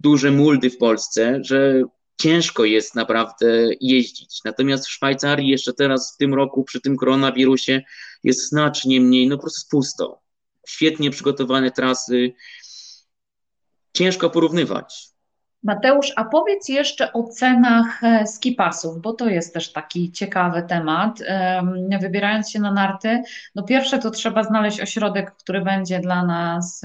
duże 0.00 0.30
muldy 0.30 0.70
w 0.70 0.78
Polsce, 0.78 1.38
że 1.42 1.82
ciężko 2.20 2.64
jest 2.64 2.94
naprawdę 2.94 3.68
jeździć. 3.80 4.40
Natomiast 4.44 4.86
w 4.86 4.90
Szwajcarii 4.90 5.48
jeszcze 5.48 5.72
teraz 5.72 6.14
w 6.14 6.16
tym 6.16 6.34
roku 6.34 6.64
przy 6.64 6.80
tym 6.80 6.96
koronawirusie 6.96 7.82
jest 8.24 8.48
znacznie 8.48 9.00
mniej, 9.00 9.28
no 9.28 9.36
po 9.36 9.42
prostu 9.42 9.70
pusto. 9.70 10.20
Świetnie 10.68 11.10
przygotowane 11.10 11.70
trasy. 11.70 12.32
Ciężko 13.92 14.30
porównywać. 14.30 15.15
Mateusz, 15.66 16.12
a 16.16 16.24
powiedz 16.24 16.68
jeszcze 16.68 17.12
o 17.12 17.22
cenach 17.22 18.04
e, 18.04 18.26
skipasów, 18.26 19.02
bo 19.02 19.12
to 19.12 19.28
jest 19.28 19.54
też 19.54 19.72
taki 19.72 20.12
ciekawy 20.12 20.62
temat. 20.62 21.18
Wybierając 22.00 22.50
się 22.50 22.60
na 22.60 22.72
narty, 22.72 23.22
no 23.54 23.62
pierwsze 23.62 23.98
to 23.98 24.10
trzeba 24.10 24.44
znaleźć 24.44 24.80
ośrodek, 24.80 25.36
który 25.36 25.60
będzie 25.60 26.00
dla 26.00 26.26
nas 26.26 26.82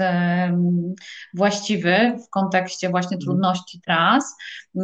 właściwy 1.34 2.18
w 2.26 2.30
kontekście 2.30 2.90
właśnie 2.90 3.16
mhm. 3.16 3.20
trudności 3.20 3.80
tras, 3.80 4.36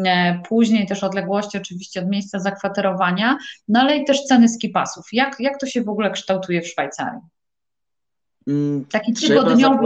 e, 0.07 0.41
później 0.49 0.87
też 0.87 1.05
odległości 1.05 1.59
oczywiście 1.59 2.01
od 2.01 2.09
miejsca 2.09 2.39
zakwaterowania, 2.39 3.39
no 3.69 3.81
ale 3.81 3.97
i 3.97 4.05
też 4.05 4.25
ceny 4.25 4.49
skipasów. 4.49 5.07
Jak, 5.13 5.41
jak 5.41 5.61
to 5.61 5.67
się 5.67 5.83
w 5.83 5.89
ogóle 5.89 6.11
kształtuje 6.11 6.63
w 6.63 6.69
Szwajcarii? 6.69 7.21
Mm, 8.47 8.85
Taki 8.85 9.13
tygodniowy 9.13 9.85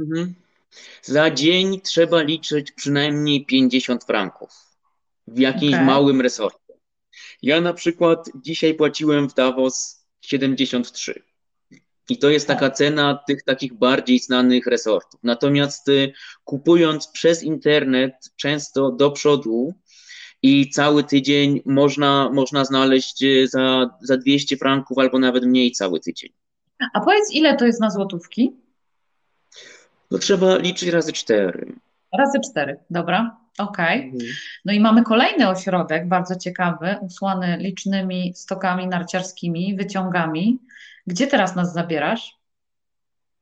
mhm. 0.00 0.34
Za 1.02 1.30
dzień 1.30 1.80
trzeba 1.80 2.22
liczyć 2.22 2.72
przynajmniej 2.72 3.46
50 3.46 4.04
franków 4.04 4.50
w 5.26 5.38
jakimś 5.38 5.74
okay. 5.74 5.84
małym 5.84 6.20
resorcie. 6.20 6.74
Ja 7.42 7.60
na 7.60 7.74
przykład 7.74 8.30
dzisiaj 8.34 8.74
płaciłem 8.74 9.28
w 9.28 9.34
Davos 9.34 10.06
73. 10.20 11.22
I 12.08 12.18
to 12.18 12.30
jest 12.30 12.46
taka 12.46 12.70
cena 12.70 13.20
tych 13.26 13.42
takich 13.42 13.74
bardziej 13.74 14.18
znanych 14.18 14.66
resortów. 14.66 15.20
Natomiast 15.22 15.88
y, 15.88 16.12
kupując 16.44 17.08
przez 17.08 17.42
internet 17.42 18.12
często 18.36 18.92
do 18.92 19.10
przodu 19.10 19.74
i 20.42 20.70
cały 20.70 21.04
tydzień 21.04 21.62
można, 21.66 22.30
można 22.32 22.64
znaleźć 22.64 23.22
y, 23.22 23.48
za, 23.48 23.90
za 24.02 24.16
200 24.16 24.56
franków 24.56 24.98
albo 24.98 25.18
nawet 25.18 25.44
mniej 25.44 25.72
cały 25.72 26.00
tydzień. 26.00 26.30
A 26.94 27.00
powiedz, 27.00 27.30
ile 27.32 27.56
to 27.56 27.66
jest 27.66 27.80
na 27.80 27.90
złotówki? 27.90 28.52
No 30.10 30.18
trzeba 30.18 30.56
liczyć 30.56 30.88
razy 30.88 31.12
cztery. 31.12 31.72
Razy 32.18 32.38
cztery, 32.50 32.78
dobra, 32.90 33.36
okej. 33.58 33.98
Okay. 33.98 34.10
Mhm. 34.12 34.30
No 34.64 34.72
i 34.72 34.80
mamy 34.80 35.02
kolejny 35.02 35.48
ośrodek, 35.48 36.08
bardzo 36.08 36.36
ciekawy, 36.36 36.96
usłany 37.00 37.56
licznymi 37.60 38.32
stokami 38.36 38.86
narciarskimi, 38.86 39.76
wyciągami. 39.76 40.58
Gdzie 41.06 41.26
teraz 41.26 41.56
nas 41.56 41.72
zabierasz? 41.72 42.40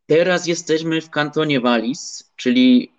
Teraz 0.07 0.47
jesteśmy 0.47 1.01
w 1.01 1.11
kantonie 1.11 1.61
Wallis, 1.61 2.33
czyli 2.37 2.93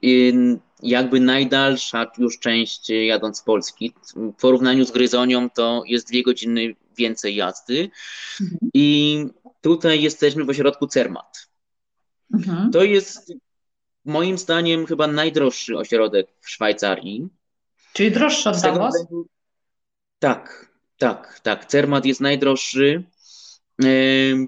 jakby 0.84 1.20
najdalsza 1.20 2.12
już 2.18 2.40
część 2.40 2.90
jadąc 2.90 3.38
z 3.38 3.44
Polski. 3.44 3.94
W 4.16 4.34
porównaniu 4.42 4.86
z 4.86 4.92
Gryzonią 4.92 5.50
to 5.50 5.84
jest 5.88 6.08
dwie 6.08 6.24
godziny 6.24 6.76
więcej 6.98 7.36
jazdy. 7.36 7.90
Mhm. 8.42 8.72
I 8.74 9.26
tutaj 9.62 10.02
jesteśmy 10.02 10.46
w 10.46 10.50
ośrodku 10.50 10.88
Cermat. 10.88 11.48
Mhm. 12.34 12.72
To 12.72 12.84
jest 12.84 13.34
moim 14.06 14.38
zdaniem 14.38 14.86
chyba 14.86 15.08
najdroższy 15.08 15.78
ośrodek 15.78 16.28
w 16.42 16.50
Szwajcarii. 16.50 17.30
Czyli 17.94 18.12
droższy 18.12 18.50
od 18.50 18.62
Davos? 18.62 19.06
Tak, 20.20 20.72
tak, 20.98 21.40
tak. 21.40 21.66
Cermat 21.66 22.06
jest 22.06 22.22
najdroższy, 22.22 23.04
yy, 23.80 24.48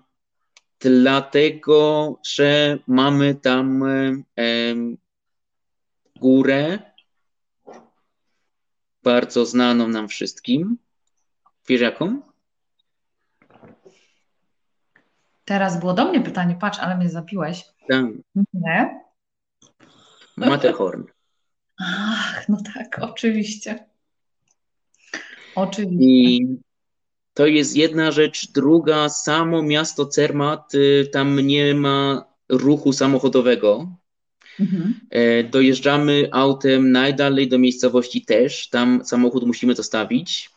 dlatego 0.79 2.19
że 2.35 2.77
mamy 2.87 3.35
tam 3.35 3.83
yy, 4.37 4.97
górę 6.15 6.79
bardzo 9.03 9.45
znaną 9.45 9.87
nam 9.87 10.07
wszystkim. 10.07 10.77
Wiesz 11.67 11.81
jaką? 11.81 12.21
Teraz 15.45 15.79
było 15.79 15.93
do 15.93 16.05
mnie 16.05 16.21
pytanie, 16.21 16.55
patrz, 16.59 16.79
ale 16.79 16.97
mnie 16.97 17.09
zabiłeś. 17.09 17.65
Tak. 17.89 18.05
Nie? 18.53 19.01
Matterhorn. 20.37 21.03
Ach, 21.79 22.49
no 22.49 22.57
tak, 22.73 22.99
oczywiście. 23.01 23.85
Oczywiście. 25.55 26.05
I 26.05 26.47
to 27.33 27.45
jest 27.45 27.75
jedna 27.75 28.11
rzecz. 28.11 28.51
Druga, 28.51 29.09
samo 29.09 29.63
miasto 29.63 30.05
Cermat, 30.05 30.75
y, 30.75 31.09
tam 31.11 31.39
nie 31.39 31.75
ma 31.75 32.25
ruchu 32.49 32.93
samochodowego. 32.93 33.95
Mhm. 34.59 34.99
E, 35.09 35.43
dojeżdżamy 35.43 36.29
autem 36.31 36.91
najdalej 36.91 37.47
do 37.47 37.59
miejscowości 37.59 38.25
też. 38.25 38.69
Tam 38.69 39.01
samochód 39.05 39.47
musimy 39.47 39.75
zostawić. 39.75 40.49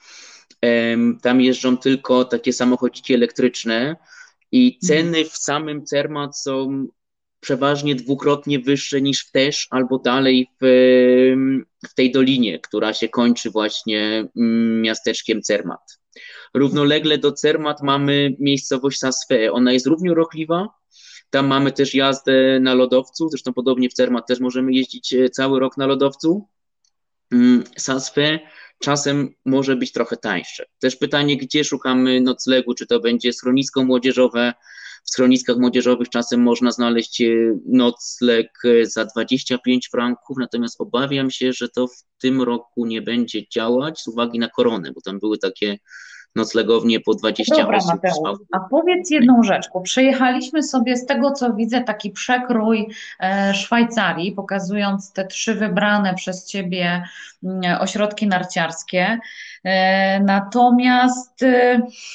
Tam 1.22 1.40
jeżdżą 1.40 1.76
tylko 1.76 2.24
takie 2.24 2.52
samochodziki 2.52 3.14
elektryczne 3.14 3.96
i 4.52 4.78
ceny 4.78 5.18
mhm. 5.18 5.26
w 5.26 5.36
samym 5.36 5.86
Cermat 5.86 6.38
są 6.38 6.86
przeważnie 7.44 7.94
dwukrotnie 7.94 8.58
wyższe 8.58 9.02
niż 9.02 9.24
w 9.24 9.30
Też 9.30 9.66
albo 9.70 9.98
dalej 9.98 10.48
w, 10.60 10.66
w 11.88 11.94
tej 11.94 12.12
dolinie, 12.12 12.58
która 12.58 12.92
się 12.94 13.08
kończy 13.08 13.50
właśnie 13.50 14.28
mm, 14.36 14.82
miasteczkiem 14.82 15.42
Cermat. 15.42 15.98
Równolegle 16.54 17.18
do 17.18 17.32
Cermat 17.32 17.82
mamy 17.82 18.36
miejscowość 18.38 18.98
Sasfe. 18.98 19.52
Ona 19.52 19.72
jest 19.72 19.86
równie 19.86 20.14
ruchliwa. 20.14 20.68
Tam 21.30 21.46
mamy 21.46 21.72
też 21.72 21.94
jazdę 21.94 22.60
na 22.60 22.74
lodowcu, 22.74 23.28
zresztą 23.28 23.52
podobnie 23.52 23.88
w 23.88 23.94
Cermat 23.94 24.26
też 24.26 24.40
możemy 24.40 24.72
jeździć 24.72 25.14
e, 25.14 25.28
cały 25.30 25.60
rok 25.60 25.76
na 25.76 25.86
lodowcu. 25.86 26.48
Mm, 27.32 27.64
Sasfe 27.76 28.38
czasem 28.78 29.34
może 29.44 29.76
być 29.76 29.92
trochę 29.92 30.16
tańsze. 30.16 30.66
Też 30.78 30.96
pytanie, 30.96 31.36
gdzie 31.36 31.64
szukamy 31.64 32.20
noclegu, 32.20 32.74
czy 32.74 32.86
to 32.86 33.00
będzie 33.00 33.32
schronisko 33.32 33.84
młodzieżowe, 33.84 34.54
w 35.04 35.10
schroniskach 35.10 35.56
młodzieżowych 35.56 36.08
czasem 36.08 36.42
można 36.42 36.70
znaleźć 36.70 37.20
e, 37.20 37.58
nocleg 37.66 38.48
e, 38.64 38.86
za 38.86 39.04
25 39.04 39.88
franków, 39.88 40.36
natomiast 40.40 40.80
obawiam 40.80 41.30
się, 41.30 41.52
że 41.52 41.68
to 41.68 41.86
w 41.88 42.02
tym 42.18 42.42
roku 42.42 42.86
nie 42.86 43.02
będzie 43.02 43.48
działać 43.48 44.00
z 44.00 44.08
uwagi 44.08 44.38
na 44.38 44.48
koronę, 44.48 44.92
bo 44.92 45.00
tam 45.00 45.18
były 45.18 45.38
takie 45.38 45.78
noclegownie 46.36 47.00
po 47.00 47.14
20 47.14 47.56
Dobra, 47.56 47.78
osób. 47.78 47.90
Mateusz, 47.90 48.38
a 48.52 48.60
powiedz 48.70 49.10
jedną 49.10 49.42
rzecz, 49.42 49.66
bo 49.74 49.80
przejechaliśmy 49.80 50.62
sobie 50.62 50.96
z 50.96 51.06
tego, 51.06 51.32
co 51.32 51.54
widzę, 51.54 51.80
taki 51.80 52.10
przekrój 52.10 52.88
e, 53.20 53.54
Szwajcarii, 53.54 54.32
pokazując 54.32 55.12
te 55.12 55.26
trzy 55.26 55.54
wybrane 55.54 56.14
przez 56.14 56.46
Ciebie 56.46 57.02
mm, 57.44 57.80
ośrodki 57.80 58.26
narciarskie. 58.26 59.18
Natomiast 60.20 61.40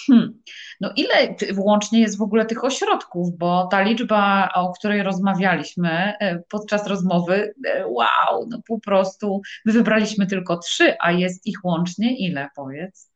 hmm, 0.08 0.40
no 0.82 0.92
ile 0.96 1.36
włącznie 1.54 2.00
jest 2.00 2.18
w 2.18 2.22
ogóle 2.22 2.46
tych 2.46 2.64
ośrodków, 2.64 3.38
bo 3.38 3.68
ta 3.72 3.82
liczba, 3.82 4.50
o 4.56 4.74
której 4.74 5.04
rozmawialiśmy 5.04 5.90
e, 5.90 6.40
podczas 6.50 6.88
rozmowy, 6.88 7.54
e, 7.66 7.88
wow, 7.88 8.48
no 8.50 8.62
po 8.68 8.80
prostu 8.80 9.42
my 9.66 9.74
wybraliśmy 9.74 10.28
tylko 10.28 10.58
trzy, 10.58 10.96
a 11.00 11.12
jest 11.12 11.48
ich 11.48 11.66
łącznie 11.66 12.18
ile, 12.18 12.50
powiedz? 12.56 13.09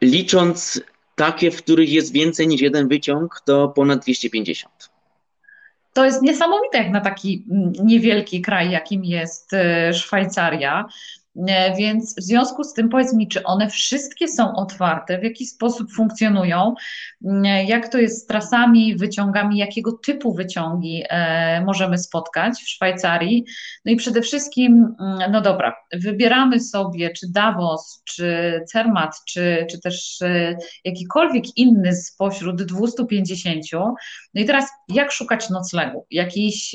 Licząc 0.00 0.80
takie, 1.14 1.50
w 1.50 1.62
których 1.62 1.92
jest 1.92 2.12
więcej 2.12 2.48
niż 2.48 2.60
jeden 2.60 2.88
wyciąg, 2.88 3.42
to 3.44 3.68
ponad 3.68 4.02
250. 4.02 4.90
To 5.92 6.04
jest 6.04 6.22
niesamowite 6.22 6.78
jak 6.78 6.90
na 6.90 7.00
taki 7.00 7.44
mm, 7.50 7.72
niewielki 7.84 8.42
kraj, 8.42 8.70
jakim 8.70 9.04
jest 9.04 9.52
y, 9.52 9.94
Szwajcaria. 9.94 10.84
E, 11.48 11.76
więc 11.76 12.16
w 12.16 12.22
związku 12.22 12.64
z 12.64 12.72
tym 12.72 12.88
powiedz 12.88 13.14
mi, 13.14 13.28
czy 13.28 13.42
one 13.42 13.70
wszystkie 13.70 14.28
są 14.28 14.56
otwarte, 14.56 15.18
w 15.18 15.22
jaki 15.22 15.46
sposób 15.46 15.92
funkcjonują, 15.92 16.74
e, 17.24 17.64
jak 17.64 17.88
to 17.88 17.98
jest 17.98 18.22
z 18.22 18.26
trasami, 18.26 18.96
wyciągami, 18.96 19.58
jakiego 19.58 19.92
typu 19.92 20.34
wyciągi 20.34 21.02
e, 21.08 21.64
możemy 21.64 21.98
spotkać 21.98 22.54
w 22.62 22.68
Szwajcarii. 22.68 23.44
No 23.84 23.92
i 23.92 23.96
przede 23.96 24.22
wszystkim, 24.22 24.94
mm, 25.00 25.32
no 25.32 25.40
dobra, 25.40 25.76
wybieramy 25.92 26.60
sobie 26.60 27.10
czy 27.10 27.26
Davos, 27.32 28.02
czy 28.04 28.60
Cermat, 28.72 29.20
czy, 29.26 29.66
czy 29.70 29.80
też 29.80 30.18
jakikolwiek 30.84 31.44
inny 31.56 31.96
spośród 31.96 32.62
250. 32.62 33.64
No 34.34 34.40
i 34.40 34.44
teraz 34.44 34.68
jak 34.88 35.12
szukać 35.12 35.50
noclegu? 35.50 36.06
Jakiś 36.10 36.74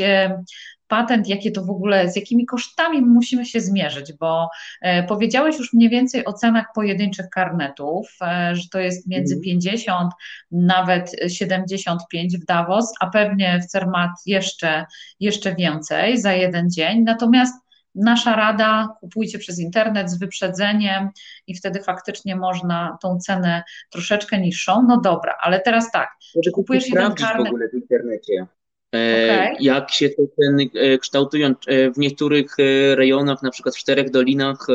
patent, 0.91 1.27
jakie 1.27 1.51
to 1.51 1.63
w 1.63 1.69
ogóle, 1.69 2.12
z 2.12 2.15
jakimi 2.15 2.45
kosztami 2.45 3.01
musimy 3.01 3.45
się 3.45 3.62
zmierzyć, 3.62 4.13
bo 4.13 4.49
e, 4.82 5.04
powiedziałeś 5.04 5.60
już 5.60 5.73
mniej 5.73 5.89
więcej 5.89 6.25
o 6.25 6.34
cenach 6.34 6.65
pojedynczych 6.75 7.30
karnetów, 7.30 8.17
e, 8.21 8.56
że 8.56 8.69
to 8.71 8.80
jest 8.80 9.08
między 9.08 9.39
50, 9.39 9.89
mhm. 9.91 10.12
nawet 10.51 11.15
75 11.27 12.38
w 12.38 12.45
Davos, 12.45 12.93
a 12.99 13.10
pewnie 13.10 13.60
w 13.60 13.65
Cermat 13.65 14.10
jeszcze, 14.25 14.86
jeszcze 15.19 15.56
więcej 15.56 16.17
za 16.17 16.34
jeden 16.34 16.69
dzień. 16.69 17.04
Natomiast 17.04 17.56
Nasza 17.95 18.36
rada, 18.36 18.95
kupujcie 18.99 19.39
przez 19.39 19.60
internet 19.60 20.10
z 20.10 20.19
wyprzedzeniem 20.19 21.10
i 21.47 21.56
wtedy 21.56 21.84
faktycznie 21.84 22.36
można 22.36 22.97
tą 23.01 23.19
cenę 23.19 23.63
troszeczkę 23.89 24.39
niższą. 24.39 24.86
No 24.88 25.01
dobra, 25.01 25.38
ale 25.41 25.60
teraz 25.60 25.91
tak, 25.91 26.10
czy 26.43 26.51
kupujesz 26.51 26.89
jeden 26.89 27.13
karnet... 27.13 27.47
w 27.47 27.49
ogóle 27.49 27.69
w 27.69 27.73
internecie. 27.73 28.47
Okay. 28.91 29.56
Jak 29.60 29.91
się 29.91 30.10
te 30.10 30.23
ceny 30.39 30.69
e, 30.73 30.97
kształtują 30.97 31.47
e, 31.67 31.91
w 31.91 31.97
niektórych 31.97 32.56
e, 32.60 32.95
rejonach, 32.95 33.43
na 33.43 33.51
przykład 33.51 33.75
w 33.75 33.80
Czterech 33.80 34.10
Dolinach, 34.10 34.67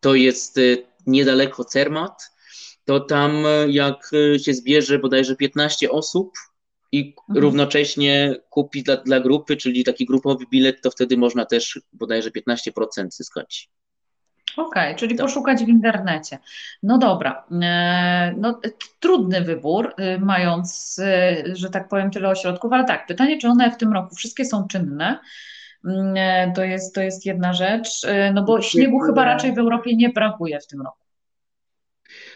to 0.00 0.14
jest 0.14 0.60
niedaleko 1.06 1.64
Cermat, 1.64 2.30
to 2.84 3.00
tam 3.00 3.44
jak 3.68 4.10
się 4.44 4.54
zbierze 4.54 4.98
bodajże 4.98 5.36
15 5.36 5.90
osób 5.90 6.32
i 6.92 7.14
mhm. 7.28 7.44
równocześnie 7.44 8.36
kupi 8.50 8.82
dla, 8.82 8.96
dla 8.96 9.20
grupy, 9.20 9.56
czyli 9.56 9.84
taki 9.84 10.06
grupowy 10.06 10.44
bilet, 10.50 10.82
to 10.82 10.90
wtedy 10.90 11.16
można 11.16 11.46
też 11.46 11.80
bodajże 11.92 12.30
15% 12.30 13.10
zyskać. 13.10 13.70
Okej, 14.56 14.82
okay, 14.82 14.94
czyli 14.94 15.16
tak. 15.16 15.26
poszukać 15.26 15.64
w 15.64 15.68
internecie. 15.68 16.38
No 16.82 16.98
dobra, 16.98 17.44
e, 17.62 18.34
no, 18.36 18.60
trudny 19.00 19.40
wybór, 19.40 19.94
y, 20.00 20.18
mając, 20.20 20.98
y, 20.98 21.56
że 21.56 21.70
tak 21.70 21.88
powiem, 21.88 22.10
tyle 22.10 22.28
ośrodków, 22.28 22.72
ale 22.72 22.84
tak, 22.84 23.06
pytanie, 23.06 23.38
czy 23.38 23.48
one 23.48 23.70
w 23.70 23.76
tym 23.76 23.92
roku 23.92 24.14
wszystkie 24.14 24.44
są 24.44 24.66
czynne? 24.68 25.18
Mm, 25.84 26.14
e, 26.16 26.52
to 26.54 26.64
jest, 26.64 26.94
to 26.94 27.02
jest 27.02 27.26
jedna 27.26 27.52
rzecz, 27.52 28.04
e, 28.04 28.32
no 28.32 28.42
bo 28.42 28.62
śniegu 28.62 28.98
chyba 28.98 29.24
raczej 29.24 29.54
w 29.54 29.58
Europie 29.58 29.96
nie 29.96 30.08
brakuje 30.08 30.60
w 30.60 30.66
tym 30.66 30.82
roku. 30.82 30.98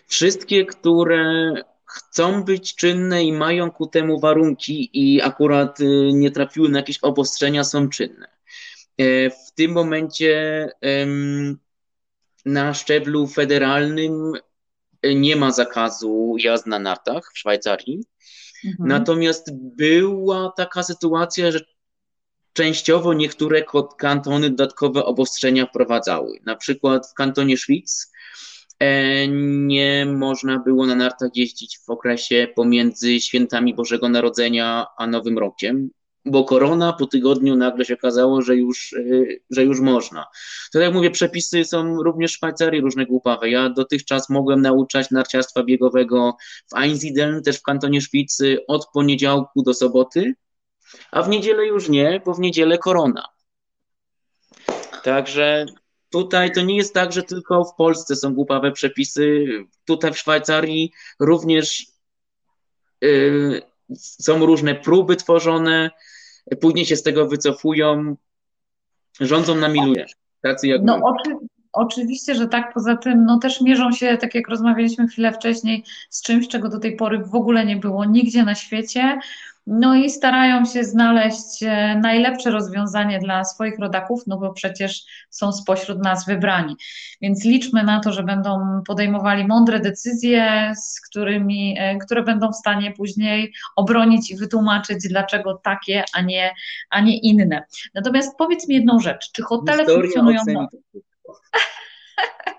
Wszystkie, 0.07 0.65
które 0.65 1.53
chcą 1.85 2.45
być 2.45 2.75
czynne 2.75 3.25
i 3.25 3.33
mają 3.33 3.71
ku 3.71 3.87
temu 3.87 4.21
warunki 4.21 4.91
i 4.93 5.23
akurat 5.23 5.81
y, 5.81 6.11
nie 6.13 6.31
trafiły 6.31 6.69
na 6.69 6.79
jakieś 6.79 6.99
obostrzenia, 6.99 7.65
są 7.65 7.89
czynne. 7.89 8.37
W 9.47 9.53
tym 9.55 9.73
momencie 9.73 10.69
na 12.47 12.75
szczeblu 12.75 13.27
federalnym 13.27 14.33
e, 15.03 15.15
nie 15.15 15.37
ma 15.37 15.51
zakazu 15.51 16.37
jazd 16.39 16.67
na 16.67 16.79
nartach 16.79 17.33
w 17.35 17.39
Szwajcarii. 17.39 18.01
Mhm. 18.65 18.89
Natomiast 18.89 19.51
była 19.77 20.53
taka 20.57 20.83
sytuacja, 20.83 21.51
że 21.51 21.61
częściowo 22.53 23.15
niektóre 23.15 23.65
kantony 23.99 24.51
dodatkowe 24.51 25.05
obostrzenia 25.05 25.67
wprowadzały. 25.67 26.39
Na 26.45 26.57
przykład 26.57 27.11
w 27.11 27.15
kantonie 27.15 27.57
Szwic 27.57 28.13
e, 28.79 29.29
nie 29.67 30.07
można 30.07 30.59
było 30.59 30.87
na 30.87 30.95
nartach 30.95 31.31
jeździć 31.35 31.79
w 31.79 31.91
okresie 31.91 32.49
pomiędzy 32.57 33.21
świętami 33.21 33.75
Bożego 33.75 34.09
Narodzenia 34.09 34.87
a 34.99 35.07
Nowym 35.07 35.39
Rokiem 35.39 35.91
bo 36.27 36.45
korona 36.45 36.93
po 36.93 37.07
tygodniu 37.07 37.57
nagle 37.57 37.85
się 37.85 37.95
okazało, 37.95 38.43
że 38.43 38.57
już, 38.57 38.93
y, 38.93 39.41
że 39.51 39.65
już 39.65 39.81
można. 39.81 40.23
To 40.23 40.79
tak 40.79 40.83
jak 40.83 40.95
mówię, 40.95 41.11
przepisy 41.11 41.65
są 41.65 42.03
również 42.03 42.33
w 42.33 42.37
Szwajcarii 42.37 42.81
różne 42.81 43.07
głupawe. 43.07 43.51
Ja 43.51 43.71
dotychczas 43.71 44.31
mogłem 44.31 44.63
nauczać 44.63 45.11
narciarstwa 45.11 45.65
biegowego 45.65 46.37
w 46.73 46.77
Einsiedeln, 46.77 47.43
też 47.43 47.59
w 47.59 47.63
kantonie 47.63 48.01
Szwicy, 48.01 48.59
od 48.69 48.87
poniedziałku 48.87 49.63
do 49.63 49.75
soboty, 49.75 50.35
a 51.11 51.23
w 51.23 51.29
niedzielę 51.29 51.67
już 51.67 51.89
nie, 51.89 52.23
bo 52.25 52.35
w 52.35 52.41
niedzielę 52.41 52.79
korona. 52.79 53.25
Także 55.03 55.67
tutaj 56.11 56.53
to 56.53 56.63
nie 56.63 56.77
jest 56.77 56.95
tak, 56.95 57.13
że 57.13 57.23
tylko 57.23 57.65
w 57.65 57.75
Polsce 57.75 58.17
są 58.17 58.35
głupawe 58.35 58.73
przepisy. 58.73 59.47
Tutaj 59.85 60.13
w 60.13 60.19
Szwajcarii 60.19 60.93
również 61.21 61.87
yy, 63.01 63.63
są 63.97 64.47
różne 64.47 64.75
próby 64.75 65.17
tworzone, 65.17 65.91
później 66.61 66.87
się 66.87 66.97
z 66.97 67.03
tego 67.03 67.29
wycofują, 67.29 68.17
rządzą 69.21 69.55
na 69.55 69.69
miluje. 69.69 70.07
Tacy 70.41 70.69
jak 70.69 70.83
no, 70.83 71.01
oczy, 71.03 71.37
oczywiście, 71.73 72.35
że 72.35 72.49
tak. 72.49 72.75
Poza 72.75 72.97
tym 72.97 73.25
no, 73.25 73.39
też 73.39 73.61
mierzą 73.61 73.93
się, 73.93 74.17
tak 74.17 74.35
jak 74.35 74.49
rozmawialiśmy 74.49 75.09
chwilę 75.09 75.33
wcześniej, 75.33 75.85
z 76.11 76.23
czymś, 76.23 76.49
czego 76.49 76.69
do 76.69 76.79
tej 76.79 76.97
pory 76.97 77.19
w 77.19 77.35
ogóle 77.35 77.67
nie 77.67 77.77
było 77.77 78.05
nigdzie 78.05 78.43
na 78.43 78.55
świecie. 78.55 79.19
No 79.67 79.95
i 79.95 80.11
starają 80.11 80.65
się 80.65 80.85
znaleźć 80.85 81.63
e, 81.63 82.01
najlepsze 82.03 82.51
rozwiązanie 82.51 83.19
dla 83.19 83.45
swoich 83.45 83.79
rodaków, 83.79 84.23
no 84.27 84.39
bo 84.39 84.53
przecież 84.53 85.05
są 85.31 85.53
spośród 85.53 86.05
nas 86.05 86.27
wybrani. 86.27 86.77
Więc 87.21 87.45
liczmy 87.45 87.83
na 87.83 88.01
to, 88.01 88.13
że 88.13 88.23
będą 88.23 88.83
podejmowali 88.87 89.47
mądre 89.47 89.81
decyzje, 89.81 90.73
z 90.77 91.01
którymi, 91.01 91.75
e, 91.79 91.99
które 91.99 92.23
będą 92.23 92.53
w 92.53 92.57
stanie 92.57 92.93
później 92.93 93.53
obronić 93.77 94.31
i 94.31 94.37
wytłumaczyć, 94.37 95.09
dlaczego 95.09 95.55
takie, 95.55 96.05
a 96.15 96.21
nie, 96.21 96.55
a 96.91 97.01
nie 97.01 97.19
inne. 97.19 97.65
Natomiast 97.95 98.37
powiedz 98.39 98.69
mi 98.69 98.75
jedną 98.75 99.01
rzecz, 99.01 99.33
czy 99.33 99.43
hotele 99.43 99.79
Historia 99.79 100.11
funkcjonują... 100.15 100.67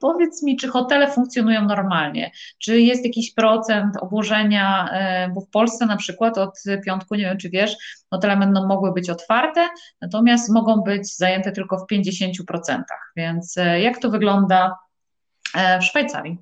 Powiedz 0.00 0.42
mi, 0.42 0.56
czy 0.56 0.68
hotele 0.68 1.12
funkcjonują 1.12 1.64
normalnie? 1.66 2.30
Czy 2.58 2.80
jest 2.80 3.04
jakiś 3.04 3.34
procent 3.34 3.96
obłożenia, 4.00 4.88
e, 4.92 5.28
bo 5.34 5.40
w 5.40 5.50
Polsce 5.50 5.86
na 5.86 5.96
przykład 5.96 6.38
od 6.38 6.58
piątku, 6.86 7.14
nie 7.14 7.24
wiem 7.24 7.38
czy 7.38 7.50
wiesz, 7.50 7.76
hotele 8.10 8.36
będą 8.36 8.66
mogły 8.66 8.92
być 8.92 9.10
otwarte, 9.10 9.68
natomiast 10.00 10.50
mogą 10.50 10.76
być 10.76 11.16
zajęte 11.16 11.52
tylko 11.52 11.78
w 11.78 11.92
50%. 11.92 12.82
Więc 13.16 13.58
e, 13.58 13.80
jak 13.80 13.98
to 13.98 14.10
wygląda 14.10 14.78
e, 15.54 15.80
w 15.80 15.84
Szwajcarii? 15.84 16.38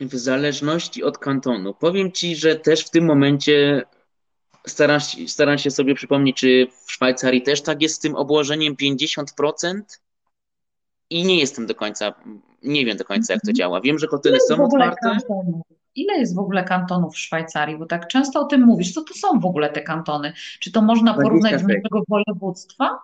W 0.00 0.14
zależności 0.14 1.04
od 1.04 1.18
kantonu. 1.18 1.74
Powiem 1.74 2.12
Ci, 2.12 2.36
że 2.36 2.56
też 2.56 2.84
w 2.84 2.90
tym 2.90 3.04
momencie 3.04 3.82
staram, 4.66 5.00
staram 5.26 5.58
się 5.58 5.70
sobie 5.70 5.94
przypomnieć, 5.94 6.36
czy 6.36 6.66
w 6.86 6.92
Szwajcarii 6.92 7.42
też 7.42 7.62
tak 7.62 7.82
jest 7.82 7.94
z 7.94 7.98
tym 7.98 8.16
obłożeniem 8.16 8.74
50%? 8.76 9.82
I 11.10 11.24
nie 11.24 11.38
jestem 11.38 11.66
do 11.66 11.74
końca, 11.74 12.14
nie 12.62 12.84
wiem 12.84 12.96
do 12.96 13.04
końca, 13.04 13.32
jak 13.32 13.42
to 13.42 13.50
mhm. 13.50 13.56
działa. 13.56 13.80
Wiem, 13.80 13.98
że 13.98 14.06
hotele 14.06 14.38
są 14.40 14.64
otwarte. 14.64 15.00
Kantonów? 15.02 15.62
Ile 15.94 16.18
jest 16.18 16.34
w 16.34 16.38
ogóle 16.38 16.64
kantonów 16.64 17.14
w 17.14 17.18
Szwajcarii? 17.18 17.78
Bo 17.78 17.86
tak 17.86 18.08
często 18.08 18.40
o 18.40 18.44
tym 18.44 18.62
mówisz. 18.62 18.92
Co 18.94 19.02
to 19.02 19.14
są 19.14 19.40
w 19.40 19.44
ogóle 19.44 19.70
te 19.70 19.82
kantony? 19.82 20.32
Czy 20.60 20.72
to 20.72 20.82
można 20.82 21.14
porównać 21.14 21.62
do 21.62 21.68
naszego 21.68 22.02
województwa? 22.08 22.98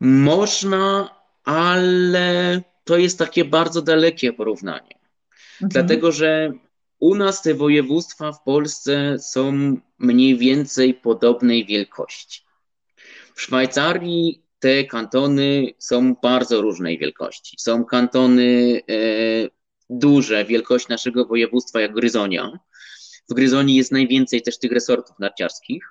Można, 0.00 1.10
ale 1.44 2.62
to 2.84 2.96
jest 2.96 3.18
takie 3.18 3.44
bardzo 3.44 3.82
dalekie 3.82 4.32
porównanie. 4.32 4.98
Mhm. 5.62 5.68
Dlatego, 5.68 6.12
że 6.12 6.52
u 6.98 7.14
nas 7.14 7.42
te 7.42 7.54
województwa 7.54 8.32
w 8.32 8.42
Polsce 8.42 9.18
są 9.18 9.52
mniej 9.98 10.38
więcej 10.38 10.94
podobnej 10.94 11.66
wielkości. 11.66 12.42
W 13.34 13.42
Szwajcarii 13.42 14.45
te 14.58 14.84
kantony 14.84 15.70
są 15.78 16.14
bardzo 16.22 16.60
różnej 16.60 16.98
wielkości. 16.98 17.56
Są 17.60 17.84
kantony 17.84 18.80
e, 18.90 18.94
duże, 19.90 20.44
wielkość 20.44 20.88
naszego 20.88 21.26
województwa, 21.26 21.80
jak 21.80 21.94
Gryzonia. 21.94 22.58
W 23.30 23.34
Gryzonii 23.34 23.76
jest 23.76 23.92
najwięcej 23.92 24.42
też 24.42 24.58
tych 24.58 24.72
resortów 24.72 25.18
narciarskich, 25.18 25.84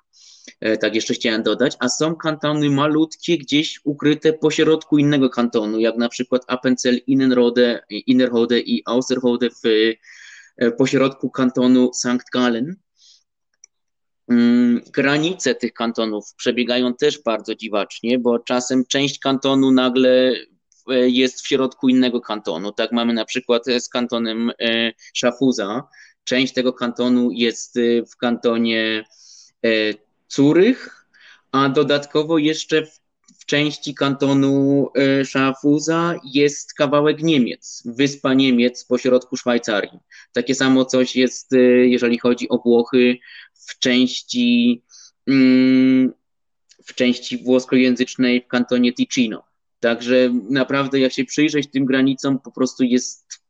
e, 0.59 0.77
tak 0.77 0.95
jeszcze 0.95 1.13
chciałem 1.13 1.43
dodać, 1.43 1.75
a 1.79 1.89
są 1.89 2.15
kantony 2.15 2.69
malutkie, 2.69 3.37
gdzieś 3.37 3.79
ukryte 3.83 4.33
pośrodku 4.33 4.97
innego 4.97 5.29
kantonu, 5.29 5.79
jak 5.79 5.97
na 5.97 6.09
przykład 6.09 6.41
Appenzell 6.47 6.99
Innenrode, 7.07 7.81
Innerrode 7.89 8.59
i 8.59 8.83
Außerrode 8.83 9.49
w 9.49 9.67
e, 10.57 10.71
pośrodku 10.71 11.29
kantonu 11.29 11.93
St. 11.93 12.29
Gallen. 12.33 12.75
Mm, 14.29 14.81
granice 14.93 15.55
tych 15.55 15.73
kantonów 15.73 16.33
przebiegają 16.37 16.93
też 16.93 17.23
bardzo 17.23 17.55
dziwacznie, 17.55 18.19
bo 18.19 18.39
czasem 18.39 18.85
część 18.85 19.19
kantonu 19.19 19.71
nagle 19.71 20.33
jest 20.87 21.41
w 21.41 21.47
środku 21.47 21.89
innego 21.89 22.21
kantonu. 22.21 22.71
Tak 22.71 22.91
mamy 22.91 23.13
na 23.13 23.25
przykład 23.25 23.63
z 23.79 23.89
kantonem 23.89 24.51
Schaffhausa. 25.15 25.83
Część 26.23 26.53
tego 26.53 26.73
kantonu 26.73 27.31
jest 27.31 27.79
w 28.13 28.17
kantonie 28.17 29.05
Curych, 30.27 31.05
a 31.51 31.69
dodatkowo 31.69 32.37
jeszcze 32.37 32.85
w 32.85 32.99
w 33.45 33.47
części 33.47 33.95
kantonu 33.95 34.89
e, 34.95 35.25
Schaffhausa 35.25 36.15
jest 36.23 36.73
kawałek 36.73 37.23
Niemiec, 37.23 37.83
wyspa 37.85 38.33
Niemiec 38.33 38.85
pośrodku 38.85 39.37
Szwajcarii. 39.37 39.99
Takie 40.33 40.55
samo 40.55 40.85
coś 40.85 41.15
jest, 41.15 41.53
e, 41.53 41.57
jeżeli 41.67 42.19
chodzi 42.19 42.49
o 42.49 42.57
Włochy, 42.57 43.17
w 43.53 43.79
części, 43.79 44.83
mm, 45.27 46.13
w 46.85 46.93
części 46.95 47.37
włoskojęzycznej 47.37 48.41
w 48.41 48.47
kantonie 48.47 48.93
Ticino. 48.93 49.43
Także 49.79 50.29
naprawdę, 50.49 50.99
jak 50.99 51.13
się 51.13 51.25
przyjrzeć 51.25 51.71
tym 51.71 51.85
granicom, 51.85 52.39
po 52.39 52.51
prostu 52.51 52.83
jest 52.83 53.45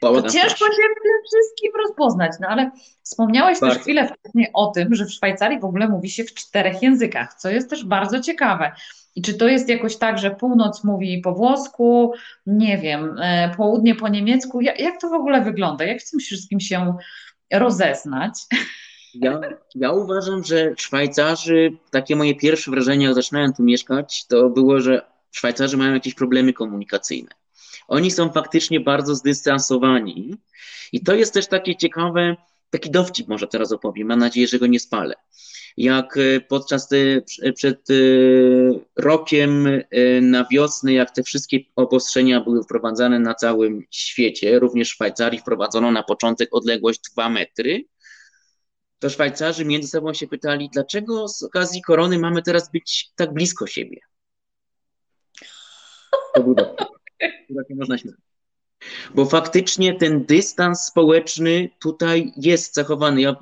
to 0.00 0.22
ciężko 0.22 0.64
się 0.64 0.82
w 0.98 1.02
tym 1.02 1.12
wszystkim 1.26 1.72
rozpoznać, 1.86 2.32
no 2.40 2.48
ale 2.48 2.70
wspomniałeś 3.02 3.60
bardzo. 3.60 3.74
też 3.74 3.82
chwilę 3.82 4.08
wcześniej 4.08 4.50
o 4.54 4.66
tym, 4.66 4.94
że 4.94 5.06
w 5.06 5.12
Szwajcarii 5.12 5.60
w 5.60 5.64
ogóle 5.64 5.88
mówi 5.88 6.10
się 6.10 6.24
w 6.24 6.34
czterech 6.34 6.82
językach, 6.82 7.34
co 7.34 7.50
jest 7.50 7.70
też 7.70 7.84
bardzo 7.84 8.20
ciekawe. 8.20 8.72
I 9.16 9.22
czy 9.22 9.34
to 9.34 9.48
jest 9.48 9.68
jakoś 9.68 9.96
tak, 9.96 10.18
że 10.18 10.30
północ 10.30 10.84
mówi 10.84 11.18
po 11.18 11.32
włosku, 11.32 12.12
nie 12.46 12.78
wiem, 12.78 13.16
e, 13.22 13.54
południe 13.56 13.94
po 13.94 14.08
niemiecku? 14.08 14.60
Jak, 14.60 14.80
jak 14.80 15.00
to 15.00 15.08
w 15.08 15.12
ogóle 15.12 15.40
wygląda? 15.40 15.84
Jak 15.84 16.02
w 16.02 16.10
tym 16.10 16.20
wszystkim 16.20 16.60
się 16.60 16.94
rozeznać? 17.52 18.34
Ja, 19.14 19.40
ja 19.74 19.92
uważam, 19.92 20.44
że 20.44 20.74
Szwajcarzy, 20.76 21.72
takie 21.90 22.16
moje 22.16 22.34
pierwsze 22.34 22.70
wrażenie, 22.70 23.04
jak 23.04 23.14
zaczynałem 23.14 23.52
tu 23.52 23.62
mieszkać, 23.62 24.26
to 24.26 24.50
było, 24.50 24.80
że 24.80 25.02
Szwajcarzy 25.30 25.76
mają 25.76 25.94
jakieś 25.94 26.14
problemy 26.14 26.52
komunikacyjne. 26.52 27.30
Oni 27.88 28.10
są 28.10 28.32
faktycznie 28.32 28.80
bardzo 28.80 29.14
zdystansowani 29.14 30.36
i 30.92 31.00
to 31.00 31.14
jest 31.14 31.34
też 31.34 31.46
takie 31.46 31.76
ciekawe, 31.76 32.36
taki 32.70 32.90
dowcip 32.90 33.28
może 33.28 33.46
teraz 33.46 33.72
opowiem, 33.72 34.08
mam 34.08 34.18
nadzieję, 34.18 34.46
że 34.46 34.58
go 34.58 34.66
nie 34.66 34.80
spalę 34.80 35.14
jak 35.76 36.16
e, 36.16 36.40
podczas 36.40 36.88
e, 37.42 37.52
przed 37.52 37.90
e, 37.90 37.94
rokiem 38.96 39.68
na 40.20 40.44
wiosnę, 40.50 40.92
jak 40.92 41.10
te 41.10 41.22
wszystkie 41.22 41.58
obostrzenia 41.76 42.40
były 42.40 42.62
wprowadzane 42.62 43.18
na 43.18 43.34
całym 43.34 43.82
świecie, 43.90 44.58
również 44.58 44.90
w 44.90 44.94
Szwajcarii 44.94 45.40
wprowadzono 45.40 45.90
na 45.90 46.02
początek 46.02 46.48
odległość 46.52 47.00
2 47.12 47.28
metry, 47.28 47.84
to 48.98 49.10
Szwajcarzy 49.10 49.64
między 49.64 49.88
sobą 49.88 50.14
się 50.14 50.26
pytali, 50.26 50.70
dlaczego 50.72 51.28
z 51.28 51.42
okazji 51.42 51.82
korony 51.82 52.18
mamy 52.18 52.42
teraz 52.42 52.70
być 52.70 53.10
tak 53.16 53.32
blisko 53.32 53.66
siebie. 53.66 54.00
To 56.34 56.42
był 56.42 56.56
można 57.70 57.98
śmiać. 57.98 58.14
Bo 59.14 59.26
faktycznie 59.26 59.94
ten 59.94 60.24
dystans 60.24 60.80
społeczny 60.80 61.70
tutaj 61.80 62.32
jest 62.36 62.74
zachowany. 62.74 63.20
Ja 63.20 63.36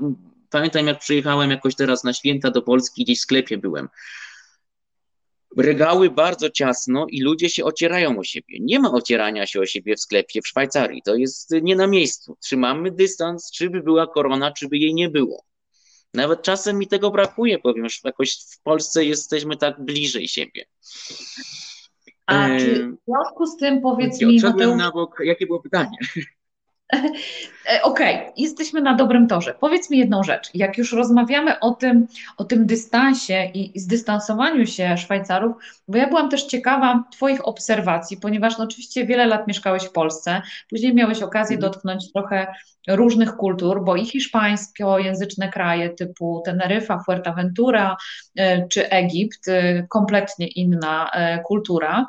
Pamiętam, 0.53 0.87
jak 0.87 0.99
przyjechałem 0.99 1.51
jakoś 1.51 1.75
teraz 1.75 2.05
na 2.05 2.13
święta 2.13 2.51
do 2.51 2.63
Polski, 2.63 3.05
gdzieś 3.05 3.19
w 3.19 3.23
sklepie 3.23 3.59
byłem. 3.59 3.89
Regały 5.57 6.11
bardzo 6.11 6.51
ciasno 6.51 7.07
i 7.11 7.23
ludzie 7.23 7.51
się 7.51 7.65
ocierają 7.65 8.19
o 8.19 8.25
siebie. 8.25 8.59
Nie 8.61 8.81
ma 8.81 8.91
ocierania 8.93 9.47
się 9.47 9.61
o 9.61 9.67
siebie 9.67 9.97
w 9.97 10.01
sklepie 10.01 10.43
w 10.43 10.49
Szwajcarii. 10.49 11.03
To 11.05 11.15
jest 11.15 11.51
nie 11.63 11.77
na 11.77 11.87
miejscu. 11.87 12.37
Trzymamy 12.41 12.91
dystans, 12.91 13.51
czy 13.51 13.71
by 13.71 13.83
była 13.83 14.07
korona, 14.07 14.53
czy 14.53 14.69
by 14.69 14.77
jej 14.79 14.95
nie 14.95 15.09
było. 15.09 15.45
Nawet 16.15 16.43
czasem 16.43 16.79
mi 16.79 16.87
tego 16.87 17.11
brakuje, 17.11 17.59
powiem, 17.59 17.89
że 17.89 17.99
jakoś 18.05 18.35
w 18.35 18.63
Polsce 18.63 19.05
jesteśmy 19.05 19.57
tak 19.57 19.85
bliżej 19.85 20.29
siebie. 20.29 20.65
A 22.27 22.49
czy 22.59 22.87
w 22.87 22.97
związku 23.09 23.47
z 23.47 23.57
tym 23.57 23.81
powiedz 23.81 24.21
mi... 24.21 24.41
Mateusz... 24.41 24.77
na 24.77 24.91
bok, 24.91 25.17
jakie 25.25 25.47
było 25.47 25.61
pytanie? 25.61 25.97
E, 27.71 27.83
okej, 27.83 28.17
okay, 28.17 28.33
jesteśmy 28.37 28.81
na 28.81 28.95
dobrym 28.95 29.27
torze. 29.27 29.55
Powiedz 29.61 29.91
mi 29.91 29.99
jedną 29.99 30.23
rzecz. 30.23 30.51
Jak 30.55 30.79
już 30.79 30.93
rozmawiamy 30.93 31.61
o 31.61 31.71
tym, 31.71 32.07
o 32.37 32.45
tym 32.45 32.67
dystansie 32.67 33.51
i 33.55 33.81
zdystansowaniu 33.81 34.67
się 34.67 34.97
Szwajcarów, 34.97 35.57
bo 35.89 35.99
ja 35.99 36.09
byłam 36.09 36.29
też 36.29 36.45
ciekawa 36.45 37.05
Twoich 37.13 37.49
obserwacji, 37.49 38.17
ponieważ 38.17 38.59
no, 38.59 38.65
oczywiście 38.65 39.07
wiele 39.07 39.27
lat 39.27 39.49
mieszkałeś 39.49 39.85
w 39.85 39.93
Polsce, 39.93 40.43
później 40.71 40.95
miałeś 40.95 41.23
okazję 41.23 41.57
mhm. 41.57 41.73
dotknąć 41.73 42.13
trochę 42.13 42.47
różnych 42.89 43.37
kultur, 43.37 43.85
bo 43.85 43.97
i 43.97 44.07
hiszpańskojęzyczne 44.07 45.49
kraje 45.49 45.91
typu 45.91 46.43
Teneryfa, 46.45 47.03
Fuerteventura 47.07 47.97
e, 48.37 48.69
czy 48.69 48.89
Egipt, 48.91 49.49
e, 49.49 49.87
kompletnie 49.89 50.47
inna 50.47 51.11
kultura. 51.47 52.07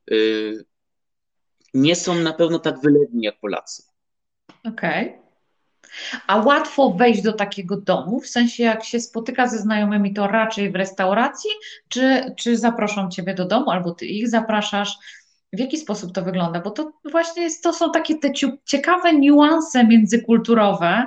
Nie 1.73 1.95
są 1.95 2.15
na 2.15 2.33
pewno 2.33 2.59
tak 2.59 2.81
wylewni 2.81 3.23
jak 3.23 3.39
Polacy. 3.39 3.83
Okej. 4.63 5.07
Okay. 5.07 5.27
A 6.27 6.35
łatwo 6.35 6.89
wejść 6.89 7.21
do 7.21 7.33
takiego 7.33 7.77
domu, 7.77 8.19
w 8.19 8.27
sensie 8.27 8.63
jak 8.63 8.83
się 8.83 8.99
spotyka 8.99 9.47
ze 9.47 9.57
znajomymi, 9.57 10.13
to 10.13 10.27
raczej 10.27 10.71
w 10.71 10.75
restauracji, 10.75 11.49
czy, 11.89 12.33
czy 12.37 12.57
zaproszą 12.57 13.09
Ciebie 13.09 13.33
do 13.33 13.45
domu, 13.45 13.71
albo 13.71 13.91
Ty 13.91 14.05
ich 14.05 14.29
zapraszasz? 14.29 14.97
W 15.53 15.59
jaki 15.59 15.77
sposób 15.77 16.13
to 16.13 16.21
wygląda? 16.21 16.59
Bo 16.61 16.71
to 16.71 16.91
właśnie 17.11 17.43
jest, 17.43 17.63
to 17.63 17.73
są 17.73 17.91
takie 17.91 18.17
te 18.17 18.31
ciekawe 18.65 19.13
niuanse 19.13 19.83
międzykulturowe, 19.83 21.03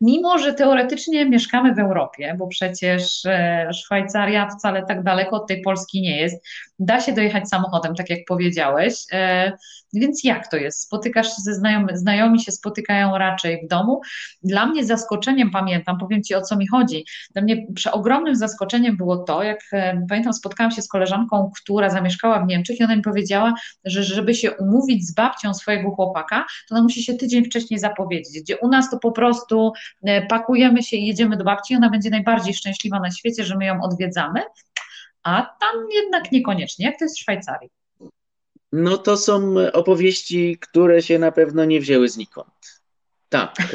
mimo 0.00 0.38
że 0.38 0.54
teoretycznie 0.54 1.26
mieszkamy 1.26 1.74
w 1.74 1.78
Europie, 1.78 2.34
bo 2.38 2.46
przecież 2.46 3.26
e, 3.26 3.68
Szwajcaria 3.74 4.48
wcale 4.48 4.86
tak 4.86 5.02
daleko 5.02 5.36
od 5.36 5.48
tej 5.48 5.62
Polski 5.62 6.02
nie 6.02 6.20
jest. 6.20 6.46
Da 6.78 7.00
się 7.00 7.12
dojechać 7.12 7.48
samochodem, 7.48 7.94
tak 7.94 8.10
jak 8.10 8.18
powiedziałeś. 8.28 8.94
E, 9.12 9.52
więc 9.92 10.24
jak 10.24 10.48
to 10.48 10.56
jest? 10.56 10.80
Spotykasz 10.80 11.26
się 11.26 11.42
ze 11.42 11.54
znajomymi, 11.54 11.98
znajomi 11.98 12.40
się 12.40 12.52
spotykają 12.52 13.18
raczej 13.18 13.64
w 13.64 13.68
domu. 13.68 14.00
Dla 14.42 14.66
mnie 14.66 14.84
zaskoczeniem, 14.84 15.50
pamiętam, 15.50 15.98
powiem 15.98 16.22
Ci 16.22 16.34
o 16.34 16.40
co 16.40 16.56
mi 16.56 16.68
chodzi. 16.68 17.04
Dla 17.32 17.42
mnie 17.42 17.66
przeogromnym 17.74 18.36
zaskoczeniem 18.36 18.96
było 18.96 19.16
to, 19.16 19.42
jak 19.42 19.60
e, 19.72 20.06
pamiętam, 20.08 20.32
spotkałam 20.32 20.70
się 20.70 20.82
z 20.82 20.88
koleżanką, 20.88 21.50
która 21.62 21.90
zamieszkała 21.90 22.40
w 22.40 22.46
Niemczech 22.46 22.80
i 22.80 22.84
ona 22.84 22.96
mi 22.96 23.02
powiedziała, 23.02 23.54
że 23.84 24.02
żeby 24.04 24.34
się 24.34 24.52
umówić 24.52 25.06
z 25.06 25.14
babcią 25.14 25.54
swojego 25.54 25.90
chłopaka, 25.90 26.46
to 26.68 26.74
ona 26.74 26.82
musi 26.82 27.02
się 27.02 27.14
tydzień 27.14 27.44
wcześniej 27.44 27.80
zapowiedzieć, 27.80 28.42
gdzie 28.42 28.56
u 28.56 28.68
nas 28.68 28.90
to 28.90 28.98
po 28.98 29.12
prostu 29.12 29.72
e, 30.02 30.26
pakujemy 30.26 30.82
się 30.82 30.96
i 30.96 31.06
jedziemy 31.06 31.36
do 31.36 31.44
babci, 31.44 31.76
ona 31.76 31.90
będzie 31.90 32.10
najbardziej 32.10 32.54
szczęśliwa 32.54 33.00
na 33.00 33.10
świecie, 33.10 33.44
że 33.44 33.56
my 33.56 33.64
ją 33.64 33.82
odwiedzamy, 33.82 34.42
a 35.22 35.56
tam 35.60 35.86
jednak 35.94 36.32
niekoniecznie. 36.32 36.86
Jak 36.86 36.98
to 36.98 37.04
jest 37.04 37.16
w 37.16 37.20
Szwajcarii? 37.20 37.70
No 38.72 38.98
to 38.98 39.16
są 39.16 39.54
opowieści, 39.72 40.58
które 40.60 41.02
się 41.02 41.18
na 41.18 41.32
pewno 41.32 41.64
nie 41.64 41.80
wzięły 41.80 42.08
znikąd. 42.08 42.82
Tak. 43.28 43.56
E, 43.60 43.66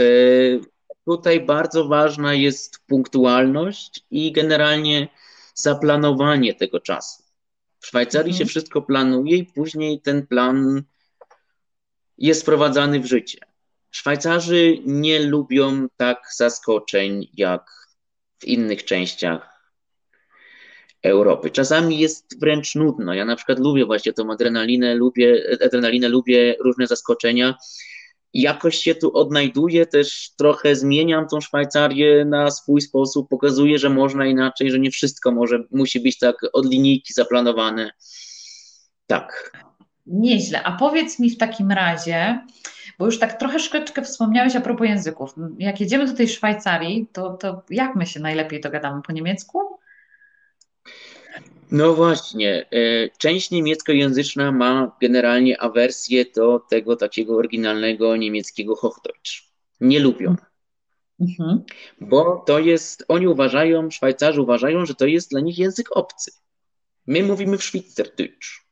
tutaj 1.05 1.39
bardzo 1.39 1.87
ważna 1.87 2.33
jest 2.33 2.79
punktualność 2.87 4.05
i 4.11 4.31
generalnie 4.31 5.07
zaplanowanie 5.53 6.53
tego 6.53 6.79
czasu. 6.79 7.23
W 7.79 7.87
Szwajcarii 7.87 8.31
mhm. 8.31 8.37
się 8.37 8.49
wszystko 8.49 8.81
planuje 8.81 9.37
i 9.37 9.45
później 9.45 10.01
ten 10.01 10.27
plan 10.27 10.83
jest 12.17 12.41
wprowadzany 12.41 12.99
w 12.99 13.05
życie. 13.05 13.39
Szwajcarzy 13.91 14.77
nie 14.85 15.19
lubią 15.19 15.87
tak 15.97 16.29
zaskoczeń 16.35 17.27
jak 17.33 17.71
w 18.39 18.45
innych 18.45 18.85
częściach 18.85 19.57
Europy. 21.03 21.51
Czasami 21.51 21.99
jest 21.99 22.39
wręcz 22.39 22.75
nudno. 22.75 23.13
Ja 23.13 23.25
na 23.25 23.35
przykład 23.35 23.59
lubię 23.59 23.85
właśnie 23.85 24.13
tą 24.13 24.31
adrenalinę, 24.31 24.95
lubię, 24.95 25.57
adrenalinę, 25.65 26.09
lubię 26.09 26.55
różne 26.59 26.87
zaskoczenia. 26.87 27.55
Jakoś 28.37 28.77
się 28.77 28.95
tu 28.95 29.17
odnajduję, 29.17 29.85
też 29.85 30.29
trochę 30.37 30.75
zmieniam 30.75 31.27
tą 31.27 31.41
Szwajcarię 31.41 32.25
na 32.25 32.51
swój 32.51 32.81
sposób, 32.81 33.29
pokazuję, 33.29 33.79
że 33.79 33.89
można 33.89 34.25
inaczej, 34.25 34.71
że 34.71 34.79
nie 34.79 34.91
wszystko 34.91 35.31
może, 35.31 35.63
musi 35.71 35.99
być 35.99 36.19
tak 36.19 36.35
od 36.53 36.65
linijki 36.65 37.13
zaplanowane. 37.13 37.91
Tak. 39.07 39.51
Nieźle. 40.05 40.63
A 40.63 40.71
powiedz 40.71 41.19
mi 41.19 41.29
w 41.29 41.37
takim 41.37 41.71
razie, 41.71 42.39
bo 42.99 43.05
już 43.05 43.19
tak 43.19 43.39
trochę 43.39 43.59
szkeczkę 43.59 44.01
wspomniałeś 44.01 44.55
a 44.55 44.61
propos 44.61 44.87
języków. 44.87 45.33
Jak 45.57 45.81
jedziemy 45.81 46.05
do 46.05 46.13
tej 46.13 46.27
Szwajcarii, 46.27 47.07
to, 47.13 47.29
to 47.29 47.63
jak 47.69 47.95
my 47.95 48.05
się 48.05 48.19
najlepiej 48.19 48.61
dogadamy 48.61 49.01
po 49.01 49.13
niemiecku? 49.13 49.59
No 51.71 51.93
właśnie, 51.93 52.65
e, 52.71 53.09
część 53.17 53.51
niemieckojęzyczna 53.51 54.51
ma 54.51 54.97
generalnie 55.01 55.61
awersję 55.61 56.25
do 56.35 56.59
tego 56.59 56.95
takiego 56.95 57.35
oryginalnego 57.35 58.15
niemieckiego 58.15 58.75
Hochdeutsch. 58.75 59.43
Nie 59.81 59.99
lubią. 59.99 60.35
Mhm. 61.19 61.63
Bo 62.01 62.43
to 62.47 62.59
jest, 62.59 63.05
oni 63.07 63.27
uważają, 63.27 63.91
Szwajcarzy 63.91 64.41
uważają, 64.41 64.85
że 64.85 64.95
to 64.95 65.05
jest 65.05 65.29
dla 65.29 65.39
nich 65.39 65.57
język 65.57 65.97
obcy. 65.97 66.31
My 67.07 67.23
mówimy 67.23 67.57
w 67.57 67.63
Schweizerdeutsch. 67.63 68.67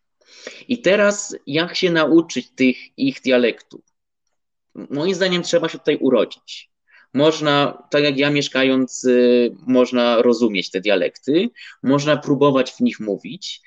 I 0.67 0.81
teraz 0.81 1.35
jak 1.47 1.75
się 1.75 1.91
nauczyć 1.91 2.49
tych 2.49 2.77
ich 2.97 3.21
dialektów? 3.21 3.81
Moim 4.75 5.15
zdaniem 5.15 5.43
trzeba 5.43 5.69
się 5.69 5.79
tutaj 5.79 5.97
urodzić 5.97 6.74
można, 7.15 7.83
tak 7.89 8.03
jak 8.03 8.17
ja 8.17 8.29
mieszkając, 8.29 9.03
y, 9.03 9.55
można 9.67 10.21
rozumieć 10.21 10.71
te 10.71 10.81
dialekty, 10.81 11.49
można 11.83 12.17
próbować 12.17 12.71
w 12.71 12.79
nich 12.79 12.99
mówić, 12.99 13.61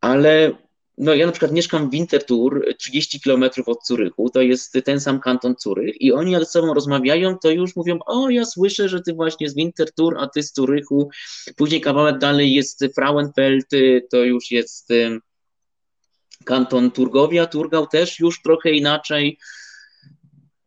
ale 0.00 0.52
no 0.98 1.14
ja 1.14 1.26
na 1.26 1.32
przykład 1.32 1.52
mieszkam 1.52 1.88
w 1.88 1.92
Winterthur, 1.92 2.64
30 2.78 3.20
kilometrów 3.20 3.68
od 3.68 3.82
Curychu, 3.82 4.30
to 4.30 4.42
jest 4.42 4.78
ten 4.84 5.00
sam 5.00 5.20
kanton 5.20 5.56
Curych 5.56 6.00
i 6.00 6.12
oni 6.12 6.34
ze 6.34 6.44
sobą 6.44 6.74
rozmawiają, 6.74 7.38
to 7.38 7.50
już 7.50 7.76
mówią, 7.76 7.98
o 8.06 8.30
ja 8.30 8.44
słyszę, 8.44 8.88
że 8.88 9.00
ty 9.00 9.12
właśnie 9.12 9.48
z 9.48 9.54
Winterthur, 9.54 10.16
a 10.18 10.28
ty 10.28 10.42
z 10.42 10.52
Curychu, 10.52 11.10
później 11.56 11.80
kawałek 11.80 12.18
dalej 12.18 12.54
jest 12.54 12.84
Frauenfeld, 12.94 13.66
to 14.10 14.16
już 14.16 14.50
jest 14.50 14.90
y, 14.90 15.18
kanton 16.44 16.90
Turgowia, 16.90 17.46
Turgał 17.46 17.86
też 17.86 18.20
już 18.20 18.42
trochę 18.42 18.70
inaczej, 18.70 19.38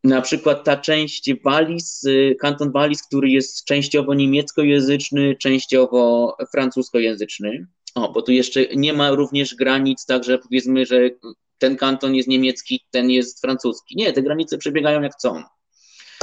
na 0.04 0.22
przykład 0.22 0.64
ta 0.64 0.78
część 0.78 1.34
Wallis, 1.44 2.04
y, 2.04 2.36
kanton 2.40 2.72
Wallis, 2.72 3.04
który 3.04 3.30
jest 3.30 3.66
częściowo 3.66 4.14
niemieckojęzyczny, 4.14 5.36
częściowo 5.36 6.36
francuskojęzyczny. 6.52 7.68
O, 7.96 8.12
bo 8.12 8.22
tu 8.22 8.32
jeszcze 8.32 8.66
nie 8.76 8.94
ma 8.94 9.12
również 9.12 9.56
granic, 9.56 10.06
także 10.06 10.38
powiedzmy, 10.38 10.86
że 10.86 11.10
ten 11.58 11.78
kanton 11.78 12.16
jest 12.16 12.30
niemiecki, 12.30 12.86
ten 12.92 13.10
jest 13.10 13.42
francuski. 13.42 13.96
Nie, 13.96 14.14
te 14.14 14.22
granice 14.22 14.58
przebiegają 14.58 15.02
jak 15.02 15.14
chcą. 15.14 15.44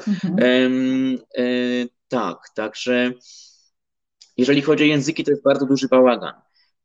Mhm. 0.09 1.19
E, 1.39 1.49
tak, 2.09 2.39
także 2.55 3.13
jeżeli 4.37 4.63
chodzi 4.63 4.85
o 4.85 4.87
języki, 4.87 5.25
to 5.25 5.31
jest 5.31 5.43
bardzo 5.43 5.67
duży 5.67 5.89
bałagan. 5.89 6.35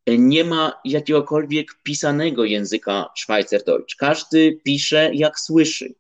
E, 0.06 0.18
nie 0.18 0.44
ma 0.44 0.82
jakiegokolwiek 0.86 1.68
pisanego 1.84 2.46
języka 2.46 3.10
Schweizerdeutsch. 3.18 3.96
Każdy 3.98 4.60
pisze 4.64 5.12
jak 5.14 5.40
słyszy. 5.40 5.94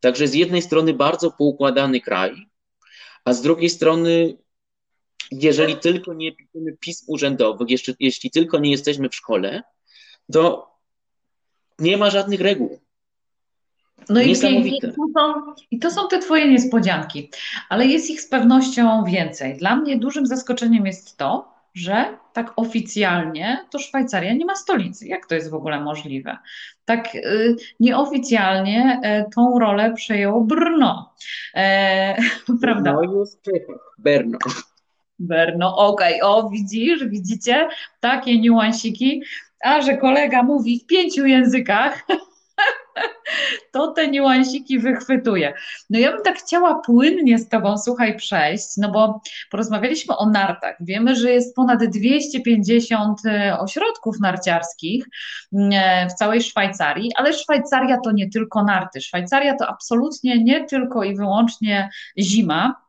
Także 0.00 0.28
z 0.28 0.34
jednej 0.34 0.62
strony 0.62 0.94
bardzo 0.94 1.30
poukładany 1.30 2.00
kraj, 2.00 2.46
a 3.24 3.32
z 3.32 3.42
drugiej 3.42 3.70
strony, 3.70 4.36
jeżeli 5.30 5.76
tylko 5.76 6.14
nie 6.14 6.32
piszemy 6.32 6.76
pism 6.80 7.04
urzędowych, 7.08 7.70
jeszcze, 7.70 7.92
jeśli 8.00 8.30
tylko 8.30 8.58
nie 8.58 8.70
jesteśmy 8.70 9.08
w 9.08 9.14
szkole, 9.14 9.62
to 10.32 10.74
nie 11.78 11.96
ma 11.96 12.10
żadnych 12.10 12.40
reguł. 12.40 12.78
No 14.08 14.20
i, 14.20 14.30
i, 14.30 14.34
to 14.80 14.92
są, 15.14 15.54
I 15.70 15.78
to 15.78 15.90
są 15.90 16.08
te 16.08 16.18
Twoje 16.18 16.48
niespodzianki, 16.48 17.30
ale 17.68 17.86
jest 17.86 18.10
ich 18.10 18.20
z 18.20 18.28
pewnością 18.28 19.04
więcej. 19.04 19.56
Dla 19.56 19.76
mnie 19.76 19.98
dużym 19.98 20.26
zaskoczeniem 20.26 20.86
jest 20.86 21.16
to, 21.16 21.57
że 21.78 22.18
tak 22.32 22.52
oficjalnie 22.56 23.66
to 23.70 23.78
Szwajcaria 23.78 24.32
nie 24.32 24.44
ma 24.44 24.54
stolicy. 24.54 25.06
Jak 25.06 25.26
to 25.26 25.34
jest 25.34 25.50
w 25.50 25.54
ogóle 25.54 25.80
możliwe? 25.80 26.38
Tak 26.84 27.14
y, 27.14 27.56
nieoficjalnie 27.80 29.00
y, 29.04 29.30
tą 29.34 29.58
rolę 29.58 29.92
przejęło 29.94 30.40
Brno. 30.40 31.14
E, 31.54 32.16
prawda? 32.62 32.92
No 32.92 33.02
już 33.02 33.28
Brno. 33.98 34.38
Brno, 35.18 35.76
okej, 35.76 36.22
okay. 36.22 36.30
o 36.30 36.50
widzisz, 36.50 37.04
widzicie, 37.04 37.68
takie 38.00 38.40
niuansiki, 38.40 39.22
a 39.64 39.82
że 39.82 39.96
kolega 39.96 40.42
mówi 40.42 40.80
w 40.80 40.86
pięciu 40.86 41.26
językach, 41.26 42.06
to 43.72 43.92
te 43.92 44.08
niuansiki 44.08 44.78
wychwytuje. 44.78 45.54
No 45.90 45.98
ja 45.98 46.12
bym 46.12 46.22
tak 46.22 46.38
chciała 46.38 46.74
płynnie 46.74 47.38
z 47.38 47.48
Tobą, 47.48 47.78
słuchaj, 47.78 48.16
przejść, 48.16 48.66
no 48.76 48.90
bo 48.90 49.20
porozmawialiśmy 49.50 50.16
o 50.16 50.30
nartach. 50.30 50.76
Wiemy, 50.80 51.16
że 51.16 51.30
jest 51.30 51.56
ponad 51.56 51.84
250 51.84 53.18
e, 53.26 53.58
ośrodków 53.60 54.20
narciarskich 54.20 55.04
mm, 55.52 55.70
e, 55.72 56.08
w 56.08 56.14
całej 56.14 56.42
Szwajcarii, 56.42 57.10
ale 57.16 57.32
Szwajcaria 57.32 57.98
to 58.04 58.12
nie 58.12 58.30
tylko 58.30 58.64
narty. 58.64 59.00
Szwajcaria 59.00 59.56
to 59.56 59.68
absolutnie 59.68 60.44
nie 60.44 60.64
tylko 60.64 61.04
i 61.04 61.16
wyłącznie 61.16 61.90
zima, 62.18 62.87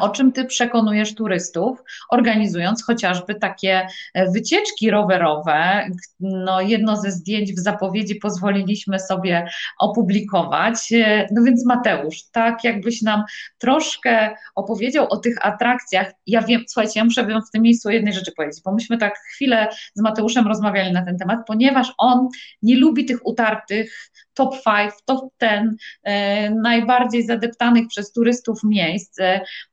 o 0.00 0.08
czym 0.08 0.32
ty 0.32 0.44
przekonujesz 0.44 1.14
turystów, 1.14 1.82
organizując 2.10 2.84
chociażby 2.84 3.34
takie 3.34 3.86
e, 4.14 4.30
wycieczki 4.30 4.90
rowerowe. 4.90 5.88
No, 6.20 6.60
jedno 6.60 6.96
ze 6.96 7.10
zdjęć 7.10 7.52
w 7.52 7.58
zapowiedzi 7.58 8.14
pozwoliliśmy 8.14 8.98
sobie 8.98 9.48
opublikować. 9.78 10.92
E, 10.92 11.26
no 11.32 11.42
więc 11.42 11.66
Mateusz, 11.66 12.22
tak 12.32 12.64
jakbyś 12.64 13.02
nam 13.02 13.24
troszkę 13.58 14.34
opowiedział 14.54 15.06
o 15.08 15.16
tych 15.16 15.46
atrakcjach. 15.46 16.12
Ja 16.26 16.42
wiem, 16.42 16.64
słuchajcie, 16.68 17.00
ja 17.00 17.04
muszę 17.04 17.24
w 17.24 17.50
tym 17.52 17.62
miejscu 17.62 17.90
jednej 17.90 18.12
rzeczy 18.12 18.32
powiedzieć, 18.36 18.62
bo 18.64 18.72
myśmy 18.72 18.98
tak 18.98 19.18
chwilę 19.18 19.68
z 19.94 20.00
Mateuszem 20.00 20.46
rozmawiali 20.46 20.92
na 20.92 21.04
ten 21.04 21.18
temat, 21.18 21.38
ponieważ 21.46 21.92
on 21.98 22.28
nie 22.62 22.76
lubi 22.76 23.04
tych 23.04 23.26
utartych 23.26 24.10
top 24.34 24.54
5, 24.64 24.92
top 25.04 25.24
10 25.40 25.82
e, 26.02 26.50
najbardziej 26.50 27.26
zadeptanych 27.26 27.88
przez 27.88 28.12
turystów 28.12 28.64
miejsc. 28.64 29.18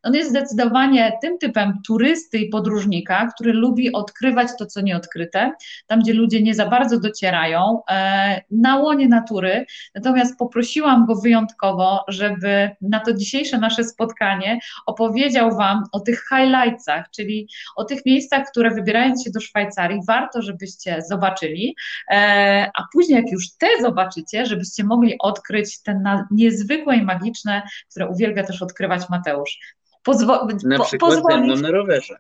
On 0.04 0.14
jest 0.14 0.30
zdecydowanie 0.30 1.18
tym 1.22 1.38
typem 1.38 1.74
turysty 1.88 2.38
i 2.38 2.50
podróżnika, 2.50 3.28
który 3.36 3.54
lubi 3.54 3.94
odkrywać 3.94 4.48
to, 4.60 4.66
co 4.66 4.82
nieodkryte, 4.82 5.52
tam 5.88 6.00
gdzie 6.00 6.14
ludzie 6.14 6.42
nie 6.44 6.56
za 6.56 6.66
bardzo 6.66 7.00
docierają, 7.00 7.82
e, 7.90 8.42
na 8.52 8.78
łonie 8.78 9.08
natury. 9.08 9.66
Natomiast 9.96 10.38
poprosiłam 10.38 11.06
go 11.06 11.16
wyjątkowo, 11.16 12.06
żeby 12.08 12.70
na 12.82 13.00
to 13.00 13.14
dzisiejsze 13.14 13.58
nasze 13.58 13.84
spotkanie 13.84 14.60
opowiedział 14.86 15.58
Wam 15.58 15.84
o 15.92 16.00
tych 16.00 16.24
highlightsach, 16.30 17.06
czyli 17.16 17.48
o 17.76 17.84
tych 17.84 18.06
miejscach, 18.06 18.48
które 18.52 18.72
wybierając 18.72 19.24
się 19.24 19.32
do 19.32 19.40
Szwajcarii, 19.40 20.00
warto, 20.08 20.42
żebyście 20.42 21.02
zobaczyli, 21.10 21.76
e, 22.12 22.72
a 22.76 22.84
później, 22.94 23.16
jak 23.16 23.32
już 23.32 23.44
te 23.58 23.68
zobaczycie, 23.82 24.46
żebyście 24.46 24.84
mogli 24.84 25.16
odkryć 25.20 25.82
te 25.84 26.02
niezwykłe 26.32 26.98
i 26.98 27.04
magiczne, 27.04 27.62
które 27.90 28.08
uwielbia 28.08 28.44
też 28.44 28.62
odkrywać 28.62 29.10
Mateusz. 29.10 29.76
Pozwo 30.08 30.47
na 30.64 30.78
po, 30.78 30.84
przykład 30.84 31.14
pozwolić... 31.14 31.62
na 31.62 31.72
rowerze. 31.72 32.18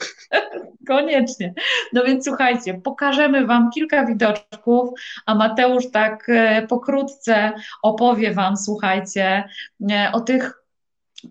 Koniecznie. 0.88 1.54
No 1.92 2.04
więc 2.04 2.24
słuchajcie, 2.24 2.80
pokażemy 2.84 3.46
Wam 3.46 3.70
kilka 3.70 4.06
widoczków, 4.06 4.90
a 5.26 5.34
Mateusz 5.34 5.90
tak 5.90 6.28
e, 6.28 6.66
pokrótce 6.66 7.52
opowie 7.82 8.34
Wam, 8.34 8.56
słuchajcie, 8.56 9.44
e, 9.90 10.10
o 10.12 10.20
tych 10.20 10.60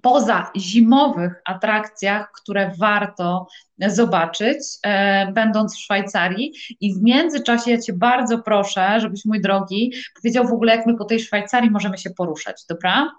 poza 0.01 0.51
zimowych 0.57 1.41
atrakcjach, 1.45 2.31
które 2.31 2.71
warto 2.79 3.47
zobaczyć, 3.87 4.57
e, 4.83 5.31
będąc 5.31 5.75
w 5.75 5.79
Szwajcarii. 5.79 6.53
I 6.79 6.93
w 6.93 7.01
międzyczasie 7.01 7.71
ja 7.71 7.81
Cię 7.81 7.93
bardzo 7.93 8.39
proszę, 8.39 8.99
żebyś 8.99 9.25
mój 9.25 9.41
drogi 9.41 9.93
powiedział 10.15 10.47
w 10.47 10.53
ogóle, 10.53 10.75
jak 10.75 10.85
my 10.85 10.97
po 10.97 11.05
tej 11.05 11.19
Szwajcarii 11.19 11.71
możemy 11.71 11.97
się 11.97 12.09
poruszać, 12.09 12.65
dobra? 12.69 13.11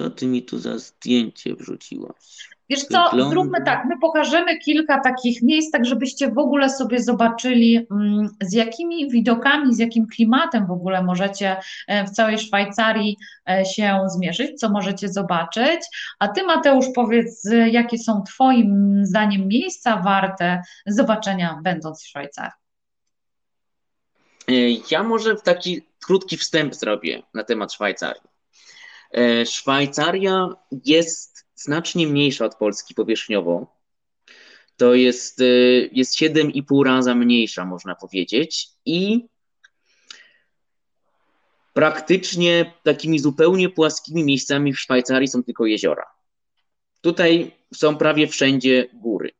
Co 0.00 0.10
ty 0.10 0.26
mi 0.26 0.42
tu 0.42 0.58
za 0.58 0.78
zdjęcie 0.78 1.54
wrzuciłaś? 1.54 2.48
Wiesz 2.68 2.84
co, 2.84 3.04
Wygląda... 3.04 3.30
zróbmy 3.30 3.64
tak, 3.64 3.84
my 3.88 3.98
pokażemy 3.98 4.58
kilka 4.58 5.00
takich 5.00 5.42
miejsc, 5.42 5.70
tak 5.70 5.84
żebyście 5.84 6.30
w 6.30 6.38
ogóle 6.38 6.70
sobie 6.70 7.02
zobaczyli, 7.02 7.86
mm, 7.90 8.28
z 8.40 8.52
jakimi 8.52 9.10
widokami, 9.10 9.74
z 9.74 9.78
jakim 9.78 10.06
klimatem 10.06 10.66
w 10.66 10.70
ogóle 10.70 11.02
możecie 11.02 11.56
e, 11.88 12.04
w 12.04 12.10
całej 12.10 12.38
Szwajcarii 12.38 13.16
e, 13.50 13.64
się 13.64 14.00
zmierzyć, 14.06 14.60
co 14.60 14.70
możecie 14.70 15.08
zobaczyć. 15.08 15.80
A 16.18 16.28
ty, 16.28 16.42
Mateusz, 16.42 16.86
powiedz, 16.94 17.50
jakie 17.70 17.98
są 17.98 18.22
Twoim 18.22 19.00
zdaniem 19.06 19.48
miejsca 19.48 19.96
warte 19.96 20.62
zobaczenia, 20.86 21.60
będąc 21.62 22.02
w 22.02 22.08
Szwajcarii? 22.08 22.52
E, 24.48 24.52
ja 24.90 25.02
może 25.02 25.36
taki 25.36 25.82
krótki 26.06 26.36
wstęp 26.36 26.74
zrobię 26.74 27.22
na 27.34 27.44
temat 27.44 27.72
Szwajcarii. 27.72 28.29
Szwajcaria 29.44 30.48
jest 30.84 31.46
znacznie 31.54 32.06
mniejsza 32.06 32.44
od 32.44 32.54
Polski 32.54 32.94
powierzchniowo. 32.94 33.80
To 34.76 34.94
jest, 34.94 35.40
y, 35.40 35.90
jest 35.92 36.16
7,5 36.16 36.84
raza 36.84 37.14
mniejsza, 37.14 37.64
można 37.64 37.94
powiedzieć. 37.94 38.68
I 38.84 39.26
praktycznie 41.72 42.72
takimi 42.82 43.18
zupełnie 43.18 43.68
płaskimi 43.68 44.24
miejscami 44.24 44.72
w 44.72 44.80
Szwajcarii 44.80 45.28
są 45.28 45.42
tylko 45.42 45.66
jeziora. 45.66 46.06
Tutaj 47.00 47.56
są 47.74 47.96
prawie 47.96 48.26
wszędzie 48.26 48.88
góry. 48.92 49.30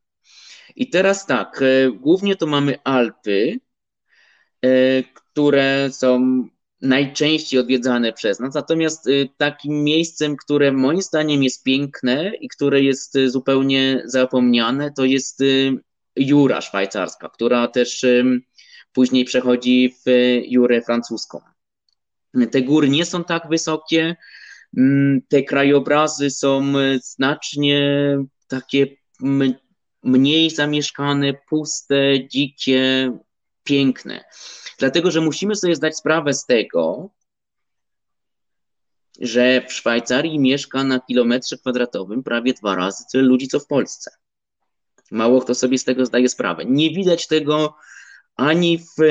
I 0.77 0.91
teraz 0.91 1.27
tak, 1.27 1.63
y, 1.63 1.93
głównie 1.93 2.37
to 2.37 2.47
mamy 2.47 2.83
Alpy, 2.85 3.61
które 5.15 5.89
są 5.93 6.45
najczęściej 6.83 7.61
odwiedzane 7.61 8.13
przez 8.13 8.41
nas. 8.41 8.55
Natomiast 8.55 9.07
y, 9.07 9.29
takim 9.37 9.85
miejscem, 9.85 10.37
które 10.37 10.73
moim 10.73 11.03
zdaniem 11.03 11.43
jest 11.43 11.65
piękne 11.65 12.33
i 12.41 12.49
które 12.49 12.83
jest 12.83 13.17
y, 13.17 13.31
zupełnie 13.31 14.03
zapomniane, 14.05 14.93
to 14.93 15.05
jest 15.05 15.41
y, 15.41 15.73
Jura 16.17 16.61
szwajcarska, 16.61 17.29
która 17.29 17.69
też 17.69 18.07
później 18.93 19.25
przechodzi 19.25 19.95
w 20.07 20.11
Jurę 20.45 20.83
francuską. 20.83 21.41
Te 22.51 22.63
góry 22.63 22.89
nie 22.89 23.05
są 23.05 23.25
tak 23.25 23.49
wysokie, 23.49 24.17
mm, 24.77 25.23
te 25.29 25.43
krajobrazy 25.43 26.31
są 26.31 26.73
znacznie 27.03 28.17
takie 28.49 28.87
mniej 30.03 30.51
zamieszkane, 30.51 31.35
puste, 31.49 32.29
dzikie, 32.29 33.13
piękne. 33.65 34.25
Dlatego, 34.79 35.11
że 35.11 35.21
musimy 35.21 35.57
sobie 35.57 35.75
zdać 35.75 35.97
sprawę 35.97 36.35
z 36.35 36.47
tego, 36.47 37.11
że 39.21 39.67
w 39.69 39.73
Szwajcarii 39.73 40.39
mieszka 40.39 40.85
na 40.85 41.01
kilometrze 41.01 41.59
kwadratowym 41.59 42.23
prawie 42.23 42.55
dwa 42.55 42.75
razy 42.75 43.05
tyle 43.13 43.25
ludzi, 43.25 43.49
co 43.49 43.61
w 43.61 43.67
Polsce. 43.67 44.11
Mało 45.11 45.41
kto 45.41 45.55
sobie 45.55 45.79
z 45.79 45.85
tego 45.85 46.07
zdaje 46.07 46.29
sprawę. 46.29 46.65
Nie 46.65 46.91
widać 46.91 47.27
tego 47.27 47.77
ani 48.37 48.79
w 48.79 49.03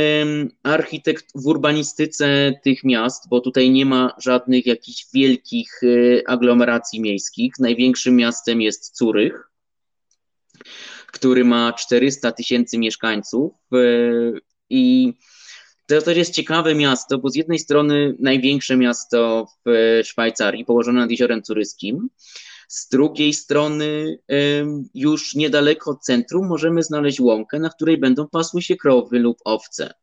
architekt, 0.63 1.25
w 1.35 1.47
urbanistyce 1.47 2.53
tych 2.63 2.83
miast, 2.83 3.29
bo 3.29 3.41
tutaj 3.41 3.69
nie 3.69 3.85
ma 3.85 4.15
żadnych 4.17 4.65
jakichś 4.65 5.05
wielkich 5.13 5.81
e, 5.83 6.29
aglomeracji 6.29 7.01
miejskich. 7.01 7.53
Największym 7.59 8.15
miastem 8.15 8.61
jest 8.61 8.95
Curych, 8.95 9.49
który 11.11 11.45
ma 11.45 11.73
400 11.73 12.31
tysięcy 12.31 12.77
mieszkańców 12.77 13.51
e, 13.73 13.77
i 14.69 15.13
to 15.87 16.01
też 16.01 16.17
jest 16.17 16.33
ciekawe 16.33 16.75
miasto, 16.75 17.17
bo 17.17 17.29
z 17.29 17.35
jednej 17.35 17.59
strony 17.59 18.15
największe 18.19 18.77
miasto 18.77 19.47
w 19.65 20.01
Szwajcarii, 20.03 20.65
położone 20.65 20.99
nad 20.99 21.11
jeziorem 21.11 21.41
Turyskim, 21.41 22.09
z 22.67 22.89
drugiej 22.89 23.33
strony 23.33 24.19
już 24.93 25.35
niedaleko 25.35 25.95
centrum 25.95 26.47
możemy 26.47 26.83
znaleźć 26.83 27.19
łąkę, 27.19 27.59
na 27.59 27.69
której 27.69 27.97
będą 27.97 28.27
pasły 28.27 28.61
się 28.61 28.75
krowy 28.75 29.19
lub 29.19 29.37
owce. 29.45 29.93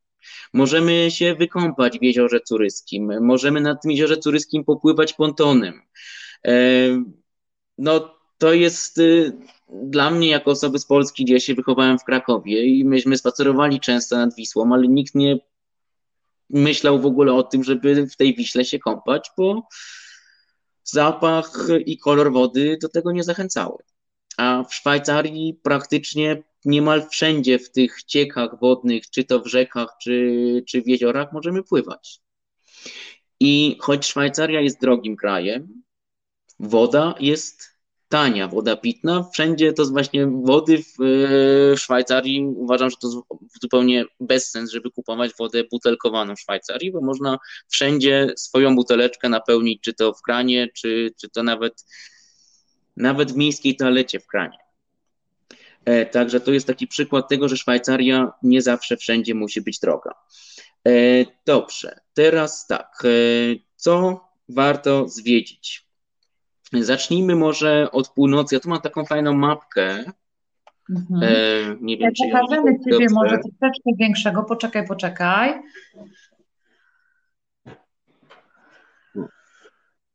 Możemy 0.52 1.10
się 1.10 1.34
wykąpać 1.34 1.98
w 1.98 2.02
jeziorze 2.02 2.40
Turyskim, 2.40 3.24
możemy 3.24 3.60
na 3.60 3.76
tym 3.76 3.90
jeziorze 3.90 4.16
Turyskim 4.16 4.64
popływać 4.64 5.12
pontonem. 5.12 5.82
No 7.78 8.15
to 8.38 8.52
jest 8.52 8.98
y, 8.98 9.32
dla 9.68 10.10
mnie, 10.10 10.28
jako 10.28 10.50
osoby 10.50 10.78
z 10.78 10.86
Polski, 10.86 11.24
gdzie 11.24 11.34
ja 11.34 11.40
się 11.40 11.54
wychowałem 11.54 11.98
w 11.98 12.04
Krakowie 12.04 12.64
i 12.64 12.84
myśmy 12.84 13.18
spacerowali 13.18 13.80
często 13.80 14.16
nad 14.16 14.34
Wisłą, 14.34 14.74
ale 14.74 14.88
nikt 14.88 15.14
nie 15.14 15.38
myślał 16.50 17.00
w 17.00 17.06
ogóle 17.06 17.32
o 17.32 17.42
tym, 17.42 17.64
żeby 17.64 18.06
w 18.06 18.16
tej 18.16 18.34
Wiśle 18.34 18.64
się 18.64 18.78
kąpać, 18.78 19.30
bo 19.36 19.68
zapach 20.84 21.68
i 21.86 21.98
kolor 21.98 22.32
wody 22.32 22.78
do 22.82 22.88
tego 22.88 23.12
nie 23.12 23.24
zachęcały. 23.24 23.78
A 24.36 24.64
w 24.64 24.74
Szwajcarii 24.74 25.60
praktycznie 25.62 26.42
niemal 26.64 27.08
wszędzie 27.08 27.58
w 27.58 27.70
tych 27.70 28.02
ciekach 28.02 28.60
wodnych, 28.60 29.10
czy 29.10 29.24
to 29.24 29.40
w 29.40 29.46
rzekach, 29.46 29.96
czy, 30.02 30.64
czy 30.68 30.82
w 30.82 30.88
jeziorach, 30.88 31.32
możemy 31.32 31.62
pływać. 31.62 32.20
I 33.40 33.76
choć 33.80 34.06
Szwajcaria 34.06 34.60
jest 34.60 34.80
drogim 34.80 35.16
krajem, 35.16 35.82
woda 36.60 37.14
jest 37.20 37.75
tania 38.08 38.48
woda 38.48 38.76
pitna. 38.76 39.28
Wszędzie 39.32 39.72
to 39.72 39.82
jest 39.82 39.92
właśnie 39.92 40.26
wody 40.26 40.78
w, 40.78 40.94
w 40.98 41.80
Szwajcarii. 41.80 42.44
Uważam, 42.56 42.90
że 42.90 42.96
to 43.00 43.06
jest 43.08 43.18
zupełnie 43.62 44.04
bez 44.20 44.50
sens, 44.50 44.70
żeby 44.70 44.90
kupować 44.90 45.30
wodę 45.38 45.64
butelkowaną 45.64 46.36
w 46.36 46.40
Szwajcarii, 46.40 46.92
bo 46.92 47.00
można 47.00 47.38
wszędzie 47.68 48.32
swoją 48.36 48.76
buteleczkę 48.76 49.28
napełnić, 49.28 49.82
czy 49.82 49.94
to 49.94 50.12
w 50.12 50.22
kranie, 50.22 50.68
czy, 50.74 51.14
czy 51.20 51.28
to 51.28 51.42
nawet, 51.42 51.84
nawet 52.96 53.32
w 53.32 53.36
miejskiej 53.36 53.76
toalecie 53.76 54.20
w 54.20 54.26
kranie. 54.26 54.58
E, 55.84 56.06
także 56.06 56.40
to 56.40 56.52
jest 56.52 56.66
taki 56.66 56.86
przykład 56.86 57.28
tego, 57.28 57.48
że 57.48 57.56
Szwajcaria 57.56 58.32
nie 58.42 58.62
zawsze 58.62 58.96
wszędzie 58.96 59.34
musi 59.34 59.60
być 59.60 59.78
droga. 59.78 60.14
E, 60.88 60.90
dobrze, 61.46 62.00
teraz 62.14 62.66
tak. 62.66 63.02
E, 63.04 63.08
co 63.76 64.20
warto 64.48 65.08
zwiedzić? 65.08 65.85
Zacznijmy 66.72 67.36
może 67.36 67.90
od 67.92 68.08
północy. 68.08 68.54
Ja 68.54 68.60
tu 68.60 68.68
mam 68.68 68.80
taką 68.80 69.04
fajną 69.04 69.32
mapkę. 69.32 70.04
Mhm. 70.90 71.22
E, 71.22 71.76
nie 71.80 71.96
wiem, 71.96 72.10
ja 72.18 72.32
pokażemy 72.32 72.78
Ciebie 72.78 72.90
dobrze. 72.90 73.14
może 73.14 73.38
troszeczkę 73.38 73.90
większego. 73.98 74.42
Poczekaj, 74.42 74.86
poczekaj. 74.86 75.62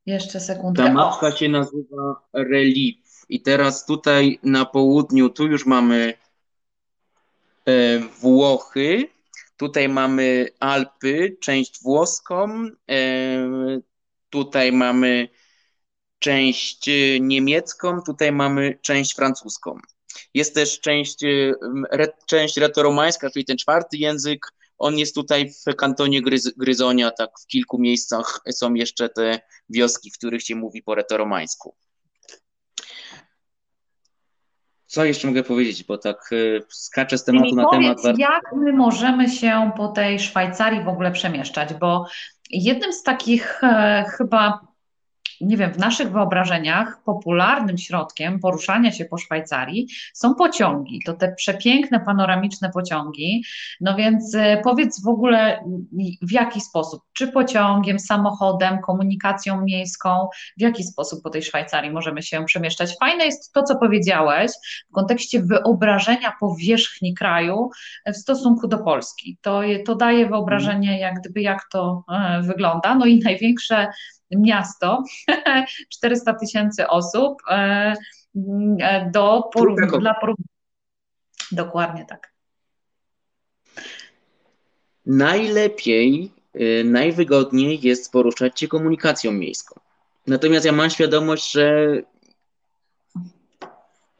Jeszcze 0.06 0.40
sekundkę. 0.40 0.84
Ta 0.84 0.94
mapka 0.94 1.32
się 1.32 1.50
nazywa 1.50 2.28
Relief. 2.34 3.26
I 3.30 3.42
teraz 3.42 3.86
tutaj 3.86 4.40
na 4.44 4.66
południu, 4.66 5.30
tu 5.30 5.48
już 5.48 5.66
mamy 5.66 6.14
e, 7.66 8.00
Włochy, 8.00 9.10
tutaj 9.58 9.90
mamy 9.90 10.48
Alpy, 10.60 11.38
część 11.42 11.84
włoską, 11.84 12.66
e, 12.90 13.00
tutaj 14.30 14.72
mamy 14.72 15.30
część 16.22 16.88
y, 16.88 17.20
niemiecką, 17.22 18.02
tutaj 18.06 18.32
mamy 18.32 18.80
część 18.82 19.16
francuską. 19.16 19.78
Jest 20.34 20.56
też 20.56 20.80
część, 20.80 21.24
y, 21.24 21.54
re, 21.92 22.08
część 22.26 22.58
retoromańska, 22.58 23.30
czyli 23.30 23.46
ten 23.46 23.58
czwarty 23.58 23.98
język 23.98 24.48
On 24.78 24.98
jest 24.98 25.16
tutaj 25.16 25.52
w 25.52 25.76
kantonie 25.76 26.22
Gryz 26.22 26.54
Gryzonia, 26.58 27.12
tak 27.12 27.30
w 27.44 27.48
kilku 27.48 27.80
miejscach 27.80 28.42
są 28.52 28.74
jeszcze 28.74 29.10
te 29.10 29.40
wioski, 29.70 30.12
w 30.12 30.18
których 30.18 30.44
się 30.44 30.56
mówi 30.56 30.84
po 30.84 30.96
retoromańsku. 30.96 31.76
Co 34.86 35.06
jeszcze 35.06 35.28
mogę 35.28 35.44
powiedzieć, 35.44 35.84
bo 35.84 35.98
tak 35.98 36.30
y, 36.32 36.64
skaczę 36.70 37.18
z 37.18 37.24
tematu 37.24 37.56
na 37.56 37.70
temat. 37.70 37.98
Jak 38.18 38.44
my 38.56 38.74
możemy 38.74 39.30
się 39.30 39.72
po 39.78 39.88
tej 39.88 40.20
Szwajcarii 40.20 40.84
w 40.84 40.88
ogóle 40.88 41.12
przemieszczać? 41.12 41.74
Bo 41.74 42.06
jednym 42.50 42.94
z 42.94 43.04
takich 43.04 43.64
e, 43.64 44.06
chyba 44.18 44.71
nie 45.42 45.58
wiem, 45.58 45.74
w 45.74 45.78
naszych 45.78 46.12
wyobrażeniach 46.12 47.04
popularnym 47.04 47.78
środkiem 47.78 48.40
poruszania 48.40 48.92
się 48.92 49.06
po 49.06 49.18
Szwajcarii 49.18 49.88
są 50.14 50.36
pociągi. 50.36 51.00
To 51.06 51.14
te 51.14 51.36
przepiękne, 51.36 52.00
panoramiczne 52.00 52.70
pociągi. 52.70 53.44
No 53.82 53.96
więc 53.96 54.36
e, 54.36 54.62
powiedz 54.64 55.04
w 55.04 55.08
ogóle 55.08 55.64
w 56.22 56.32
jaki 56.32 56.62
sposób? 56.62 57.02
Czy 57.14 57.28
pociągiem, 57.28 58.00
samochodem, 58.00 58.82
komunikacją 58.82 59.62
miejską? 59.62 60.28
W 60.58 60.62
jaki 60.62 60.84
sposób 60.84 61.24
po 61.24 61.30
tej 61.30 61.44
Szwajcarii 61.44 61.92
możemy 61.92 62.24
się 62.24 62.46
przemieszczać? 62.46 62.98
Fajne 63.00 63.26
jest 63.26 63.54
to, 63.54 63.64
co 63.64 63.76
powiedziałeś 63.76 64.52
w 64.90 64.94
kontekście 64.94 65.42
wyobrażenia 65.42 66.34
powierzchni 66.40 67.14
kraju 67.14 67.70
w 68.06 68.16
stosunku 68.16 68.68
do 68.68 68.78
Polski. 68.78 69.38
To, 69.42 69.62
to 69.86 69.96
daje 69.96 70.28
wyobrażenie, 70.28 71.00
jak 71.00 71.20
gdyby 71.20 71.42
jak 71.42 71.70
to 71.72 72.04
e, 72.12 72.42
wygląda. 72.42 72.96
No 72.96 73.06
i 73.06 73.20
największe 73.20 73.88
miasto, 74.38 75.04
400 75.94 76.34
tysięcy 76.34 76.88
osób 76.88 77.42
e, 77.48 77.94
e, 78.80 79.10
do 79.14 79.50
porównania. 79.54 80.00
Dla 80.00 80.14
porównania. 80.14 80.48
Dokładnie 81.52 82.06
tak. 82.06 82.32
Najlepiej, 85.06 86.32
e, 86.54 86.84
najwygodniej 86.84 87.80
jest 87.82 88.12
poruszać 88.12 88.60
się 88.60 88.68
komunikacją 88.68 89.32
miejską. 89.32 89.80
Natomiast 90.28 90.66
ja 90.66 90.72
mam 90.72 90.90
świadomość, 90.90 91.52
że 91.52 91.88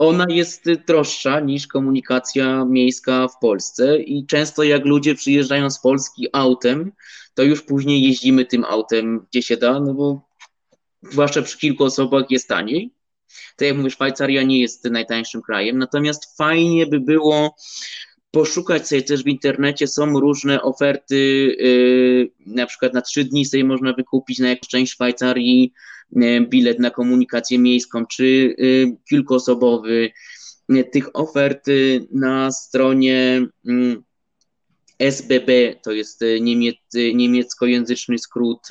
ona 0.02 0.26
jest 0.30 0.72
droższa 0.88 1.40
niż 1.40 1.68
komunikacja 1.68 2.66
miejska 2.66 3.28
w 3.28 3.40
Polsce 3.42 3.98
i 3.98 4.26
często 4.26 4.64
jak 4.64 4.86
ludzie 4.86 5.16
przyjeżdżają 5.16 5.70
z 5.70 5.80
Polski 5.80 6.28
autem, 6.34 6.92
to 7.34 7.44
już 7.44 7.62
później 7.62 8.04
jeździmy 8.04 8.46
tym 8.46 8.66
autem, 8.66 9.26
gdzie 9.30 9.42
się 9.42 9.58
da, 9.58 9.80
no 9.80 9.94
bo 9.94 10.30
zwłaszcza 11.12 11.42
przy 11.42 11.58
kilku 11.58 11.84
osobach 11.84 12.26
jest 12.30 12.48
taniej. 12.48 12.94
Tak 13.56 13.68
jak 13.68 13.78
mówię, 13.78 13.90
Szwajcaria 13.90 14.44
nie 14.44 14.60
jest 14.60 14.86
najtańszym 14.86 15.42
krajem, 15.42 15.78
natomiast 15.78 16.38
fajnie 16.38 16.88
by 16.88 17.00
było 17.00 17.56
poszukać 18.32 18.88
sobie 18.88 19.02
też 19.02 19.24
w 19.24 19.28
internecie, 19.28 19.88
są 19.88 20.20
różne 20.20 20.62
oferty, 20.62 21.16
yy, 21.60 22.54
na 22.56 22.66
przykład 22.66 22.94
na 22.94 23.02
trzy 23.02 23.24
dni 23.24 23.46
sobie 23.46 23.64
można 23.64 23.94
wykupić 23.94 24.40
na 24.40 24.50
jakąś 24.50 24.68
część 24.68 24.94
Szwajcarii 24.94 25.74
bilet 26.50 26.80
na 26.80 26.90
komunikację 26.90 27.60
miejską, 27.60 28.06
czy 28.06 28.56
yy, 28.58 28.98
kilkuosobowy. 29.10 30.12
Tych 30.92 31.16
ofert 31.16 31.66
na 32.12 32.52
stronie 32.52 33.48
mm, 33.68 34.04
SBB 35.00 35.76
to 35.84 35.92
jest 35.92 36.22
niemiec, 36.42 36.76
e, 36.96 37.14
niemieckojęzyczny 37.14 38.18
skrót, 38.18 38.68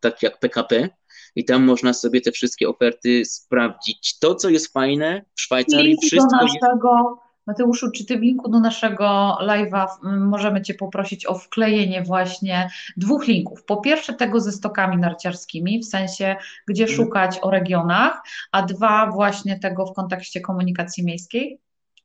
tak 0.00 0.22
jak 0.22 0.40
PKP. 0.40 0.88
I 1.36 1.44
tam 1.44 1.64
można 1.64 1.92
sobie 1.92 2.20
te 2.20 2.32
wszystkie 2.32 2.68
oferty 2.68 3.24
sprawdzić. 3.24 4.18
To, 4.18 4.34
co 4.34 4.48
jest 4.48 4.72
fajne 4.72 5.24
w 5.34 5.40
Szwajcarii, 5.40 5.96
wszystko 6.02 6.36
do 6.36 6.46
naszego. 6.46 7.27
Mateuszu, 7.48 7.90
czy 7.90 8.04
ty 8.04 8.18
w 8.18 8.22
linku 8.22 8.48
do 8.48 8.60
naszego 8.60 9.38
live'a 9.40 9.86
możemy 10.02 10.62
Cię 10.62 10.74
poprosić 10.74 11.26
o 11.26 11.34
wklejenie 11.34 12.02
właśnie 12.02 12.70
dwóch 12.96 13.26
linków. 13.26 13.64
Po 13.64 13.76
pierwsze 13.76 14.14
tego 14.14 14.40
ze 14.40 14.52
stokami 14.52 14.96
narciarskimi, 14.96 15.80
w 15.80 15.84
sensie 15.84 16.36
gdzie 16.66 16.82
mhm. 16.82 16.96
szukać 16.96 17.38
o 17.42 17.50
regionach, 17.50 18.22
a 18.52 18.62
dwa 18.62 19.10
właśnie 19.10 19.58
tego 19.58 19.86
w 19.86 19.94
kontekście 19.94 20.40
komunikacji 20.40 21.04
miejskiej. 21.04 21.60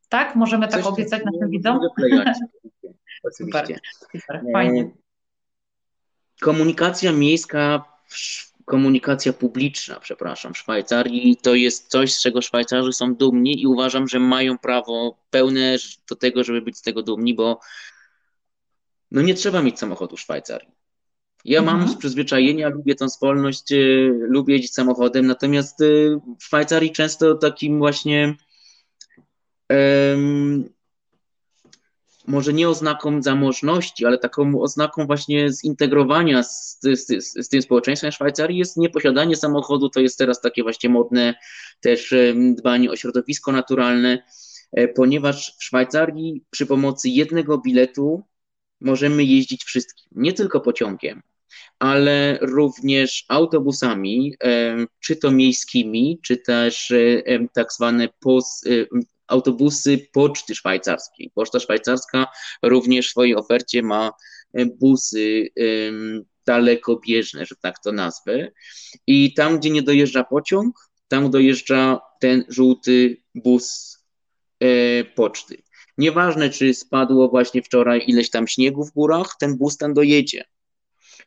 Tak? 0.09 0.35
Możemy 0.35 0.67
tak 0.67 0.71
Coś 0.71 0.83
tak 0.83 0.93
obiecać 0.93 1.21
naszym 1.25 1.49
widzom? 1.49 1.79
oczywiście. 3.23 3.79
Super, 3.99 4.21
super, 4.21 4.41
fajnie. 4.53 4.91
Komunikacja 6.41 7.11
miejska, 7.11 7.83
komunikacja 8.65 9.33
publiczna, 9.33 9.99
przepraszam, 9.99 10.53
w 10.53 10.57
Szwajcarii 10.57 11.37
to 11.41 11.55
jest 11.55 11.87
coś, 11.87 12.13
z 12.13 12.21
czego 12.21 12.41
Szwajcarzy 12.41 12.93
są 12.93 13.15
dumni 13.15 13.61
i 13.61 13.67
uważam, 13.67 14.07
że 14.07 14.19
mają 14.19 14.57
prawo 14.57 15.17
pełne 15.29 15.77
do 16.09 16.15
tego, 16.15 16.43
żeby 16.43 16.61
być 16.61 16.77
z 16.77 16.81
tego 16.81 17.03
dumni, 17.03 17.33
bo 17.33 17.59
no 19.11 19.21
nie 19.21 19.33
trzeba 19.33 19.61
mieć 19.61 19.79
samochodu 19.79 20.17
w 20.17 20.21
Szwajcarii. 20.21 20.69
Ja 21.45 21.59
mhm. 21.59 21.77
mam 21.77 21.89
z 21.89 21.95
przyzwyczajenia, 21.97 22.69
lubię 22.69 22.95
tą 22.95 23.09
spolność, 23.09 23.71
y, 23.71 24.11
lubię 24.29 24.53
jeździć 24.53 24.73
samochodem, 24.73 25.27
natomiast 25.27 25.81
y, 25.81 26.19
w 26.39 26.43
Szwajcarii 26.43 26.91
często 26.91 27.35
takim 27.35 27.77
właśnie 27.77 28.35
może 32.27 32.53
nie 32.53 32.69
oznaką 32.69 33.21
zamożności, 33.21 34.05
ale 34.05 34.17
taką 34.17 34.61
oznaką 34.61 35.05
właśnie 35.05 35.49
zintegrowania 35.49 36.43
z, 36.43 36.79
z, 36.81 37.23
z, 37.45 37.49
tym 37.49 37.61
społeczeństwem 37.61 38.11
Szwajcarii 38.11 38.57
jest 38.57 38.77
nieposiadanie 38.77 39.35
samochodu, 39.35 39.89
to 39.89 39.99
jest 39.99 40.17
teraz 40.17 40.41
takie 40.41 40.63
właśnie 40.63 40.89
modne 40.89 41.35
też 41.79 42.13
dbanie 42.35 42.91
o 42.91 42.95
środowisko 42.95 43.51
naturalne, 43.51 44.23
e, 44.71 44.87
ponieważ 44.87 45.55
w 45.59 45.63
Szwajcarii 45.63 46.43
przy 46.49 46.65
pomocy 46.65 47.09
jednego 47.09 47.57
biletu 47.57 48.23
możemy 48.81 49.23
jeździć 49.23 49.63
wszystkim, 49.63 50.11
nie 50.15 50.33
tylko 50.33 50.61
pociągiem, 50.61 51.21
ale 51.79 52.37
również 52.41 53.25
autobusami, 53.27 54.35
czy 54.99 55.15
to 55.15 55.31
miejskimi, 55.31 56.19
czy 56.23 56.37
też 56.37 56.93
tak 57.53 57.73
zwane 57.73 58.09
autobusy 59.33 60.07
poczty 60.13 60.55
szwajcarskiej. 60.55 61.31
Poczta 61.35 61.59
szwajcarska 61.59 62.27
również 62.63 63.07
w 63.07 63.11
swojej 63.11 63.35
ofercie 63.35 63.83
ma 63.83 64.11
busy 64.79 65.49
dalekobieżne, 66.45 67.45
że 67.45 67.55
tak 67.55 67.79
to 67.79 67.91
nazwę. 67.91 68.51
I 69.07 69.33
tam, 69.33 69.59
gdzie 69.59 69.69
nie 69.69 69.81
dojeżdża 69.81 70.23
pociąg, 70.23 70.89
tam 71.07 71.31
dojeżdża 71.31 71.99
ten 72.19 72.45
żółty 72.49 73.17
bus 73.35 73.97
e, 74.59 75.03
poczty. 75.03 75.63
Nieważne, 75.97 76.49
czy 76.49 76.73
spadło 76.73 77.29
właśnie 77.29 77.61
wczoraj 77.61 78.03
ileś 78.07 78.29
tam 78.29 78.47
śniegu 78.47 78.85
w 78.85 78.91
górach, 78.91 79.35
ten 79.39 79.57
bus 79.57 79.77
tam 79.77 79.93
dojedzie. 79.93 80.45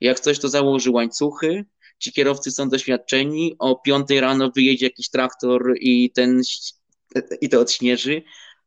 Jak 0.00 0.20
coś, 0.20 0.38
to 0.38 0.48
założy 0.48 0.90
łańcuchy, 0.90 1.64
ci 1.98 2.12
kierowcy 2.12 2.50
są 2.50 2.68
doświadczeni, 2.68 3.56
o 3.58 3.76
5 3.76 4.10
rano 4.10 4.50
wyjedzie 4.50 4.86
jakiś 4.86 5.10
traktor 5.10 5.74
i 5.80 6.10
ten 6.10 6.42
i 7.40 7.48
to 7.48 7.60
odśnieży, 7.60 8.22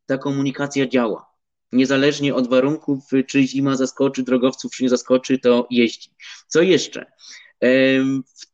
ta 0.06 0.18
komunikacja 0.18 0.88
działa. 0.88 1.26
Niezależnie 1.72 2.36
od 2.36 2.50
warunków, 2.50 3.04
czy 3.28 3.44
zima 3.44 3.76
zaskoczy 3.76 4.24
drogowców, 4.24 4.72
czy 4.72 4.84
nie 4.84 4.90
zaskoczy, 4.90 5.40
to 5.40 5.68
jeździ. 5.70 6.10
Co 6.48 6.62
jeszcze? 6.62 7.12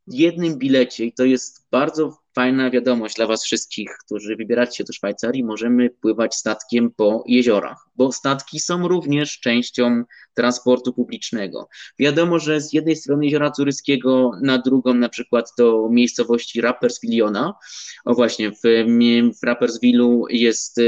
W 0.07 0.13
jednym 0.13 0.57
bilecie, 0.57 1.05
i 1.05 1.13
to 1.13 1.25
jest 1.25 1.67
bardzo 1.71 2.17
fajna 2.35 2.69
wiadomość 2.69 3.15
dla 3.15 3.27
Was 3.27 3.43
wszystkich, 3.43 3.89
którzy 4.05 4.35
wybieracie 4.35 4.77
się 4.77 4.83
do 4.83 4.93
Szwajcarii, 4.93 5.43
możemy 5.43 5.89
pływać 5.89 6.35
statkiem 6.35 6.91
po 6.91 7.23
jeziorach, 7.27 7.87
bo 7.95 8.11
statki 8.11 8.59
są 8.59 8.87
również 8.87 9.39
częścią 9.39 10.03
transportu 10.33 10.93
publicznego. 10.93 11.67
Wiadomo, 11.99 12.39
że 12.39 12.61
z 12.61 12.73
jednej 12.73 12.95
strony 12.95 13.25
jeziora 13.25 13.51
Turyskiego, 13.51 14.31
na 14.41 14.57
drugą 14.57 14.93
na 14.93 15.09
przykład 15.09 15.51
do 15.57 15.89
miejscowości 15.91 16.61
Rapperswil-Jona, 16.61 17.53
o 18.05 18.13
właśnie, 18.13 18.51
w, 18.51 18.61
w 19.41 19.45
Rapperswilu 19.45 20.25
jest 20.29 20.79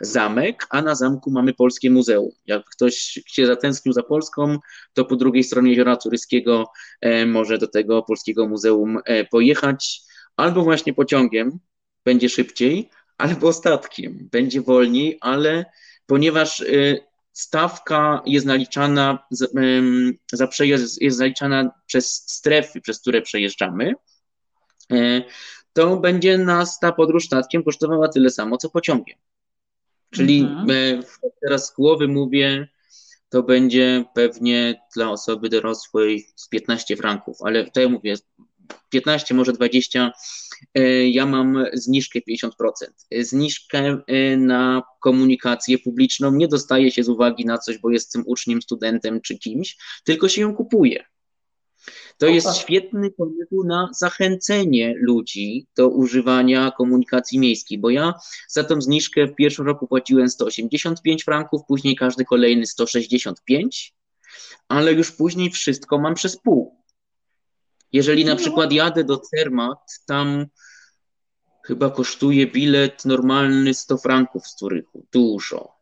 zamek, 0.00 0.66
a 0.70 0.82
na 0.82 0.94
zamku 0.94 1.30
mamy 1.30 1.54
Polskie 1.54 1.90
Muzeum. 1.90 2.30
Jak 2.46 2.64
ktoś 2.64 3.20
się 3.26 3.46
zatęsknił 3.46 3.92
za 3.92 4.02
Polską, 4.02 4.58
to 4.94 5.04
po 5.04 5.16
drugiej 5.16 5.44
stronie 5.44 5.70
jeziora 5.70 5.96
Turyskiego 5.96 6.66
e, 7.00 7.26
może 7.26 7.58
do 7.58 7.68
tego 7.68 8.02
Polskiego 8.02 8.48
Muzeum 8.48 8.98
e, 9.04 9.24
pojechać 9.24 10.05
albo 10.36 10.62
właśnie 10.62 10.94
pociągiem 10.94 11.58
będzie 12.04 12.28
szybciej, 12.28 12.90
albo 13.18 13.52
statkiem 13.52 14.28
będzie 14.32 14.60
wolniej, 14.60 15.18
ale 15.20 15.64
ponieważ 16.06 16.60
y, 16.60 17.00
stawka 17.32 18.22
jest 18.26 18.46
naliczana 18.46 19.26
za 20.32 20.46
przejazd, 20.46 21.02
jest 21.02 21.18
naliczana 21.18 21.70
przez 21.86 22.14
strefy, 22.14 22.80
przez 22.80 23.00
które 23.00 23.22
przejeżdżamy, 23.22 23.94
y, 24.92 25.22
to 25.72 25.96
będzie 25.96 26.38
nas 26.38 26.78
ta 26.78 26.92
podróż 26.92 27.24
statkiem 27.24 27.64
kosztowała 27.64 28.08
tyle 28.08 28.30
samo, 28.30 28.56
co 28.56 28.70
pociągiem. 28.70 29.18
Czyli 30.10 30.40
mhm. 30.40 30.70
Y, 30.70 31.02
teraz 31.40 31.66
z 31.66 31.74
głowy 31.74 32.08
mówię, 32.08 32.68
to 33.28 33.42
będzie 33.42 34.04
pewnie 34.14 34.82
dla 34.94 35.10
osoby 35.10 35.48
dorosłej 35.48 36.26
z 36.36 36.48
15 36.48 36.96
franków, 36.96 37.36
ale 37.42 37.70
to 37.70 37.80
ja 37.80 37.88
mówię, 37.88 38.14
15, 38.90 39.34
może 39.34 39.52
20, 39.52 40.12
e, 40.74 41.08
ja 41.08 41.26
mam 41.26 41.64
zniżkę 41.72 42.18
50%. 42.20 42.50
Zniżkę 43.20 43.98
e, 44.06 44.36
na 44.36 44.82
komunikację 45.00 45.78
publiczną 45.78 46.32
nie 46.32 46.48
dostaje 46.48 46.90
się 46.90 47.02
z 47.02 47.08
uwagi 47.08 47.44
na 47.44 47.58
coś, 47.58 47.78
bo 47.78 47.90
jestem 47.90 48.22
uczniem, 48.26 48.62
studentem 48.62 49.20
czy 49.20 49.38
kimś, 49.38 49.76
tylko 50.04 50.28
się 50.28 50.40
ją 50.40 50.54
kupuje. 50.54 51.04
To 52.18 52.26
jest 52.26 52.56
świetny 52.56 53.10
pomysł 53.10 53.64
na 53.64 53.88
zachęcenie 53.98 54.94
ludzi 54.96 55.66
do 55.76 55.88
używania 55.88 56.70
komunikacji 56.70 57.38
miejskiej, 57.38 57.78
bo 57.78 57.90
ja 57.90 58.14
za 58.48 58.64
tą 58.64 58.80
zniżkę 58.80 59.26
w 59.26 59.34
pierwszym 59.34 59.66
roku 59.66 59.86
płaciłem 59.86 60.28
185 60.28 61.24
franków, 61.24 61.62
później 61.68 61.96
każdy 61.96 62.24
kolejny 62.24 62.66
165, 62.66 63.94
ale 64.68 64.92
już 64.92 65.12
później 65.12 65.50
wszystko 65.50 65.98
mam 65.98 66.14
przez 66.14 66.36
pół. 66.36 66.85
Jeżeli 67.92 68.24
na 68.24 68.32
no. 68.32 68.38
przykład 68.38 68.72
jadę 68.72 69.04
do 69.04 69.16
Cermat, 69.18 70.00
tam 70.06 70.46
chyba 71.64 71.90
kosztuje 71.90 72.46
bilet 72.46 73.04
normalny 73.04 73.74
100 73.74 73.98
franków 73.98 74.46
z 74.46 74.56
Turychu, 74.56 75.06
dużo 75.12 75.76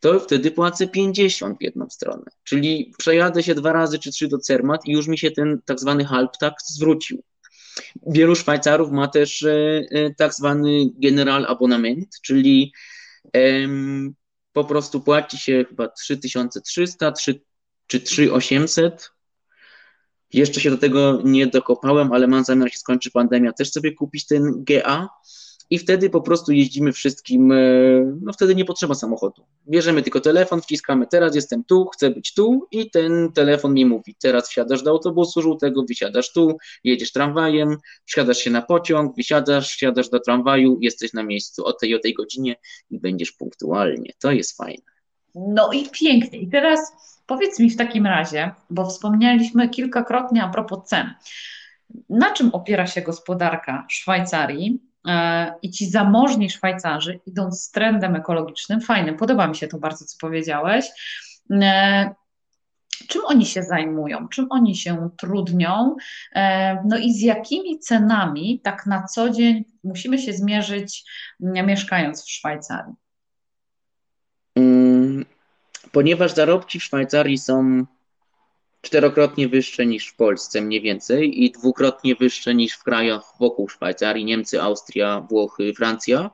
to 0.00 0.20
wtedy 0.20 0.50
płacę 0.50 0.88
50 0.88 1.58
w 1.58 1.62
jedną 1.62 1.90
stronę. 1.90 2.24
Czyli 2.44 2.92
przejadę 2.98 3.42
się 3.42 3.54
dwa 3.54 3.72
razy 3.72 3.98
czy 3.98 4.10
trzy 4.10 4.28
do 4.28 4.38
Cermat 4.38 4.86
i 4.86 4.92
już 4.92 5.06
mi 5.06 5.18
się 5.18 5.30
ten 5.30 5.60
tak 5.64 5.80
zwany 5.80 6.04
halbtax 6.04 6.68
zwrócił. 6.68 7.22
Wielu 8.06 8.34
Szwajcarów 8.34 8.90
ma 8.90 9.08
też 9.08 9.42
e, 9.42 9.86
e, 9.90 10.14
tak 10.14 10.34
zwany 10.34 10.90
general 10.98 11.46
abonament, 11.48 12.08
czyli 12.22 12.72
po 14.52 14.64
prostu 14.64 15.00
płaci 15.00 15.38
się 15.38 15.64
chyba 15.68 15.88
3300 15.88 17.12
3, 17.12 17.40
czy 17.86 18.00
3800. 18.00 19.10
Jeszcze 20.32 20.60
się 20.60 20.70
do 20.70 20.78
tego 20.78 21.20
nie 21.24 21.46
dokopałem, 21.46 22.12
ale 22.12 22.26
mam 22.26 22.44
zamiar, 22.44 22.68
jak 22.68 22.78
skończy 22.78 23.10
pandemia, 23.10 23.52
też 23.52 23.72
sobie 23.72 23.92
kupić 23.92 24.26
ten 24.26 24.64
GA 24.64 25.08
i 25.70 25.78
wtedy 25.78 26.10
po 26.10 26.20
prostu 26.20 26.52
jeździmy 26.52 26.92
wszystkim, 26.92 27.52
e, 27.52 27.56
no 28.22 28.32
wtedy 28.32 28.54
nie 28.54 28.64
potrzeba 28.64 28.94
samochodu. 28.94 29.42
Bierzemy 29.68 30.02
tylko 30.02 30.20
telefon, 30.20 30.62
wciskamy, 30.62 31.06
teraz 31.06 31.34
jestem 31.34 31.64
tu, 31.64 31.86
chcę 31.86 32.10
być 32.10 32.34
tu 32.34 32.66
i 32.70 32.90
ten 32.90 33.32
telefon 33.32 33.74
mi 33.74 33.86
mówi, 33.86 34.14
teraz 34.20 34.48
wsiadasz 34.48 34.82
do 34.82 34.90
autobusu 34.90 35.42
żółtego, 35.42 35.84
wysiadasz 35.88 36.32
tu, 36.32 36.56
jedziesz 36.84 37.12
tramwajem, 37.12 37.76
wsiadasz 38.04 38.38
się 38.38 38.50
na 38.50 38.62
pociąg, 38.62 39.16
wysiadasz, 39.16 39.70
wsiadasz 39.70 40.08
do 40.08 40.20
tramwaju, 40.20 40.78
jesteś 40.80 41.12
na 41.12 41.22
miejscu 41.22 41.64
o 41.64 41.72
tej 41.72 41.94
o 41.94 41.98
tej 41.98 42.14
godzinie 42.14 42.56
i 42.90 42.98
będziesz 43.00 43.32
punktualnie. 43.32 44.12
To 44.18 44.32
jest 44.32 44.56
fajne. 44.56 44.84
No 45.34 45.72
i 45.72 45.88
pięknie. 45.90 46.38
I 46.38 46.48
teraz 46.48 46.92
powiedz 47.26 47.58
mi 47.58 47.70
w 47.70 47.76
takim 47.76 48.06
razie, 48.06 48.50
bo 48.70 48.86
wspomnieliśmy 48.86 49.68
kilkakrotnie 49.68 50.42
a 50.42 50.48
propos 50.48 50.88
cen. 50.88 51.14
Na 52.08 52.32
czym 52.32 52.50
opiera 52.54 52.86
się 52.86 53.02
gospodarka 53.02 53.86
Szwajcarii? 53.88 54.80
E, 55.06 55.54
i 55.62 55.70
ci 55.70 55.90
zamożni 55.90 56.50
Szwajcarzy 56.50 57.20
idą 57.26 57.52
z 57.52 57.70
trendem 57.70 58.16
ekologicznym, 58.16 58.80
fajnym, 58.80 59.16
podoba 59.16 59.48
mi 59.48 59.56
się 59.56 59.68
to 59.68 59.78
bardzo, 59.78 60.04
co 60.04 60.16
powiedziałeś. 60.20 60.86
E, 61.50 62.14
czym 63.08 63.22
oni 63.24 63.46
się 63.46 63.62
zajmują, 63.62 64.28
czym 64.28 64.46
oni 64.50 64.76
się 64.76 65.10
trudnią, 65.16 65.96
e, 66.34 66.82
no 66.84 66.98
i 66.98 67.12
z 67.12 67.20
jakimi 67.20 67.78
cenami 67.78 68.60
tak 68.64 68.86
na 68.86 69.02
co 69.02 69.30
dzień 69.30 69.64
musimy 69.84 70.18
się 70.18 70.32
zmierzyć, 70.32 71.04
mieszkając 71.40 72.24
w 72.24 72.30
Szwajcarii? 72.30 72.94
Ponieważ 75.96 76.34
zarobki 76.34 76.80
w 76.80 76.84
Szwajcarii 76.84 77.38
są 77.38 77.86
czterokrotnie 78.80 79.48
wyższe 79.48 79.86
niż 79.86 80.08
w 80.08 80.16
Polsce 80.16 80.60
mniej 80.60 80.80
więcej 80.80 81.44
i 81.44 81.50
dwukrotnie 81.50 82.14
wyższe 82.14 82.54
niż 82.54 82.72
w 82.74 82.82
krajach 82.82 83.22
wokół 83.40 83.68
Szwajcarii, 83.68 84.24
Niemcy, 84.24 84.62
Austria, 84.62 85.26
Włochy, 85.30 85.74
Francja, 85.74 86.30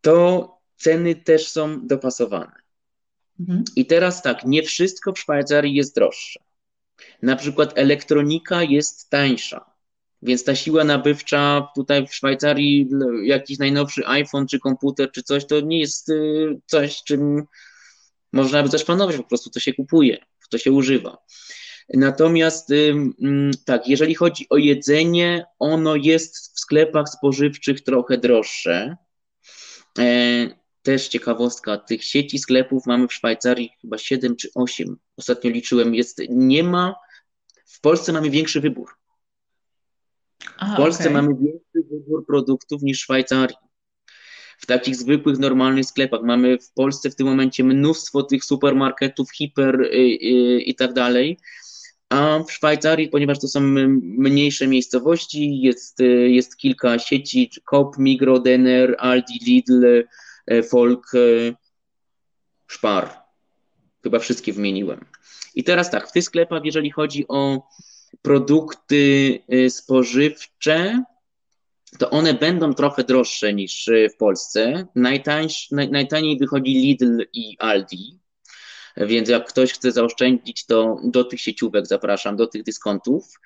to 0.00 0.58
ceny 0.76 1.14
też 1.14 1.48
są 1.48 1.86
dopasowane. 1.86 2.52
Mhm. 3.40 3.64
I 3.76 3.86
teraz 3.86 4.22
tak, 4.22 4.44
nie 4.44 4.62
wszystko 4.62 5.12
w 5.12 5.18
Szwajcarii 5.18 5.74
jest 5.74 5.94
droższe. 5.94 6.40
Na 7.22 7.36
przykład 7.36 7.78
elektronika 7.78 8.62
jest 8.62 9.10
tańsza, 9.10 9.70
więc 10.22 10.44
ta 10.44 10.54
siła 10.54 10.84
nabywcza 10.84 11.68
tutaj 11.74 12.06
w 12.06 12.14
Szwajcarii, 12.14 12.88
jakiś 13.22 13.58
najnowszy 13.58 14.06
iPhone 14.06 14.46
czy 14.46 14.58
komputer 14.58 15.10
czy 15.12 15.22
coś, 15.22 15.46
to 15.46 15.60
nie 15.60 15.80
jest 15.80 16.08
y, 16.08 16.60
coś, 16.66 17.02
czym 17.02 17.46
można 18.32 18.62
by 18.62 18.68
coś 18.68 18.84
planować, 18.84 19.16
po 19.16 19.22
prostu 19.22 19.50
to 19.50 19.60
się 19.60 19.74
kupuje 19.74 20.18
to 20.48 20.58
się 20.58 20.72
używa. 20.72 21.18
Natomiast 21.94 22.72
tak, 23.64 23.88
jeżeli 23.88 24.14
chodzi 24.14 24.46
o 24.50 24.56
jedzenie, 24.56 25.46
ono 25.58 25.96
jest 25.96 26.36
w 26.36 26.60
sklepach 26.60 27.08
spożywczych 27.08 27.80
trochę 27.80 28.18
droższe. 28.18 28.96
E, 29.98 30.58
też 30.82 31.08
ciekawostka, 31.08 31.76
tych 31.76 32.04
sieci 32.04 32.38
sklepów 32.38 32.86
mamy 32.86 33.08
w 33.08 33.14
Szwajcarii 33.14 33.70
chyba 33.80 33.98
7 33.98 34.36
czy 34.36 34.48
8. 34.54 34.96
Ostatnio 35.16 35.50
liczyłem, 35.50 35.94
jest, 35.94 36.20
nie 36.28 36.62
ma, 36.62 36.94
w 37.66 37.80
Polsce 37.80 38.12
mamy 38.12 38.30
większy 38.30 38.60
wybór. 38.60 38.90
Aha, 40.58 40.74
w 40.74 40.76
Polsce 40.76 41.02
okay. 41.02 41.12
mamy 41.12 41.28
większy 41.34 41.90
wybór 41.90 42.26
produktów 42.26 42.82
niż 42.82 42.98
w 42.98 43.02
Szwajcarii 43.02 43.56
w 44.58 44.66
takich 44.66 44.96
zwykłych, 44.96 45.38
normalnych 45.38 45.84
sklepach. 45.86 46.22
Mamy 46.22 46.58
w 46.58 46.72
Polsce 46.72 47.10
w 47.10 47.16
tym 47.16 47.26
momencie 47.26 47.64
mnóstwo 47.64 48.22
tych 48.22 48.44
supermarketów, 48.44 49.32
hiper 49.32 49.88
i, 49.92 49.96
y, 49.96 50.56
y, 50.56 50.60
i 50.60 50.74
tak 50.74 50.92
dalej. 50.92 51.38
A 52.08 52.38
w 52.48 52.52
Szwajcarii, 52.52 53.08
ponieważ 53.08 53.38
to 53.38 53.48
są 53.48 53.60
mniejsze 54.00 54.66
miejscowości, 54.66 55.60
jest, 55.60 56.00
y, 56.00 56.30
jest 56.30 56.56
kilka 56.56 56.98
sieci, 56.98 57.50
Coop, 57.70 57.98
Migro, 57.98 58.38
Denner, 58.38 58.96
Aldi, 58.98 59.38
Lidl, 59.46 60.02
Folk, 60.68 61.12
Spar. 62.70 63.10
Chyba 64.02 64.18
wszystkie 64.18 64.52
wymieniłem. 64.52 65.04
I 65.54 65.64
teraz 65.64 65.90
tak, 65.90 66.08
w 66.08 66.12
tych 66.12 66.24
sklepach, 66.24 66.64
jeżeli 66.64 66.90
chodzi 66.90 67.24
o 67.28 67.68
produkty 68.22 69.38
spożywcze, 69.68 71.04
to 71.98 72.10
one 72.10 72.34
będą 72.34 72.74
trochę 72.74 73.04
droższe 73.04 73.54
niż 73.54 73.88
e, 73.88 74.08
w 74.08 74.16
Polsce. 74.16 74.86
Najtańsz, 74.94 75.70
naj, 75.70 75.90
najtaniej 75.90 76.38
wychodzi 76.38 76.74
Lidl 76.74 77.24
i 77.32 77.56
Aldi, 77.58 78.18
więc 78.96 79.28
jak 79.28 79.48
ktoś 79.48 79.72
chce 79.72 79.92
zaoszczędzić, 79.92 80.66
to 80.66 81.00
do 81.04 81.24
tych 81.24 81.40
sieciówek 81.40 81.86
zapraszam, 81.86 82.36
do 82.36 82.46
tych 82.46 82.62
dyskontów. 82.62 83.40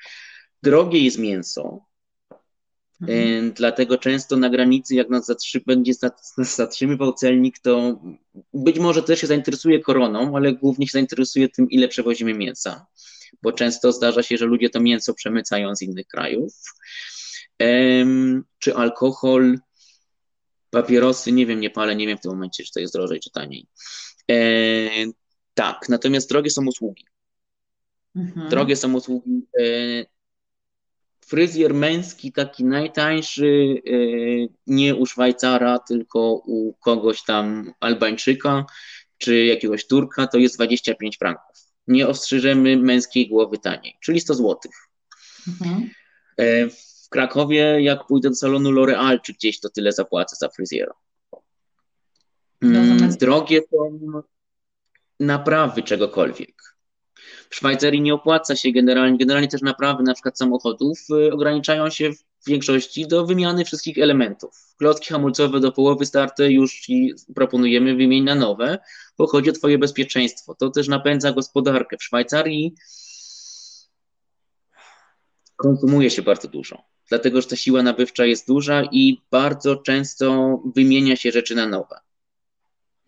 Drogie 0.62 0.99
jest 0.99 1.18
mięso, 1.18 1.84
mhm. 3.01 3.49
E, 3.49 3.51
dlatego 3.51 3.99
często 3.99 4.36
na 4.36 4.51
granicy, 4.51 4.95
jak 4.95 5.09
nas 5.09 5.26
zatrzy, 5.26 5.62
będzie 5.66 5.93
zatrzymywał 6.38 7.12
celnik, 7.12 7.59
to 7.59 8.01
być 8.55 8.78
może 8.78 9.03
też 9.03 9.20
się 9.20 9.26
zainteresuje 9.26 9.80
koroną, 9.80 10.36
ale 10.36 10.53
głównie 10.53 10.86
się 10.86 10.93
zainteresuje 10.93 11.49
tym, 11.49 11.70
ile 11.70 11.88
przewozimy 11.88 12.34
mięsa, 12.34 12.86
bo 13.43 13.53
często 13.53 13.93
zdarza 13.93 14.22
się, 14.22 14.36
że 14.36 14.47
ludzie 14.47 14.70
to 14.70 14.80
mięso 14.80 15.14
przemycają 15.14 15.76
z 15.76 15.82
innych 15.82 16.07
krajów 16.07 16.53
czy 18.59 18.74
alkohol, 18.74 19.59
papierosy, 20.70 21.32
nie 21.32 21.46
wiem, 21.46 21.61
nie 21.61 21.70
palę, 21.70 21.96
nie 21.96 22.07
wiem 22.07 22.18
w 22.18 22.20
tym 22.20 22.32
momencie, 22.32 22.64
czy 22.64 22.72
to 22.72 22.80
jest 22.80 22.94
drożej, 22.94 23.20
czy 23.20 23.30
taniej. 23.30 23.66
E, 24.30 24.36
tak, 25.55 25.88
natomiast 25.88 26.28
drogie 26.28 26.50
są 26.50 26.66
usługi. 26.66 27.05
Mhm. 28.16 28.48
Drogie 28.48 28.76
są 28.76 28.94
usługi. 28.94 29.46
E, 29.61 29.64
fryzjer 31.26 31.74
męski, 31.74 32.32
taki 32.32 32.64
najtańszy, 32.64 33.82
e, 33.86 33.92
nie 34.66 34.94
u 34.94 35.07
Szwajcara, 35.07 35.78
tylko 35.78 36.42
u 36.46 36.72
kogoś 36.72 37.22
tam 37.22 37.72
Albańczyka, 37.80 38.66
czy 39.18 39.44
jakiegoś 39.44 39.86
Turka, 39.86 40.26
to 40.26 40.38
jest 40.38 40.57
25 40.57 41.18
franków. 41.18 41.57
Nie 41.86 42.09
ostrzyżemy 42.09 42.76
męskiej 42.76 43.28
głowy 43.28 43.59
taniej, 43.59 43.96
czyli 44.00 44.20
100 44.20 44.34
złotych. 44.34 44.88
Mhm. 45.48 45.90
Krakowie, 47.12 47.82
jak 47.82 48.06
pójdę 48.06 48.28
do 48.28 48.34
salonu 48.34 48.70
L'Oreal 48.70 49.20
czy 49.20 49.32
gdzieś, 49.32 49.60
to 49.60 49.70
tyle 49.70 49.92
zapłacę 49.92 50.36
za 50.36 50.48
fryzjera. 50.48 50.94
Mm, 52.62 53.16
drogie 53.20 53.60
są 53.70 54.00
naprawy 55.20 55.82
czegokolwiek. 55.82 56.76
W 57.50 57.54
Szwajcarii 57.54 58.00
nie 58.00 58.14
opłaca 58.14 58.56
się 58.56 58.72
generalnie, 58.72 59.18
generalnie 59.18 59.48
też 59.48 59.62
naprawy 59.62 60.02
na 60.02 60.14
przykład 60.14 60.38
samochodów 60.38 60.98
y, 61.10 61.32
ograniczają 61.32 61.90
się 61.90 62.12
w 62.12 62.46
większości 62.46 63.08
do 63.08 63.26
wymiany 63.26 63.64
wszystkich 63.64 63.98
elementów. 63.98 64.74
Klocki 64.78 65.08
hamulcowe 65.08 65.60
do 65.60 65.72
połowy 65.72 66.06
starte 66.06 66.52
już 66.52 66.80
ci 66.80 67.14
proponujemy 67.34 67.94
wymienić 67.94 68.26
na 68.26 68.34
nowe, 68.34 68.78
bo 69.18 69.26
chodzi 69.26 69.50
o 69.50 69.52
twoje 69.52 69.78
bezpieczeństwo. 69.78 70.54
To 70.54 70.70
też 70.70 70.88
napędza 70.88 71.32
gospodarkę. 71.32 71.96
W 71.98 72.04
Szwajcarii 72.04 72.74
konsumuje 75.62 76.10
się 76.10 76.22
bardzo 76.22 76.48
dużo 76.48 76.92
dlatego 77.12 77.40
że 77.40 77.48
ta 77.48 77.56
siła 77.56 77.82
nabywcza 77.82 78.26
jest 78.26 78.46
duża 78.46 78.82
i 78.92 79.20
bardzo 79.30 79.76
często 79.76 80.58
wymienia 80.76 81.16
się 81.16 81.32
rzeczy 81.32 81.54
na 81.54 81.66
nowe. 81.66 81.96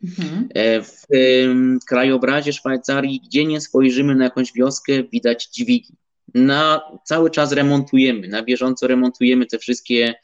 Mhm. 0.04 0.48
E, 0.54 0.82
w 0.82 1.84
krajobrazie 1.88 2.52
Szwajcarii, 2.52 3.20
gdzie 3.26 3.44
nie 3.44 3.60
spojrzymy 3.60 4.14
na 4.14 4.24
jakąś 4.24 4.52
wioskę, 4.52 4.92
widać 5.12 5.48
dźwigi. 5.48 5.96
Na, 6.34 6.80
cały 7.04 7.30
czas 7.30 7.52
remontujemy, 7.52 8.28
na 8.28 8.42
bieżąco 8.42 8.86
remontujemy 8.86 9.46
te 9.46 9.58
wszystkie 9.58 10.14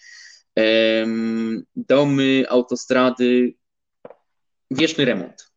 em, 0.54 1.64
domy, 1.76 2.44
autostrady. 2.48 3.54
Wieczny 4.70 5.04
remont. 5.04 5.49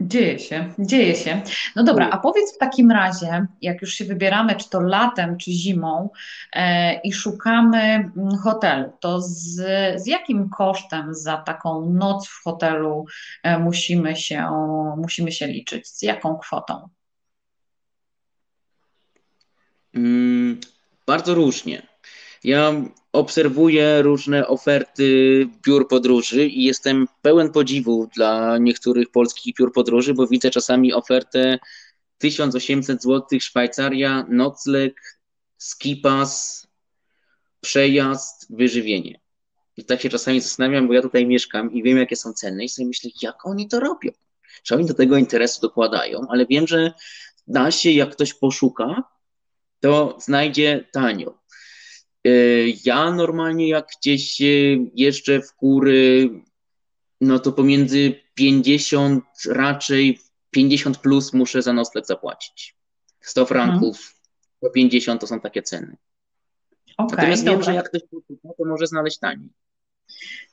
Dzieje 0.00 0.38
się, 0.38 0.74
dzieje 0.78 1.14
się. 1.14 1.42
No 1.76 1.84
dobra, 1.84 2.10
a 2.10 2.18
powiedz 2.18 2.54
w 2.54 2.58
takim 2.58 2.90
razie, 2.90 3.46
jak 3.62 3.82
już 3.82 3.94
się 3.94 4.04
wybieramy, 4.04 4.56
czy 4.56 4.70
to 4.70 4.80
latem, 4.80 5.36
czy 5.36 5.50
zimą 5.50 6.10
e, 6.52 6.94
i 7.00 7.12
szukamy 7.12 7.78
mm, 7.78 8.12
hotelu, 8.44 8.92
to 9.00 9.20
z, 9.20 9.54
z 10.02 10.06
jakim 10.06 10.50
kosztem 10.50 11.14
za 11.14 11.36
taką 11.36 11.90
noc 11.90 12.28
w 12.28 12.42
hotelu 12.44 13.04
e, 13.42 13.58
musimy 13.58 14.16
się, 14.16 14.48
musimy 14.96 15.32
się 15.32 15.46
liczyć? 15.46 15.88
Z 15.88 16.02
jaką 16.02 16.38
kwotą? 16.38 16.88
Mm, 19.94 20.60
bardzo 21.06 21.34
różnie. 21.34 21.82
Ja 22.44 22.72
obserwuję 23.12 24.02
różne 24.02 24.46
oferty 24.46 25.48
biur 25.66 25.88
podróży 25.88 26.46
i 26.46 26.62
jestem 26.64 27.08
pełen 27.22 27.52
podziwu 27.52 28.08
dla 28.14 28.58
niektórych 28.58 29.10
polskich 29.10 29.54
biur 29.54 29.72
podróży, 29.72 30.14
bo 30.14 30.26
widzę 30.26 30.50
czasami 30.50 30.92
ofertę 30.92 31.58
1800 32.18 33.02
zł 33.02 33.40
Szwajcaria, 33.40 34.26
nocleg, 34.28 35.20
skipas, 35.56 36.66
przejazd, 37.60 38.56
wyżywienie. 38.56 39.20
I 39.76 39.84
tak 39.84 40.00
się 40.00 40.08
czasami 40.08 40.40
zastanawiam, 40.40 40.88
bo 40.88 40.94
ja 40.94 41.02
tutaj 41.02 41.26
mieszkam 41.26 41.72
i 41.72 41.82
wiem, 41.82 41.98
jakie 41.98 42.16
są 42.16 42.32
ceny 42.32 42.64
i 42.64 42.68
sobie 42.68 42.88
myślę, 42.88 43.10
jak 43.22 43.46
oni 43.46 43.68
to 43.68 43.80
robią. 43.80 44.10
Czy 44.62 44.74
oni 44.74 44.86
do 44.86 44.94
tego 44.94 45.16
interesu 45.16 45.60
dokładają, 45.60 46.26
ale 46.28 46.46
wiem, 46.46 46.66
że 46.66 46.92
da 47.46 47.70
się, 47.70 47.90
jak 47.90 48.10
ktoś 48.10 48.34
poszuka, 48.34 49.02
to 49.80 50.16
znajdzie 50.20 50.88
tanio. 50.92 51.38
E, 52.28 52.30
ja 52.84 53.10
normalnie 53.10 53.68
jak 53.68 53.88
gdzieś 54.00 54.40
jeszcze 54.94 55.42
w 55.42 55.56
góry, 55.56 56.30
no 57.20 57.38
to 57.38 57.52
pomiędzy 57.52 58.14
50, 58.34 59.24
raczej 59.48 60.20
50 60.50 60.98
plus 60.98 61.32
muszę 61.32 61.62
za 61.62 61.72
nocleg 61.72 62.06
zapłacić. 62.06 62.76
100 63.20 63.46
franków, 63.46 64.14
hmm. 64.60 64.74
50 64.74 65.20
to 65.20 65.26
są 65.26 65.40
takie 65.40 65.62
ceny. 65.62 65.96
Okay, 66.96 67.16
Natomiast 67.16 67.44
wiem, 67.44 67.62
że 67.62 67.74
jak 67.74 67.88
ktoś 67.88 68.02
poszuka, 68.10 68.48
to 68.58 68.64
może 68.64 68.86
znaleźć 68.86 69.18
taniej. 69.18 69.48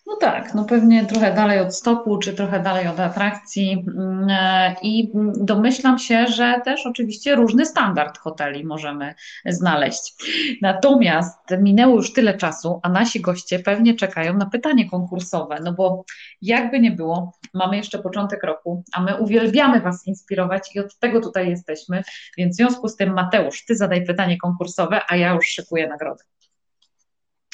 No 0.08 0.16
tak, 0.16 0.54
no 0.54 0.66
pewnie 0.66 1.06
trochę 1.06 1.34
dalej 1.34 1.60
od 1.60 1.76
stopu, 1.76 2.18
czy 2.18 2.34
trochę 2.34 2.60
dalej 2.60 2.88
od 2.88 3.00
atrakcji 3.00 3.86
mm, 3.88 4.28
e, 4.30 4.76
i 4.82 5.12
domyślam 5.36 6.00
się, 6.00 6.28
że 6.28 6.62
też 6.66 6.86
oczywiście 6.86 7.36
różny 7.36 7.66
standard 7.66 8.18
hoteli 8.18 8.66
możemy 8.66 9.16
znaleźć. 9.46 10.14
Natomiast 10.62 11.40
minęło 11.62 11.96
już 11.96 12.14
tyle 12.14 12.38
czasu, 12.38 12.80
a 12.84 12.90
nasi 12.90 13.22
goście 13.22 13.60
pewnie 13.60 13.96
czekają 13.96 14.38
na 14.38 14.46
pytanie 14.46 14.90
konkursowe, 14.90 15.60
no 15.64 15.74
bo 15.74 16.06
jakby 16.42 16.80
nie 16.80 16.92
było, 16.92 17.38
mamy 17.54 17.78
jeszcze 17.78 18.00
początek 18.00 18.44
roku, 18.44 18.84
a 18.94 19.02
my 19.02 19.18
uwielbiamy 19.18 19.82
Was 19.82 20.08
inspirować 20.08 20.76
i 20.76 20.80
od 20.80 21.00
tego 21.00 21.22
tutaj 21.22 21.50
jesteśmy, 21.50 22.04
więc 22.38 22.56
w 22.56 22.58
związku 22.58 22.88
z 22.88 22.96
tym 22.96 23.14
Mateusz, 23.14 23.66
Ty 23.66 23.76
zadaj 23.76 24.06
pytanie 24.06 24.38
konkursowe, 24.38 25.02
a 25.08 25.16
ja 25.16 25.34
już 25.34 25.46
szykuję 25.46 25.88
nagrodę. 25.88 26.24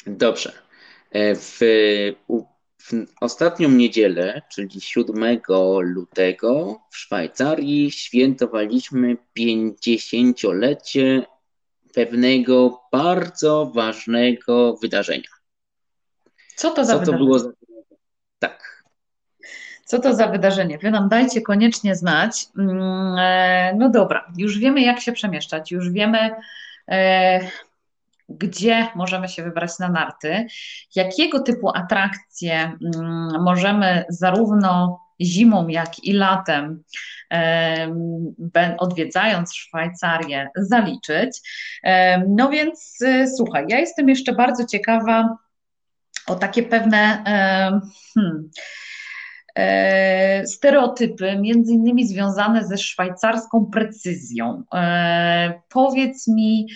Dobrze. 0.06 0.52
E, 1.12 1.34
w, 1.34 1.58
w 2.78 3.06
ostatnią 3.20 3.70
niedzielę, 3.70 4.42
czyli 4.52 4.80
7 4.80 5.40
lutego, 5.80 6.80
w 6.90 6.96
Szwajcarii 6.96 7.90
świętowaliśmy 7.90 9.16
50-lecie 9.38 11.22
pewnego 11.94 12.82
bardzo 12.92 13.66
ważnego 13.74 14.76
wydarzenia. 14.76 15.28
Co 16.56 16.70
to 16.70 16.84
za 16.84 16.92
Co 16.92 16.98
wydarzenie? 16.98 17.18
To 17.18 17.24
było 17.24 17.38
za... 17.38 17.50
Tak. 18.38 18.84
Co 19.84 19.98
to 19.98 20.14
za 20.14 20.28
wydarzenie? 20.28 20.78
Wy 20.78 20.90
nam 20.90 21.08
dajcie 21.08 21.42
koniecznie 21.42 21.96
znać. 21.96 22.46
Mm, 22.58 23.16
e, 23.18 23.74
no 23.78 23.90
dobra, 23.90 24.32
już 24.36 24.58
wiemy, 24.58 24.80
jak 24.80 25.00
się 25.00 25.12
przemieszczać, 25.12 25.70
już 25.70 25.90
wiemy, 25.90 26.30
e, 26.88 27.40
gdzie 28.38 28.88
możemy 28.94 29.28
się 29.28 29.42
wybrać 29.42 29.78
na 29.78 29.88
narty, 29.88 30.46
jakiego 30.96 31.40
typu 31.40 31.68
atrakcje 31.76 32.72
mm, 32.94 33.42
możemy 33.42 34.04
zarówno 34.08 35.00
zimą, 35.20 35.68
jak 35.68 36.04
i 36.04 36.12
latem, 36.12 36.82
odwiedzając 38.78 39.54
Szwajcarię, 39.54 40.48
zaliczyć. 40.56 41.40
No 42.28 42.50
więc 42.50 43.00
y, 43.00 43.26
słuchaj, 43.36 43.64
ja 43.68 43.78
jestem 43.78 44.08
jeszcze 44.08 44.32
bardzo 44.32 44.66
ciekawa 44.66 45.36
o 46.26 46.34
takie 46.34 46.62
pewne. 46.62 47.24
Hmm, 48.14 48.50
stereotypy, 50.46 51.38
między 51.38 51.72
innymi 51.72 52.06
związane 52.06 52.66
ze 52.66 52.78
szwajcarską 52.78 53.66
precyzją. 53.72 54.62
E, 54.74 55.60
powiedz 55.68 56.28
mi, 56.28 56.66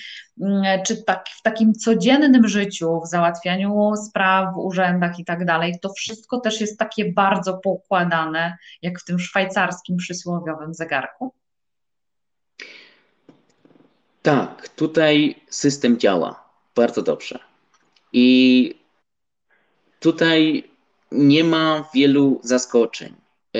mm, 0.41 0.83
czy 0.87 1.05
tak, 1.05 1.29
w 1.29 1.43
takim 1.43 1.75
codziennym 1.75 2.49
życiu, 2.49 3.01
w 3.01 3.09
załatwianiu 3.09 3.93
spraw 4.07 4.55
w 4.55 4.59
urzędach 4.59 5.19
i 5.19 5.25
tak 5.25 5.45
dalej, 5.45 5.79
to 5.83 5.93
wszystko 5.93 6.41
też 6.41 6.61
jest 6.61 6.79
takie 6.79 7.13
bardzo 7.13 7.59
poukładane, 7.59 8.57
jak 8.83 9.01
w 9.01 9.05
tym 9.05 9.19
szwajcarskim 9.19 9.97
przysłowiowym 9.97 10.75
zegarku? 10.75 11.33
Tak, 14.23 14.69
tutaj 14.69 15.41
system 15.51 15.99
działa 15.99 16.45
bardzo 16.75 17.03
dobrze. 17.03 17.39
I 18.13 18.75
tutaj 20.01 20.71
nie 21.13 21.45
ma 21.45 21.89
wielu 21.95 22.41
zaskoczeń. 22.43 23.15
E, 23.57 23.59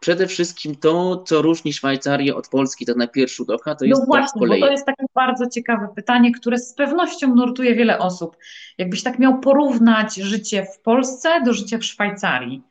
przede 0.00 0.26
wszystkim 0.26 0.76
to, 0.76 1.22
co 1.26 1.42
różni 1.42 1.72
Szwajcarię 1.72 2.34
od 2.34 2.48
Polski, 2.48 2.86
tak 2.86 2.96
na 2.96 3.06
pierwszy 3.06 3.36
rzut 3.36 3.50
oka, 3.50 3.74
to 3.74 3.84
no 3.84 3.88
jest 3.88 4.00
No 4.00 4.06
właśnie, 4.06 4.46
bo 4.46 4.58
to 4.58 4.70
jest 4.70 4.86
takie 4.86 5.06
bardzo 5.14 5.46
ciekawe 5.46 5.88
pytanie, 5.96 6.32
które 6.32 6.58
z 6.58 6.74
pewnością 6.74 7.34
nurtuje 7.34 7.74
wiele 7.74 7.98
osób. 7.98 8.36
Jakbyś 8.78 9.02
tak 9.02 9.18
miał 9.18 9.40
porównać 9.40 10.14
życie 10.14 10.66
w 10.74 10.80
Polsce 10.80 11.42
do 11.44 11.52
życia 11.52 11.78
w 11.78 11.84
Szwajcarii, 11.84 12.62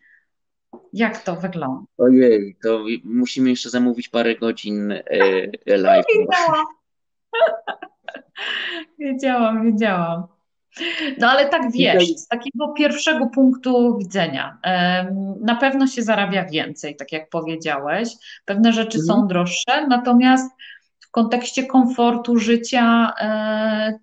jak 0.94 1.24
to 1.24 1.36
wygląda? 1.36 1.86
Ojej, 1.98 2.56
to 2.64 2.84
musimy 3.04 3.50
jeszcze 3.50 3.70
zamówić 3.70 4.10
parę 4.10 4.36
godzin 4.36 4.92
e, 4.92 5.78
live. 5.78 6.06
Wiedziałam. 6.20 6.66
wiedziałam, 9.00 9.72
wiedziałam. 9.72 10.37
No 11.18 11.30
ale 11.30 11.50
tak 11.50 11.72
wiesz, 11.72 12.08
z 12.16 12.28
takiego 12.28 12.68
pierwszego 12.68 13.28
punktu 13.28 13.98
widzenia, 13.98 14.58
na 15.42 15.56
pewno 15.56 15.88
się 15.88 16.02
zarabia 16.02 16.46
więcej, 16.46 16.96
tak 16.96 17.12
jak 17.12 17.30
powiedziałeś. 17.30 18.10
Pewne 18.46 18.74
rzeczy 18.74 19.00
są 19.00 19.14
mhm. 19.14 19.28
droższe, 19.28 19.88
natomiast 19.88 20.52
w 21.00 21.12
kontekście 21.12 21.66
komfortu 21.66 22.40
życia, 22.40 23.14
e, 23.22 24.00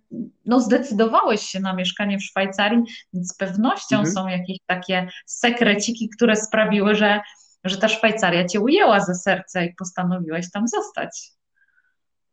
no 0.46 0.60
zdecydowałeś 0.60 1.40
się 1.40 1.60
na 1.60 1.74
mieszkanie 1.74 2.18
w 2.18 2.22
Szwajcarii, 2.22 2.82
więc 3.12 3.32
z 3.32 3.36
pewnością 3.36 3.96
mhm. 3.96 4.14
są 4.14 4.28
jakieś 4.28 4.58
takie 4.66 5.08
sekreciki, 5.26 6.08
które 6.08 6.36
sprawiły, 6.36 6.94
że, 6.94 7.20
że 7.64 7.78
ta 7.78 7.88
Szwajcaria 7.88 8.44
cię 8.44 8.60
ujęła 8.60 9.00
ze 9.00 9.14
serca 9.14 9.62
i 9.62 9.74
postanowiłeś 9.74 10.50
tam 10.50 10.68
zostać. 10.68 11.30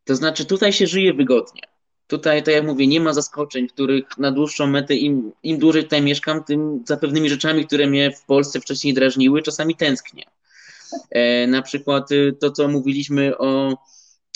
To 0.04 0.16
znaczy, 0.16 0.44
tutaj 0.44 0.72
się 0.72 0.86
żyje 0.86 1.14
wygodnie. 1.14 1.71
Tutaj, 2.06 2.42
tak 2.42 2.54
jak 2.54 2.64
mówię, 2.64 2.86
nie 2.86 3.00
ma 3.00 3.12
zaskoczeń, 3.12 3.68
których 3.68 4.18
na 4.18 4.30
dłuższą 4.30 4.66
metę, 4.66 4.94
im, 4.94 5.32
im 5.42 5.58
dłużej 5.58 5.82
tutaj 5.82 6.02
mieszkam, 6.02 6.44
tym 6.44 6.82
za 6.86 6.96
pewnymi 6.96 7.30
rzeczami, 7.30 7.66
które 7.66 7.86
mnie 7.86 8.10
w 8.10 8.24
Polsce 8.24 8.60
wcześniej 8.60 8.94
drażniły, 8.94 9.42
czasami 9.42 9.76
tęsknię. 9.76 10.24
E, 11.10 11.46
na 11.46 11.62
przykład 11.62 12.12
y, 12.12 12.36
to, 12.40 12.50
co 12.50 12.68
mówiliśmy 12.68 13.38
o, 13.38 13.78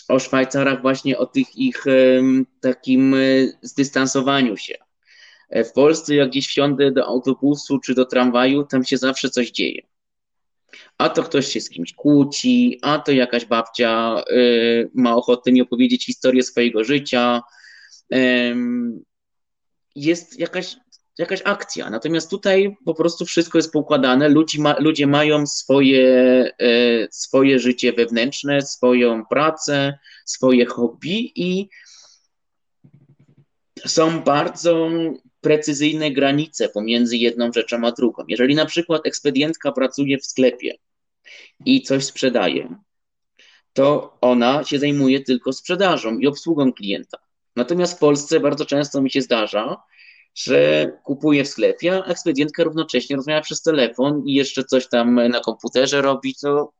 o 0.08 0.18
Szwajcarach, 0.18 0.82
właśnie 0.82 1.18
o 1.18 1.26
tych 1.26 1.56
ich 1.56 1.86
e, 1.86 2.22
takim 2.60 3.14
e, 3.14 3.18
zdystansowaniu 3.62 4.56
się. 4.56 4.74
E, 5.50 5.64
w 5.64 5.72
Polsce, 5.72 6.14
jak 6.14 6.30
gdzieś 6.30 6.46
wsiądę 6.46 6.92
do 6.92 7.06
autobusu 7.06 7.78
czy 7.78 7.94
do 7.94 8.04
tramwaju, 8.04 8.64
tam 8.64 8.84
się 8.84 8.96
zawsze 8.96 9.30
coś 9.30 9.50
dzieje. 9.50 9.82
A 10.98 11.08
to 11.08 11.22
ktoś 11.22 11.46
się 11.46 11.60
z 11.60 11.70
kimś 11.70 11.92
kłóci, 11.92 12.78
a 12.82 12.98
to 12.98 13.12
jakaś 13.12 13.44
babcia 13.44 14.22
y, 14.30 14.90
ma 14.94 15.16
ochotę 15.16 15.52
mi 15.52 15.62
opowiedzieć 15.62 16.06
historię 16.06 16.42
swojego 16.42 16.84
życia, 16.84 17.42
jest 19.96 20.38
jakaś, 20.38 20.76
jakaś 21.18 21.42
akcja. 21.44 21.90
Natomiast 21.90 22.30
tutaj 22.30 22.76
po 22.84 22.94
prostu 22.94 23.24
wszystko 23.24 23.58
jest 23.58 23.72
poukładane. 23.72 24.28
Ludzie, 24.28 24.60
ma, 24.60 24.76
ludzie 24.78 25.06
mają 25.06 25.46
swoje, 25.46 26.04
e, 26.58 27.08
swoje 27.10 27.58
życie 27.58 27.92
wewnętrzne, 27.92 28.62
swoją 28.62 29.26
pracę, 29.26 29.98
swoje 30.24 30.66
hobby 30.66 31.32
i 31.34 31.68
są 33.86 34.20
bardzo 34.20 34.88
precyzyjne 35.46 36.10
granice 36.10 36.68
pomiędzy 36.68 37.16
jedną 37.16 37.52
rzeczą 37.52 37.86
a 37.86 37.92
drugą. 37.92 38.24
Jeżeli 38.28 38.54
na 38.54 38.66
przykład 38.66 39.06
ekspedientka 39.06 39.72
pracuje 39.72 40.18
w 40.18 40.26
sklepie 40.26 40.74
i 41.64 41.82
coś 41.82 42.04
sprzedaje, 42.04 42.76
to 43.72 44.18
ona 44.20 44.64
się 44.64 44.78
zajmuje 44.78 45.20
tylko 45.20 45.52
sprzedażą 45.52 46.18
i 46.18 46.26
obsługą 46.26 46.72
klienta. 46.72 47.18
Natomiast 47.56 47.96
w 47.96 47.98
Polsce 47.98 48.40
bardzo 48.40 48.64
często 48.64 49.02
mi 49.02 49.10
się 49.10 49.22
zdarza, 49.22 49.76
że 50.34 50.90
kupuję 51.04 51.44
w 51.44 51.48
sklepie, 51.48 52.02
a 52.04 52.06
ekspedientka 52.06 52.64
równocześnie 52.64 53.16
rozmawia 53.16 53.40
przez 53.40 53.62
telefon 53.62 54.22
i 54.26 54.34
jeszcze 54.34 54.64
coś 54.64 54.88
tam 54.88 55.14
na 55.14 55.40
komputerze 55.40 56.02
robi, 56.02 56.34
to 56.42 56.72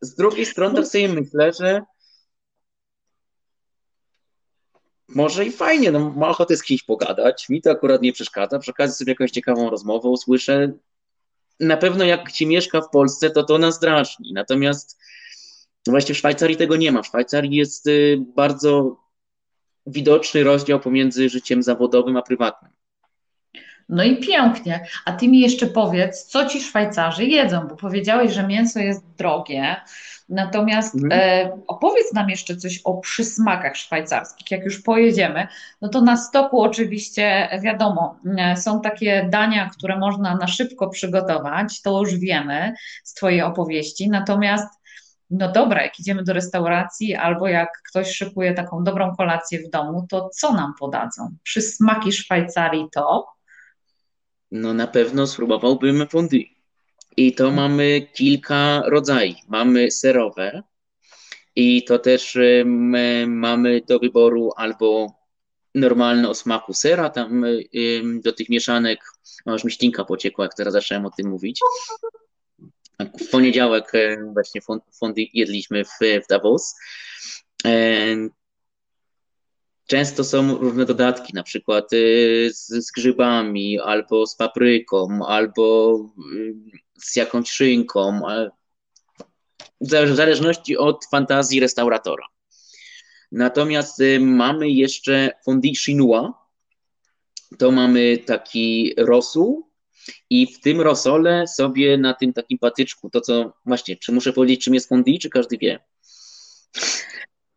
z 0.00 0.14
drugiej 0.14 0.46
strony 0.46 0.74
tak 0.74 0.86
sobie 0.86 1.08
myślę, 1.08 1.52
że 1.60 1.82
może 5.08 5.44
i 5.44 5.52
fajnie, 5.52 5.92
no 5.92 6.10
ma 6.10 6.28
ochotę 6.28 6.56
z 6.56 6.62
kimś 6.62 6.82
pogadać, 6.82 7.48
mi 7.48 7.62
to 7.62 7.70
akurat 7.70 8.02
nie 8.02 8.12
przeszkadza, 8.12 8.58
przy 8.58 8.70
okazji 8.70 8.96
sobie 8.96 9.12
jakąś 9.12 9.30
ciekawą 9.30 9.70
rozmowę 9.70 10.08
usłyszę. 10.08 10.72
Na 11.60 11.76
pewno 11.76 12.04
jak 12.04 12.32
ci 12.32 12.46
mieszka 12.46 12.80
w 12.80 12.90
Polsce, 12.90 13.30
to 13.30 13.42
to 13.44 13.58
nas 13.58 13.78
drażni, 13.78 14.32
natomiast 14.32 14.98
właśnie 15.86 16.14
w 16.14 16.18
Szwajcarii 16.18 16.56
tego 16.56 16.76
nie 16.76 16.92
ma. 16.92 17.02
W 17.02 17.06
Szwajcarii 17.06 17.56
jest 17.56 17.86
y, 17.86 18.18
bardzo 18.36 19.00
widoczny 19.86 20.44
rozdział 20.44 20.80
pomiędzy 20.80 21.28
życiem 21.28 21.62
zawodowym 21.62 22.16
a 22.16 22.22
prywatnym. 22.22 22.75
No 23.88 24.04
i 24.04 24.16
pięknie. 24.16 24.86
A 25.04 25.12
ty 25.12 25.28
mi 25.28 25.40
jeszcze 25.40 25.66
powiedz, 25.66 26.24
co 26.24 26.46
ci 26.46 26.60
Szwajcarzy 26.60 27.24
jedzą, 27.24 27.66
bo 27.68 27.76
powiedziałeś, 27.76 28.32
że 28.32 28.46
mięso 28.46 28.80
jest 28.80 29.04
drogie. 29.18 29.76
Natomiast 30.28 30.94
mhm. 30.94 31.12
e, 31.12 31.58
opowiedz 31.66 32.12
nam 32.12 32.30
jeszcze 32.30 32.56
coś 32.56 32.80
o 32.84 32.98
przysmakach 32.98 33.76
szwajcarskich. 33.76 34.50
Jak 34.50 34.64
już 34.64 34.82
pojedziemy, 34.82 35.46
no 35.82 35.88
to 35.88 36.00
na 36.00 36.16
stoku 36.16 36.62
oczywiście 36.62 37.48
wiadomo, 37.62 38.16
e, 38.38 38.56
są 38.56 38.80
takie 38.80 39.28
dania, 39.30 39.70
które 39.78 39.98
można 39.98 40.36
na 40.36 40.46
szybko 40.46 40.88
przygotować, 40.88 41.82
to 41.82 42.00
już 42.00 42.14
wiemy 42.18 42.72
z 43.04 43.14
Twojej 43.14 43.42
opowieści. 43.42 44.10
Natomiast 44.10 44.68
no 45.30 45.52
dobra, 45.52 45.82
jak 45.82 46.00
idziemy 46.00 46.24
do 46.24 46.32
restauracji 46.32 47.14
albo 47.14 47.48
jak 47.48 47.68
ktoś 47.90 48.10
szykuje 48.10 48.54
taką 48.54 48.84
dobrą 48.84 49.16
kolację 49.16 49.58
w 49.68 49.70
domu, 49.70 50.06
to 50.08 50.28
co 50.28 50.52
nam 50.52 50.74
podadzą? 50.78 51.36
Przysmaki 51.42 52.12
Szwajcarii 52.12 52.86
to? 52.92 53.35
No 54.60 54.74
na 54.74 54.86
pewno 54.86 55.26
spróbowałbym 55.26 56.06
fondue. 56.08 56.44
I 57.16 57.34
to 57.34 57.48
mhm. 57.48 57.54
mamy 57.56 58.08
kilka 58.14 58.82
rodzajów. 58.86 59.36
Mamy 59.48 59.90
serowe 59.90 60.62
i 61.56 61.84
to 61.84 61.98
też 61.98 62.38
mamy 63.26 63.80
do 63.88 63.98
wyboru 63.98 64.52
albo 64.56 65.14
normalne 65.74 66.28
o 66.28 66.34
smaku 66.34 66.74
sera, 66.74 67.10
tam 67.10 67.44
do 68.24 68.32
tych 68.32 68.48
mieszanek, 68.48 69.00
aż 69.44 69.64
mi 69.64 69.72
ścinka 69.72 70.04
pociekła, 70.04 70.44
jak 70.44 70.54
teraz 70.54 70.72
zacząłem 70.72 71.06
o 71.06 71.10
tym 71.10 71.28
mówić. 71.28 71.60
W 73.20 73.30
poniedziałek 73.30 73.92
właśnie 74.32 74.60
fondy 75.00 75.26
jedliśmy 75.34 75.84
w, 75.84 75.90
w 76.24 76.26
Davos. 76.28 76.74
Często 79.86 80.24
są 80.24 80.58
różne 80.58 80.84
dodatki, 80.84 81.34
na 81.34 81.42
przykład 81.42 81.92
y, 81.92 82.50
z, 82.54 82.66
z 82.68 82.92
grzybami, 82.92 83.80
albo 83.80 84.26
z 84.26 84.36
papryką, 84.36 85.26
albo 85.26 85.98
z 86.98 87.16
jakąś 87.16 87.50
szynką, 87.50 88.20
w 89.80 90.14
zależności 90.14 90.76
od 90.76 91.04
fantazji 91.04 91.60
restauratora. 91.60 92.26
Natomiast 93.32 94.00
y, 94.00 94.20
mamy 94.20 94.70
jeszcze 94.70 95.30
fondue 95.44 95.74
chinois, 95.74 96.30
to 97.58 97.70
mamy 97.70 98.18
taki 98.18 98.94
rosół 98.98 99.70
i 100.30 100.46
w 100.46 100.60
tym 100.60 100.80
rosole 100.80 101.46
sobie 101.46 101.98
na 101.98 102.14
tym 102.14 102.32
takim 102.32 102.58
patyczku, 102.58 103.10
to 103.10 103.20
co 103.20 103.52
właśnie, 103.66 103.96
czy 103.96 104.12
muszę 104.12 104.32
powiedzieć 104.32 104.64
czym 104.64 104.74
jest 104.74 104.88
fondue, 104.88 105.18
czy 105.18 105.30
każdy 105.30 105.58
wie? 105.58 105.78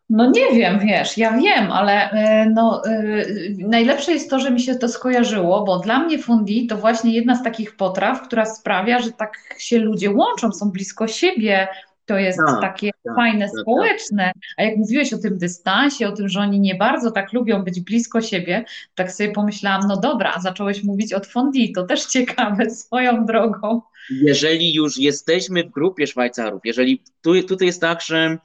No 0.10 0.32
nie 0.32 0.52
wiem, 0.54 0.80
wiesz, 0.80 1.18
ja 1.18 1.38
wiem, 1.38 1.72
ale 1.72 2.14
y, 2.44 2.50
no, 2.50 2.82
y, 2.86 3.56
najlepsze 3.60 4.12
jest 4.12 4.30
to, 4.30 4.40
że 4.40 4.52
mi 4.52 4.62
się 4.62 4.76
to 4.76 4.90
skojarzyło, 4.90 5.64
bo 5.64 5.80
dla 5.80 6.00
mnie 6.00 6.20
fundi 6.20 6.68
to 6.68 6.78
właśnie 6.78 7.14
jedna 7.14 7.36
z 7.36 7.44
takich 7.44 7.76
potraw, 7.76 8.22
która 8.22 8.46
sprawia, 8.46 9.00
że 9.00 9.12
tak 9.12 9.38
się 9.58 9.78
ludzie 9.78 10.12
łączą, 10.12 10.52
są 10.52 10.72
blisko 10.72 11.08
siebie, 11.08 11.68
to 12.06 12.18
jest 12.18 12.40
tak, 12.48 12.62
takie 12.62 12.92
tak, 13.06 13.16
fajne, 13.16 13.46
tak, 13.46 13.56
tak. 13.56 13.62
społeczne. 13.62 14.32
A 14.58 14.64
jak 14.64 14.78
mówiłeś 14.78 15.14
o 15.14 15.18
tym 15.18 15.38
dystansie, 15.38 16.08
o 16.08 16.12
tym, 16.12 16.30
że 16.30 16.40
oni 16.40 16.60
nie 16.60 16.76
bardzo 16.76 17.12
tak 17.12 17.34
lubią 17.34 17.64
być 17.64 17.80
blisko 17.80 18.22
siebie, 18.22 18.66
tak 18.96 19.12
sobie 19.12 19.32
pomyślałam, 19.32 19.88
no 19.88 19.98
dobra, 19.98 20.40
zacząłeś 20.42 20.84
mówić 20.84 21.14
o 21.14 21.20
fondi, 21.20 21.72
to 21.72 21.84
też 21.84 22.06
ciekawe 22.14 22.70
swoją 22.70 23.26
drogą. 23.26 23.82
Jeżeli 24.22 24.74
już 24.74 24.98
jesteśmy 24.98 25.64
w 25.64 25.70
grupie 25.70 26.08
Szwajcarów, 26.08 26.62
jeżeli 26.64 27.04
tu, 27.22 27.44
tutaj 27.44 27.68
jest 27.68 27.82
tak, 27.82 28.02
że 28.02 28.38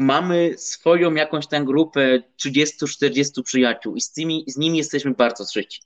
mamy 0.00 0.58
swoją 0.58 1.14
jakąś 1.14 1.46
tam 1.46 1.64
grupę 1.64 2.22
30-40 2.44 3.42
przyjaciół 3.42 3.96
i 3.96 4.00
z, 4.00 4.12
tymi, 4.12 4.44
z 4.48 4.56
nimi 4.56 4.78
jesteśmy 4.78 5.10
bardzo 5.10 5.44
zżyci. 5.44 5.80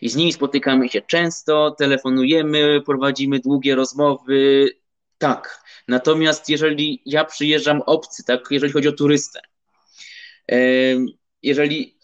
I 0.00 0.08
z 0.08 0.16
nimi 0.16 0.32
spotykamy 0.32 0.88
się 0.88 1.02
często, 1.02 1.70
telefonujemy, 1.78 2.80
prowadzimy 2.86 3.38
długie 3.38 3.74
rozmowy. 3.74 4.68
Tak. 5.18 5.62
Natomiast 5.88 6.48
jeżeli 6.48 7.02
ja 7.06 7.24
przyjeżdżam 7.24 7.82
obcy, 7.82 8.24
tak, 8.24 8.46
jeżeli 8.50 8.72
chodzi 8.72 8.88
o 8.88 8.92
turystę, 8.92 9.40
jeżeli 11.42 11.98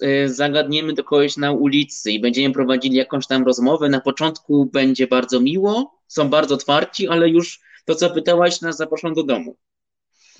e, 0.00 0.28
zagadniemy 0.28 0.92
do 0.92 1.04
kogoś 1.04 1.36
na 1.36 1.52
ulicy 1.52 2.12
i 2.12 2.20
będziemy 2.20 2.54
prowadzili 2.54 2.96
jakąś 2.96 3.26
tam 3.26 3.44
rozmowę, 3.44 3.88
na 3.88 4.00
początku 4.00 4.66
będzie 4.66 5.06
bardzo 5.06 5.40
miło, 5.40 6.02
są 6.08 6.28
bardzo 6.28 6.54
otwarci, 6.54 7.08
ale 7.08 7.28
już 7.28 7.60
to, 7.84 7.94
co 7.94 8.10
pytałaś, 8.10 8.60
nas 8.60 8.76
zaproszą 8.76 9.14
do 9.14 9.22
domu. 9.22 9.56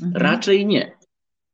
Mhm. 0.00 0.22
Raczej 0.22 0.66
nie. 0.66 0.96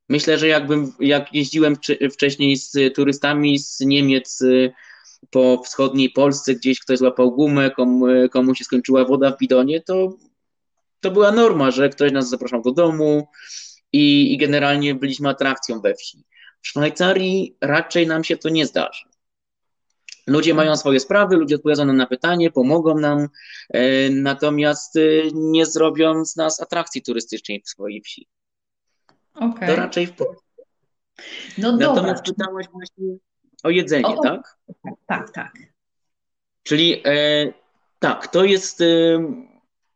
Myślę, 0.09 0.39
że 0.39 0.49
jakbym, 0.49 0.93
jak 1.01 1.35
jeździłem 1.35 1.77
wcześniej 2.13 2.57
z 2.57 2.95
turystami 2.95 3.59
z 3.59 3.81
Niemiec 3.81 4.41
y, 4.41 4.73
po 5.31 5.63
wschodniej 5.65 6.11
Polsce, 6.11 6.55
gdzieś 6.55 6.81
ktoś 6.81 6.99
złapał 6.99 7.33
gumę, 7.33 7.71
komu, 7.71 8.07
komu 8.31 8.55
się 8.55 8.65
skończyła 8.65 9.05
woda 9.05 9.31
w 9.31 9.39
bidonie, 9.39 9.81
to, 9.81 10.17
to 11.01 11.11
była 11.11 11.33
norma, 11.33 11.71
że 11.71 11.89
ktoś 11.89 12.13
nas 12.13 12.29
zapraszał 12.29 12.63
do 12.63 12.73
domu 12.73 13.29
i, 13.93 14.33
i 14.33 14.39
generalnie 14.39 14.95
byliśmy 14.95 15.29
atrakcją 15.29 15.81
we 15.81 15.95
wsi. 15.95 16.25
W 16.63 16.69
Szwajcarii 16.69 17.57
raczej 17.61 18.07
nam 18.07 18.25
się 18.25 18.37
to 18.37 18.49
nie 18.49 18.67
zdarzy. 18.67 19.05
Ludzie 20.29 20.55
mają 20.55 20.77
swoje 20.77 21.01
sprawy, 21.01 21.37
ludzie 21.37 21.57
odpowiedzą 21.57 21.85
nam 21.85 21.97
na 21.97 22.07
pytanie, 22.07 22.51
pomogą 22.51 22.99
nam, 22.99 23.29
e, 23.71 24.11
natomiast 24.11 24.97
e, 24.97 25.01
nie 25.35 25.67
zrobią 25.67 26.25
z 26.25 26.37
nas 26.37 26.61
atrakcji 26.63 27.03
turystycznej 27.03 27.63
w 27.65 27.69
swojej 27.69 28.01
wsi. 28.01 28.29
Okay. 29.35 29.69
To 29.69 29.77
raczej 29.77 30.07
w 30.07 30.13
Polsce. 30.13 30.45
No 31.59 31.73
natomiast 31.73 32.25
dobra. 32.25 32.35
pytałaś 32.35 32.67
właśnie 32.73 33.05
o 33.63 33.71
jedzenie, 33.71 34.07
o, 34.07 34.23
tak? 34.23 34.57
Tak, 35.07 35.31
tak. 35.31 35.53
Czyli 36.63 37.03
e, 37.05 37.53
tak, 37.99 38.29
to 38.29 38.45
jest 38.45 38.81
e, 38.81 38.85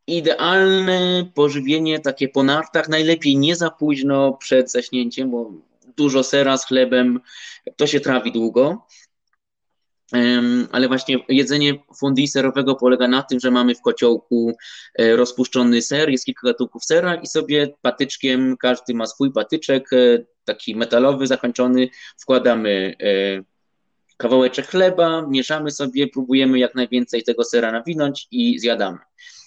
idealne 0.07 1.30
pożywienie 1.35 2.01
takie 2.01 2.28
po 2.28 2.43
nartach, 2.43 2.89
najlepiej 2.89 3.37
nie 3.37 3.57
za 3.57 3.70
późno 3.70 4.33
przed 4.33 4.70
zaśnięciem, 4.70 5.30
bo 5.30 5.51
dużo 5.97 6.22
sera 6.22 6.57
z 6.57 6.66
chlebem, 6.66 7.20
to 7.76 7.87
się 7.87 8.01
trawi 8.01 8.33
długo 8.33 8.87
ale 10.73 10.89
właśnie 10.89 11.19
jedzenie 11.29 11.75
fondue 12.01 12.27
serowego 12.27 12.75
polega 12.75 13.09
na 13.09 13.23
tym, 13.23 13.41
że 13.41 13.51
mamy 13.51 13.75
w 13.75 13.81
kociołku 13.81 14.53
e, 14.99 15.17
rozpuszczony 15.17 15.83
ser, 15.83 16.11
jest 16.11 16.25
kilka 16.25 16.47
gatunków 16.47 16.85
sera 16.85 17.15
i 17.15 17.27
sobie 17.27 17.75
patyczkiem, 17.83 18.57
każdy 18.57 18.95
ma 18.95 19.07
swój 19.07 19.33
patyczek, 19.33 19.93
e, 19.93 20.25
taki 20.45 20.77
metalowy, 20.77 21.27
zakończony, 21.27 21.89
wkładamy 22.19 22.97
e, 23.01 23.43
kawałeczek 24.17 24.67
chleba, 24.67 25.27
mieszamy 25.29 25.71
sobie, 25.71 26.09
próbujemy 26.09 26.59
jak 26.59 26.75
najwięcej 26.75 27.23
tego 27.23 27.45
sera 27.45 27.73
nawinąć 27.73 28.29
i 28.31 28.59
zjadamy. 28.59 28.99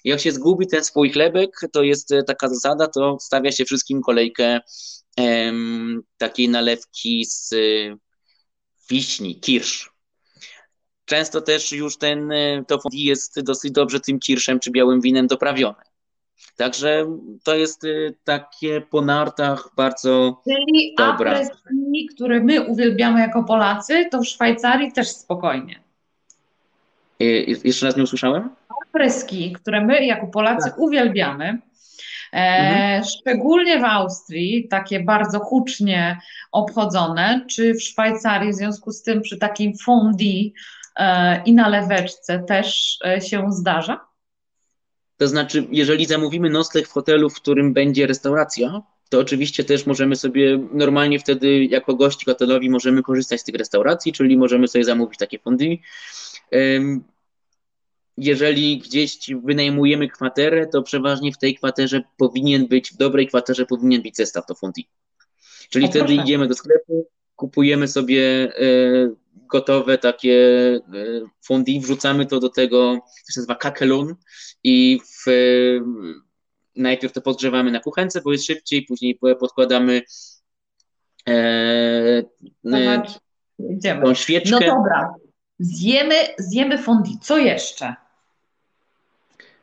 Jak 0.04 0.20
się 0.20 0.32
zgubi 0.32 0.68
ten 0.68 0.84
swój 0.84 1.12
chlebek, 1.12 1.60
to 1.74 1.84
jest 1.84 2.14
taka 2.28 2.50
zasada, 2.50 2.88
to 2.88 3.18
stawia 3.20 3.52
się 3.52 3.66
wszystkim 3.66 4.02
kolejkę 4.02 4.60
takiej 6.18 6.50
nalewki 6.50 7.26
z 7.26 7.54
wiśni, 8.90 9.40
kirsz 9.40 9.95
Często 11.06 11.42
też 11.42 11.72
już 11.72 11.98
ten 11.98 12.32
e, 12.32 12.64
to 12.68 12.80
jest 12.94 13.42
dosyć 13.42 13.72
dobrze 13.72 14.00
tym 14.00 14.20
kirszem 14.20 14.60
czy 14.60 14.72
białym 14.72 15.02
winem 15.02 15.28
doprawione. 15.28 15.82
Także 16.58 17.06
to 17.44 17.56
jest 17.56 17.84
e, 17.84 17.88
takie 18.24 18.82
po 18.82 19.02
nartach 19.02 19.70
bardzo 19.76 20.42
Czyli 20.44 20.96
dobra. 20.98 21.40
Czyli 21.68 22.08
które 22.16 22.40
my 22.40 22.62
uwielbiamy 22.62 23.20
jako 23.20 23.44
Polacy, 23.44 24.08
to 24.12 24.22
w 24.22 24.26
Szwajcarii 24.26 24.92
też 24.92 25.08
spokojnie. 25.08 25.80
E, 27.20 27.26
jeszcze 27.64 27.86
raz 27.86 27.98
nie 27.98 28.04
usłyszałem? 28.04 28.50
Freski, 28.92 29.54
które 29.54 29.86
my 29.86 30.06
jako 30.06 30.28
Polacy 30.28 30.70
tak. 30.70 30.80
uwielbiamy. 30.80 31.60
Mhm. 32.32 33.04
Szczególnie 33.04 33.80
w 33.80 33.84
Austrii, 33.84 34.68
takie 34.68 35.00
bardzo 35.00 35.40
hucznie 35.40 36.20
obchodzone, 36.52 37.46
czy 37.50 37.74
w 37.74 37.84
Szwajcarii 37.84 38.52
w 38.52 38.56
związku 38.56 38.92
z 38.92 39.04
tym 39.04 39.22
przy 39.22 39.38
takim 39.38 39.78
fondue 39.78 40.52
i 41.46 41.54
na 41.54 41.70
leweczce 41.70 42.44
też 42.48 42.98
e, 43.06 43.22
się 43.22 43.52
zdarza? 43.52 44.08
To 45.18 45.28
znaczy, 45.28 45.68
jeżeli 45.72 46.06
zamówimy 46.06 46.50
nocleg 46.50 46.88
w 46.88 46.92
hotelu, 46.92 47.30
w 47.30 47.36
którym 47.36 47.74
będzie 47.74 48.08
restauracja, 48.08 48.82
to 49.10 49.20
oczywiście 49.20 49.64
też 49.64 49.86
możemy 49.86 50.16
sobie 50.16 50.60
normalnie 50.72 51.20
wtedy 51.20 51.66
jako 51.66 51.96
gości 51.96 52.26
hotelowi 52.26 52.70
możemy 52.70 53.04
korzystać 53.04 53.42
z 53.42 53.44
tych 53.44 53.56
restauracji, 53.56 54.14
czyli 54.14 54.38
możemy 54.38 54.68
sobie 54.68 54.86
zamówić 54.86 55.20
takie 55.20 55.40
fondy. 55.40 55.78
Jeżeli 58.18 58.80
gdzieś 58.80 59.18
wynajmujemy 59.44 60.08
kwaterę, 60.08 60.68
to 60.68 60.84
przeważnie 60.84 61.32
w 61.32 61.38
tej 61.38 61.56
kwaterze 61.56 62.02
powinien 62.18 62.68
być, 62.68 62.94
w 62.94 62.98
dobrej 62.98 63.28
kwaterze 63.28 63.66
powinien 63.66 64.02
być 64.02 64.16
zestaw 64.16 64.46
to 64.46 64.56
fondy. 64.56 64.82
Czyli 65.70 65.86
o, 65.86 65.90
wtedy 65.90 66.06
proszę. 66.06 66.22
idziemy 66.22 66.48
do 66.48 66.56
sklepu, 66.56 67.08
kupujemy 67.36 67.88
sobie 67.88 68.24
e, 68.24 69.16
gotowe 69.34 69.98
takie 69.98 70.40
e, 70.76 70.82
fundy, 71.46 71.80
wrzucamy 71.80 72.26
to 72.26 72.40
do 72.40 72.50
tego, 72.50 72.94
to 72.94 73.34
się 73.34 73.40
nazywa 73.40 73.56
kakelun 73.56 74.16
i 74.64 75.00
w, 75.04 75.32
najpierw 76.76 77.14
to 77.14 77.22
podgrzewamy 77.22 77.72
na 77.72 77.80
kuchence, 77.80 78.22
bo 78.22 78.32
jest 78.32 78.46
szybciej, 78.46 78.84
później 78.84 79.20
podkładamy 79.40 80.02
e, 81.28 81.34
e, 82.74 83.04
tą 84.04 84.14
świeczkę. 84.14 84.52
No 84.52 84.76
dobra, 84.76 85.14
zjemy, 85.60 86.16
zjemy 86.38 86.78
fondi. 86.78 87.20
Co 87.22 87.38
jeszcze? 87.38 87.96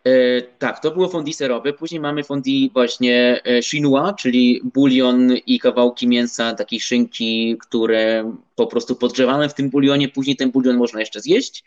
E, 0.05 0.43
tak, 0.43 0.81
to 0.81 0.91
było 0.91 1.09
fondi 1.09 1.33
serowe. 1.33 1.73
Później 1.73 2.01
mamy 2.01 2.25
fondi 2.25 2.71
właśnie 2.75 3.41
e, 3.45 3.63
chinois, 3.63 4.15
czyli 4.19 4.61
bulion 4.75 5.33
i 5.47 5.59
kawałki 5.59 6.09
mięsa, 6.09 6.55
takiej 6.55 6.81
szynki, 6.81 7.57
które 7.61 8.35
po 8.57 8.67
prostu 8.67 8.97
podgrzewamy 8.97 9.49
w 9.49 9.55
tym 9.55 9.71
bulionie. 9.71 10.09
Później 10.09 10.37
ten 10.37 10.51
bulion 10.51 10.77
można 10.77 11.01
jeszcze 11.01 11.21
zjeść. 11.21 11.65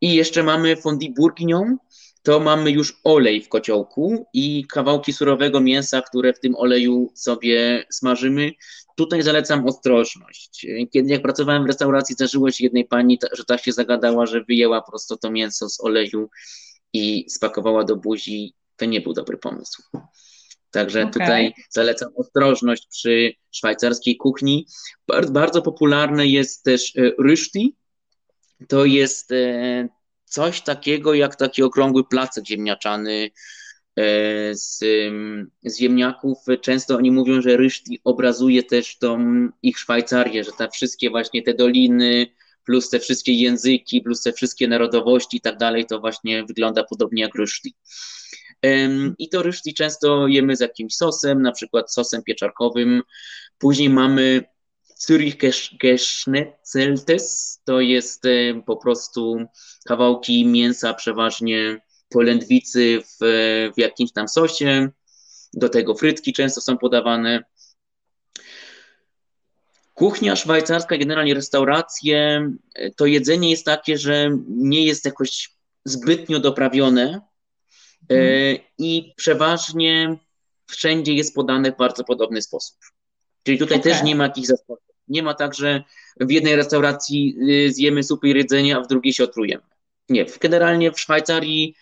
I 0.00 0.14
jeszcze 0.14 0.42
mamy 0.42 0.76
fondi 0.76 1.14
bourguignon, 1.16 1.76
to 2.22 2.40
mamy 2.40 2.70
już 2.70 3.00
olej 3.04 3.42
w 3.42 3.48
kociołku 3.48 4.26
i 4.32 4.64
kawałki 4.68 5.12
surowego 5.12 5.60
mięsa, 5.60 6.02
które 6.02 6.32
w 6.32 6.40
tym 6.40 6.54
oleju 6.56 7.12
sobie 7.14 7.84
smażymy. 7.90 8.52
Tutaj 8.96 9.22
zalecam 9.22 9.66
ostrożność. 9.66 10.66
Kiedy 10.92 11.12
jak 11.12 11.22
pracowałem 11.22 11.64
w 11.64 11.66
restauracji, 11.66 12.14
zdarzyło 12.14 12.50
się 12.50 12.64
jednej 12.64 12.84
pani, 12.84 13.18
że 13.32 13.44
tak 13.44 13.64
się 13.64 13.72
zagadała, 13.72 14.26
że 14.26 14.44
wyjęła 14.44 14.82
prosto 14.82 15.16
to 15.16 15.30
mięso 15.30 15.68
z 15.68 15.80
oleju 15.80 16.28
i 16.92 17.30
spakowała 17.30 17.84
do 17.84 17.96
buzi. 17.96 18.54
To 18.76 18.84
nie 18.84 19.00
był 19.00 19.12
dobry 19.12 19.38
pomysł. 19.38 19.82
Także 20.70 21.00
okay. 21.00 21.12
tutaj 21.12 21.54
zalecam 21.70 22.08
ostrożność 22.16 22.86
przy 22.90 23.32
szwajcarskiej 23.50 24.16
kuchni. 24.16 24.66
Bardzo, 25.06 25.32
bardzo 25.32 25.62
popularne 25.62 26.26
jest 26.26 26.64
też 26.64 26.96
e, 26.96 27.12
ryszti. 27.18 27.76
To 28.68 28.84
jest 28.84 29.32
e, 29.32 29.88
coś 30.24 30.60
takiego 30.60 31.14
jak 31.14 31.36
taki 31.36 31.62
okrągły 31.62 32.04
placek 32.04 32.46
ziemniaczany 32.46 33.30
e, 33.96 34.54
z, 34.54 34.78
z 35.64 35.78
ziemniaków. 35.78 36.38
Często 36.60 36.96
oni 36.96 37.10
mówią, 37.10 37.42
że 37.42 37.56
Ryszti 37.56 38.00
obrazuje 38.04 38.62
też 38.62 38.98
tą 38.98 39.18
ich 39.62 39.78
Szwajcarię, 39.78 40.44
że 40.44 40.52
te 40.52 40.68
wszystkie 40.68 41.10
właśnie 41.10 41.42
te 41.42 41.54
doliny, 41.54 42.26
plus 42.66 42.90
te 42.90 43.00
wszystkie 43.00 43.32
języki, 43.32 44.00
plus 44.00 44.22
te 44.22 44.32
wszystkie 44.32 44.68
narodowości 44.68 45.36
i 45.36 45.40
tak 45.40 45.56
dalej, 45.56 45.86
to 45.86 46.00
właśnie 46.00 46.44
wygląda 46.44 46.84
podobnie 46.84 47.22
jak 47.22 47.34
Ryszti. 47.34 47.74
I 49.18 49.28
to 49.28 49.42
ryszti 49.42 49.74
często 49.74 50.26
jemy 50.26 50.56
z 50.56 50.60
jakimś 50.60 50.94
sosem, 50.94 51.42
na 51.42 51.52
przykład 51.52 51.92
sosem 51.92 52.22
pieczarkowym. 52.22 53.02
Później 53.58 53.90
mamy 53.90 54.44
Zürich 55.00 55.36
Geschnetzeltes 55.80 57.60
to 57.64 57.80
jest 57.80 58.22
po 58.66 58.76
prostu 58.76 59.36
kawałki 59.86 60.46
mięsa, 60.46 60.94
przeważnie 60.94 61.80
polędwicy 62.08 63.02
w, 63.02 63.16
w 63.76 63.80
jakimś 63.80 64.12
tam 64.12 64.28
sosie. 64.28 64.88
Do 65.54 65.68
tego 65.68 65.94
frytki 65.94 66.32
często 66.32 66.60
są 66.60 66.78
podawane. 66.78 67.44
Kuchnia 69.96 70.36
szwajcarska, 70.36 70.98
generalnie 70.98 71.34
restauracje, 71.34 72.50
e, 72.74 72.90
to 72.90 73.06
jedzenie 73.06 73.50
jest 73.50 73.64
takie, 73.64 73.98
że 73.98 74.30
nie 74.48 74.84
jest 74.84 75.04
jakoś 75.04 75.50
zbytnio 75.84 76.40
doprawione 76.40 77.20
hmm. 78.08 78.58
i 78.78 79.12
przeważnie 79.16 80.16
wszędzie 80.66 81.12
jest 81.12 81.34
podane 81.34 81.72
w 81.72 81.76
bardzo 81.76 82.04
podobny 82.04 82.42
sposób. 82.42 82.76
Czyli 83.42 83.58
tutaj 83.58 83.78
okay. 83.78 83.92
też 83.92 84.02
nie 84.02 84.14
ma 84.14 84.24
jakichś 84.24 84.46
zaskoczeń. 84.48 84.94
Nie 85.08 85.22
ma 85.22 85.34
tak, 85.34 85.54
że 85.54 85.82
w 86.20 86.30
jednej 86.30 86.56
restauracji 86.56 87.36
y, 87.50 87.72
zjemy 87.72 88.02
supy 88.02 88.28
i 88.28 88.34
jedzenie, 88.34 88.76
a 88.76 88.80
w 88.80 88.86
drugiej 88.86 89.12
się 89.12 89.24
otrujemy. 89.24 89.64
Nie, 90.08 90.26
generalnie 90.40 90.92
w 90.92 91.00
Szwajcarii 91.00 91.74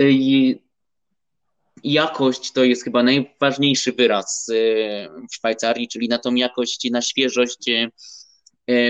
y, 0.00 0.12
jakość 1.84 2.52
to 2.52 2.64
jest 2.64 2.84
chyba 2.84 3.02
najważniejszy 3.02 3.92
wyraz 3.92 4.48
y, 4.48 5.08
w 5.30 5.34
Szwajcarii, 5.34 5.88
czyli 5.88 6.08
na 6.08 6.18
tą 6.18 6.34
jakość, 6.34 6.90
na 6.90 7.02
świeżość 7.02 7.70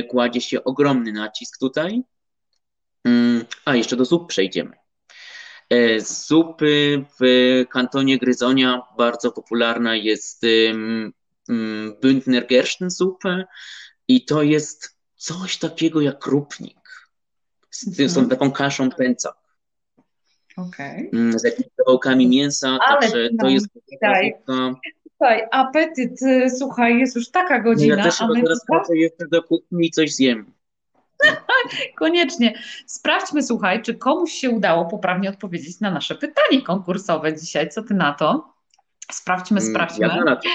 kładzie 0.08 0.40
się 0.40 0.64
ogromny 0.64 1.12
nacisk 1.12 1.58
tutaj. 1.58 2.02
Mm, 3.04 3.44
a 3.64 3.76
jeszcze 3.76 3.96
do 3.96 4.04
zup 4.04 4.28
przejdziemy. 4.28 4.76
Zupy 5.98 7.04
w 7.20 7.24
kantonie 7.70 8.18
Gryzonia 8.18 8.82
bardzo 8.98 9.32
popularna 9.32 9.96
jest 9.96 10.42
Bündner 12.02 12.46
Gerstensuppe 12.46 13.44
i 14.08 14.24
to 14.24 14.42
jest 14.42 14.96
coś 15.16 15.56
takiego 15.56 16.00
jak 16.00 16.18
krupnik 16.18 16.82
z, 17.70 18.00
mhm. 18.00 18.28
taką 18.28 18.52
kaszą 18.52 18.90
pęca. 18.90 19.34
Okay. 20.56 21.10
Mm, 21.12 21.38
z 21.38 21.44
jakimiś 21.44 21.70
kawałkami 21.76 22.28
mięsa, 22.28 22.78
Ale 22.88 23.00
także 23.00 23.28
to 23.40 23.48
jest 23.48 23.66
daj. 24.02 24.34
Słuchaj, 25.16 25.42
apetyt, 25.50 26.22
y, 26.22 26.50
słuchaj, 26.50 26.98
jest 26.98 27.16
już 27.16 27.30
taka 27.30 27.60
godzina. 27.60 27.96
Ja 27.96 28.02
też 28.02 28.20
a 28.20 28.26
my 28.26 28.42
teraz 28.42 28.66
patrzę 28.68 28.96
jeszcze 28.96 29.28
do 29.28 29.42
kuchni 29.42 29.86
i 29.86 29.90
coś 29.90 30.14
zjem. 30.14 30.52
Koniecznie. 31.98 32.54
Sprawdźmy, 32.86 33.42
słuchaj, 33.42 33.82
czy 33.82 33.94
komuś 33.94 34.32
się 34.32 34.50
udało 34.50 34.84
poprawnie 34.84 35.30
odpowiedzieć 35.30 35.80
na 35.80 35.90
nasze 35.90 36.14
pytanie 36.14 36.62
konkursowe 36.62 37.36
dzisiaj. 37.36 37.68
Co 37.68 37.82
ty 37.82 37.94
na 37.94 38.12
to? 38.12 38.54
Sprawdźmy, 39.12 39.60
mm, 39.60 39.72
sprawdźmy. 39.72 40.06
Ja 40.06 40.24
na 40.24 40.36
to. 40.36 40.48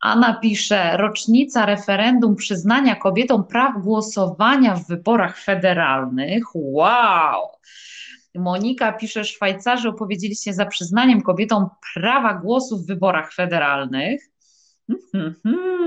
Anna 0.00 0.34
pisze, 0.34 0.96
rocznica 0.96 1.66
referendum 1.66 2.36
przyznania 2.36 2.96
kobietom 2.96 3.44
praw 3.44 3.82
głosowania 3.82 4.74
w 4.74 4.86
wyborach 4.86 5.38
federalnych. 5.38 6.44
Wow! 6.54 7.48
Monika 8.34 8.92
pisze, 8.92 9.24
Szwajcarzy 9.24 9.88
opowiedzieli 9.88 10.36
się 10.36 10.52
za 10.52 10.66
przyznaniem 10.66 11.22
kobietom 11.22 11.68
prawa 11.94 12.34
głosu 12.34 12.78
w 12.78 12.86
wyborach 12.86 13.34
federalnych. 13.34 14.30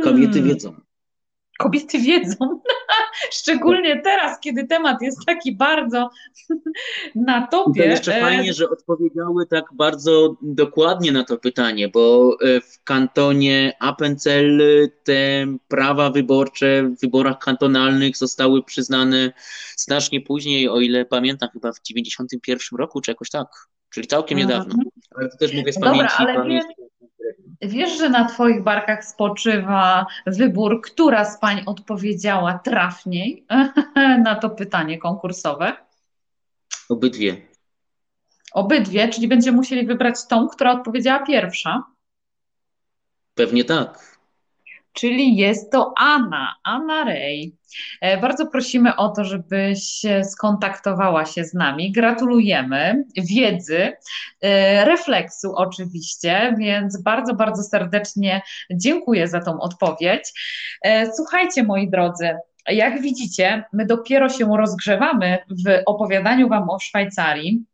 Kobiety 0.04 0.44
wiedzą 0.44 0.87
kobiety 1.58 2.00
wiedzą, 2.00 2.62
szczególnie 3.40 4.02
teraz, 4.02 4.40
kiedy 4.40 4.68
temat 4.68 5.02
jest 5.02 5.26
taki 5.26 5.56
bardzo 5.56 6.10
na 7.16 7.48
topie. 7.48 7.82
I 7.82 7.84
to 7.84 7.90
jeszcze 7.90 8.22
fajnie, 8.22 8.54
że 8.54 8.70
odpowiedziały 8.70 9.46
tak 9.46 9.66
bardzo 9.74 10.36
dokładnie 10.42 11.12
na 11.12 11.24
to 11.24 11.38
pytanie, 11.38 11.88
bo 11.88 12.36
e, 12.42 12.62
w 12.62 12.84
kantonie 12.84 13.74
Appenzell 13.80 14.62
te 15.04 15.46
prawa 15.68 16.10
wyborcze 16.10 16.84
w 16.84 17.02
wyborach 17.02 17.40
kantonalnych 17.40 18.18
zostały 18.18 18.64
przyznane 18.64 19.32
znacznie 19.78 20.22
później, 20.22 20.70
o 20.70 20.80
ile 20.80 21.06
pamiętam, 21.06 21.50
chyba 21.54 21.72
w 21.72 21.82
91 21.82 22.80
roku, 22.80 23.02
czy 23.02 23.12
jakoś 23.12 23.30
tak, 23.30 23.48
czyli 23.90 24.08
całkiem 24.08 24.38
niedawno. 24.38 24.76
Ale 25.16 25.30
to 25.30 25.38
też 25.38 25.54
mówię 25.54 25.74
z 25.74 25.76
Dobra, 25.76 25.92
pamięci. 25.92 26.16
Ale 26.18 26.34
pamięci. 26.34 26.87
Wiesz, 27.62 27.98
że 27.98 28.10
na 28.10 28.26
Twoich 28.26 28.64
barkach 28.64 29.06
spoczywa 29.06 30.06
wybór, 30.26 30.82
która 30.82 31.26
z 31.26 31.40
pań 31.40 31.64
odpowiedziała 31.66 32.60
trafniej 32.60 33.46
na 34.24 34.36
to 34.36 34.50
pytanie 34.50 34.98
konkursowe? 34.98 35.74
Obydwie. 36.90 37.42
Obydwie, 38.54 39.10
czyli 39.10 39.28
będziemy 39.28 39.58
musieli 39.58 39.86
wybrać 39.86 40.16
tą, 40.30 40.48
która 40.48 40.72
odpowiedziała 40.72 41.26
pierwsza? 41.26 41.84
Pewnie 43.36 43.64
tak 43.64 44.17
czyli 44.98 45.36
jest 45.36 45.72
to 45.72 45.94
Anna, 45.98 46.56
Anna 46.64 47.04
Rej. 47.04 47.56
E, 48.02 48.22
bardzo 48.22 48.48
prosimy 48.48 48.96
o 48.96 49.10
to, 49.10 49.24
żebyś 49.24 50.02
skontaktowała 50.24 51.26
się 51.26 51.44
z 51.44 51.54
nami. 51.54 51.92
Gratulujemy 51.92 53.04
wiedzy, 53.18 53.94
e, 54.42 54.86
refleksu 54.86 55.56
oczywiście, 55.56 56.56
więc 56.60 57.02
bardzo, 57.02 57.34
bardzo 57.36 57.64
serdecznie 57.64 58.42
dziękuję 58.72 59.28
za 59.28 59.42
tą 59.42 59.60
odpowiedź. 59.60 60.34
E, 60.82 61.14
słuchajcie, 61.14 61.64
moi 61.64 61.90
drodzy, 61.90 62.36
jak 62.68 63.02
widzicie, 63.02 63.64
my 63.74 63.86
dopiero 63.86 64.30
się 64.30 64.58
rozgrzewamy 64.58 65.38
w 65.66 65.82
opowiadaniu 65.86 66.50
Wam 66.50 66.70
o 66.70 66.80
Szwajcarii. 66.80 67.66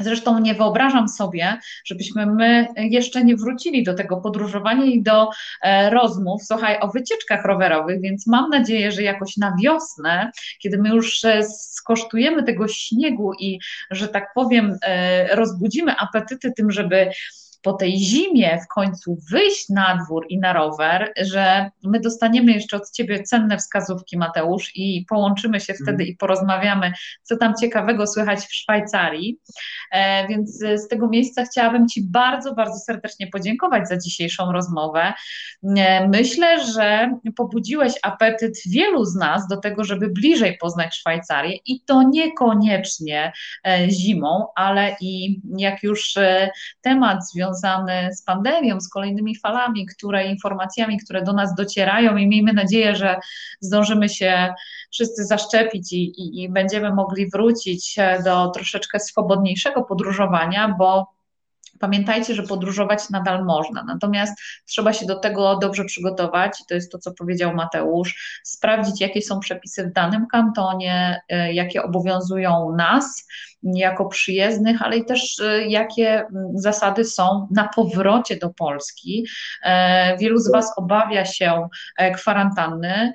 Zresztą 0.00 0.38
nie 0.38 0.54
wyobrażam 0.54 1.08
sobie, 1.08 1.58
żebyśmy 1.84 2.26
my 2.26 2.66
jeszcze 2.76 3.24
nie 3.24 3.36
wrócili 3.36 3.82
do 3.82 3.94
tego 3.94 4.16
podróżowania 4.16 4.84
i 4.84 5.02
do 5.02 5.28
e, 5.62 5.90
rozmów, 5.90 6.42
słuchaj, 6.44 6.78
o 6.80 6.88
wycieczkach 6.88 7.44
rowerowych, 7.44 8.00
więc 8.00 8.26
mam 8.26 8.50
nadzieję, 8.50 8.92
że 8.92 9.02
jakoś 9.02 9.36
na 9.36 9.56
wiosnę, 9.62 10.30
kiedy 10.58 10.78
my 10.78 10.88
już 10.88 11.24
e, 11.24 11.42
skosztujemy 11.44 12.42
tego 12.42 12.68
śniegu 12.68 13.32
i, 13.38 13.60
że 13.90 14.08
tak 14.08 14.34
powiem, 14.34 14.76
e, 14.82 15.36
rozbudzimy 15.36 15.96
apetyty 15.96 16.52
tym, 16.52 16.70
żeby 16.70 17.10
po 17.62 17.72
tej 17.72 17.98
zimie 17.98 18.58
w 18.64 18.74
końcu 18.74 19.18
wyjść 19.30 19.68
na 19.68 20.04
dwór 20.04 20.26
i 20.28 20.38
na 20.38 20.52
rower, 20.52 21.12
że 21.20 21.70
my 21.84 22.00
dostaniemy 22.00 22.52
jeszcze 22.52 22.76
od 22.76 22.90
Ciebie 22.90 23.22
cenne 23.22 23.58
wskazówki, 23.58 24.18
Mateusz, 24.18 24.72
i 24.74 25.04
połączymy 25.08 25.60
się 25.60 25.74
wtedy 25.74 26.04
i 26.04 26.16
porozmawiamy, 26.16 26.92
co 27.22 27.36
tam 27.36 27.54
ciekawego 27.60 28.06
słychać 28.06 28.40
w 28.40 28.54
Szwajcarii. 28.54 29.38
E, 29.92 30.28
więc 30.28 30.58
z 30.58 30.88
tego 30.88 31.08
miejsca 31.08 31.44
chciałabym 31.44 31.88
Ci 31.88 32.02
bardzo, 32.10 32.54
bardzo 32.54 32.78
serdecznie 32.78 33.26
podziękować 33.26 33.88
za 33.88 33.98
dzisiejszą 33.98 34.52
rozmowę. 34.52 35.12
E, 35.76 36.08
myślę, 36.08 36.66
że 36.66 37.18
pobudziłeś 37.36 37.92
apetyt 38.02 38.58
wielu 38.66 39.04
z 39.04 39.14
nas 39.14 39.48
do 39.48 39.56
tego, 39.56 39.84
żeby 39.84 40.08
bliżej 40.08 40.58
poznać 40.60 40.96
Szwajcarię 40.96 41.56
i 41.66 41.80
to 41.80 42.02
niekoniecznie 42.02 43.32
e, 43.66 43.90
zimą, 43.90 44.46
ale 44.54 44.96
i 45.00 45.40
jak 45.58 45.82
już 45.82 46.14
temat 46.82 47.28
związany 47.28 47.49
związany 47.54 48.08
z 48.12 48.22
pandemią, 48.22 48.80
z 48.80 48.88
kolejnymi 48.88 49.36
falami, 49.36 49.86
które 49.86 50.26
informacjami, 50.26 50.98
które 50.98 51.22
do 51.22 51.32
nas 51.32 51.54
docierają 51.54 52.16
i 52.16 52.26
miejmy 52.26 52.52
nadzieję, 52.52 52.96
że 52.96 53.16
zdążymy 53.60 54.08
się 54.08 54.54
wszyscy 54.92 55.24
zaszczepić 55.24 55.92
i, 55.92 55.96
i, 55.96 56.42
i 56.42 56.48
będziemy 56.48 56.94
mogli 56.94 57.30
wrócić 57.30 57.96
do 58.24 58.50
troszeczkę 58.50 59.00
swobodniejszego 59.00 59.82
podróżowania, 59.82 60.74
bo 60.78 61.20
Pamiętajcie, 61.80 62.34
że 62.34 62.42
podróżować 62.42 63.10
nadal 63.10 63.44
można, 63.44 63.84
natomiast 63.84 64.40
trzeba 64.66 64.92
się 64.92 65.06
do 65.06 65.18
tego 65.18 65.56
dobrze 65.56 65.84
przygotować, 65.84 66.62
to 66.68 66.74
jest 66.74 66.92
to, 66.92 66.98
co 66.98 67.12
powiedział 67.12 67.54
Mateusz, 67.54 68.40
sprawdzić, 68.44 69.00
jakie 69.00 69.22
są 69.22 69.40
przepisy 69.40 69.84
w 69.84 69.92
danym 69.92 70.26
kantonie, 70.26 71.20
y, 71.32 71.52
jakie 71.52 71.82
obowiązują 71.82 72.76
nas, 72.76 73.26
jako 73.62 74.06
przyjezdnych, 74.06 74.82
ale 74.82 74.96
i 74.96 75.04
też 75.04 75.38
y, 75.38 75.66
jakie 75.68 76.08
mm, 76.18 76.30
zasady 76.54 77.04
są 77.04 77.48
na 77.50 77.68
powrocie 77.68 78.36
do 78.36 78.50
Polski. 78.50 79.26
E, 79.62 80.16
wielu 80.18 80.38
z 80.38 80.52
Was 80.52 80.72
obawia 80.76 81.24
się 81.24 81.68
e, 81.96 82.10
kwarantanny, 82.10 83.12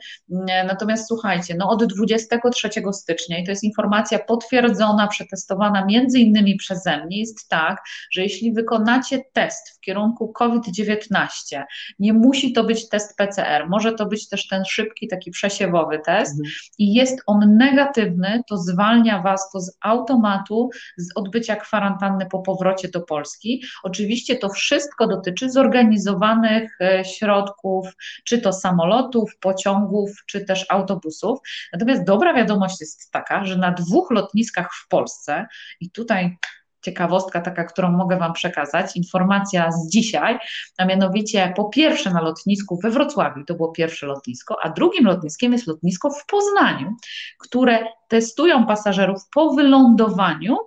e, 0.49 0.63
natomiast 0.63 1.07
słuchajcie, 1.07 1.55
no 1.57 1.69
od 1.69 1.85
23 1.85 2.69
stycznia, 2.91 3.37
i 3.37 3.43
to 3.43 3.51
jest 3.51 3.63
informacja 3.63 4.19
potwierdzona, 4.19 5.07
przetestowana 5.07 5.85
między 5.85 6.19
innymi 6.19 6.55
przeze 6.55 7.05
mnie, 7.05 7.19
jest 7.19 7.49
tak, 7.49 7.81
że 8.11 8.21
jeśli 8.21 8.53
wykonacie 8.53 9.23
test 9.33 9.77
w 9.77 9.79
kierunku 9.79 10.33
COVID-19, 10.33 11.63
nie 11.99 12.13
musi 12.13 12.53
to 12.53 12.63
być 12.63 12.89
test 12.89 13.17
PCR, 13.17 13.69
może 13.69 13.93
to 13.93 14.05
być 14.05 14.29
też 14.29 14.47
ten 14.47 14.65
szybki, 14.65 15.07
taki 15.07 15.31
przesiewowy 15.31 15.99
test 16.05 16.31
mhm. 16.31 16.53
i 16.77 16.93
jest 16.93 17.21
on 17.27 17.57
negatywny, 17.57 18.41
to 18.49 18.57
zwalnia 18.57 19.21
Was 19.21 19.51
to 19.53 19.59
z 19.59 19.77
automatu 19.81 20.34
tematu 20.35 20.69
z 20.97 21.07
odbycia 21.15 21.55
kwarantanny 21.55 22.25
po 22.25 22.39
powrocie 22.39 22.87
do 22.89 23.01
Polski. 23.01 23.63
Oczywiście 23.83 24.35
to 24.35 24.49
wszystko 24.49 25.07
dotyczy 25.07 25.49
zorganizowanych 25.49 26.77
e, 26.81 27.05
środków, 27.05 27.87
czy 28.25 28.41
to 28.41 28.53
samolotów, 28.53 29.37
pociągów, 29.39 30.11
czy 30.27 30.45
też 30.45 30.65
autobusów. 30.69 31.39
Natomiast 31.73 32.03
dobra 32.03 32.33
wiadomość 32.33 32.81
jest 32.81 33.11
taka, 33.11 33.45
że 33.45 33.57
na 33.57 33.71
dwóch 33.71 34.11
lotniskach 34.11 34.73
w 34.73 34.87
Polsce, 34.87 35.45
i 35.79 35.91
tutaj 35.91 36.37
ciekawostka 36.85 37.41
taka, 37.41 37.63
którą 37.63 37.91
mogę 37.91 38.17
Wam 38.17 38.33
przekazać, 38.33 38.95
informacja 38.95 39.71
z 39.71 39.89
dzisiaj, 39.89 40.37
a 40.77 40.85
mianowicie 40.85 41.53
po 41.55 41.65
pierwsze 41.69 42.13
na 42.13 42.21
lotnisku 42.21 42.79
we 42.83 42.91
Wrocławiu, 42.91 43.43
to 43.45 43.53
było 43.53 43.71
pierwsze 43.71 44.05
lotnisko, 44.05 44.57
a 44.63 44.69
drugim 44.69 45.05
lotniskiem 45.05 45.53
jest 45.53 45.67
lotnisko 45.67 46.09
w 46.09 46.25
Poznaniu, 46.25 46.95
które 47.39 47.79
testują 48.07 48.65
pasażerów 48.65 49.21
po 49.33 49.53
wylądowaniu 49.53 50.57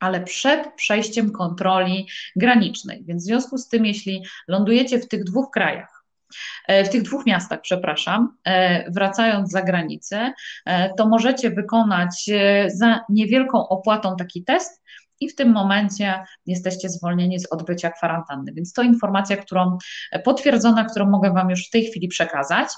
ale 0.00 0.20
przed 0.20 0.74
przejściem 0.74 1.32
kontroli 1.32 2.08
granicznej. 2.36 3.04
Więc 3.04 3.22
w 3.22 3.26
związku 3.26 3.58
z 3.58 3.68
tym, 3.68 3.86
jeśli 3.86 4.24
lądujecie 4.48 4.98
w 4.98 5.08
tych 5.08 5.24
dwóch 5.24 5.50
krajach, 5.50 6.04
e, 6.68 6.84
w 6.84 6.88
tych 6.88 7.02
dwóch 7.02 7.26
miastach, 7.26 7.60
przepraszam, 7.60 8.36
e, 8.44 8.90
wracając 8.90 9.50
za 9.50 9.62
granicę, 9.62 10.32
e, 10.66 10.94
to 10.94 11.08
możecie 11.08 11.50
wykonać 11.50 12.30
za 12.66 13.00
niewielką 13.08 13.68
opłatą 13.68 14.16
taki 14.16 14.44
test 14.44 14.82
i 15.20 15.28
w 15.28 15.34
tym 15.34 15.52
momencie 15.52 16.24
jesteście 16.46 16.88
zwolnieni 16.88 17.40
z 17.40 17.52
odbycia 17.52 17.90
kwarantanny. 17.90 18.52
Więc 18.52 18.72
to 18.72 18.82
informacja, 18.82 19.36
którą 19.36 19.78
potwierdzona, 20.24 20.84
którą 20.84 21.10
mogę 21.10 21.32
Wam 21.32 21.50
już 21.50 21.66
w 21.66 21.70
tej 21.70 21.84
chwili 21.84 22.08
przekazać. 22.08 22.68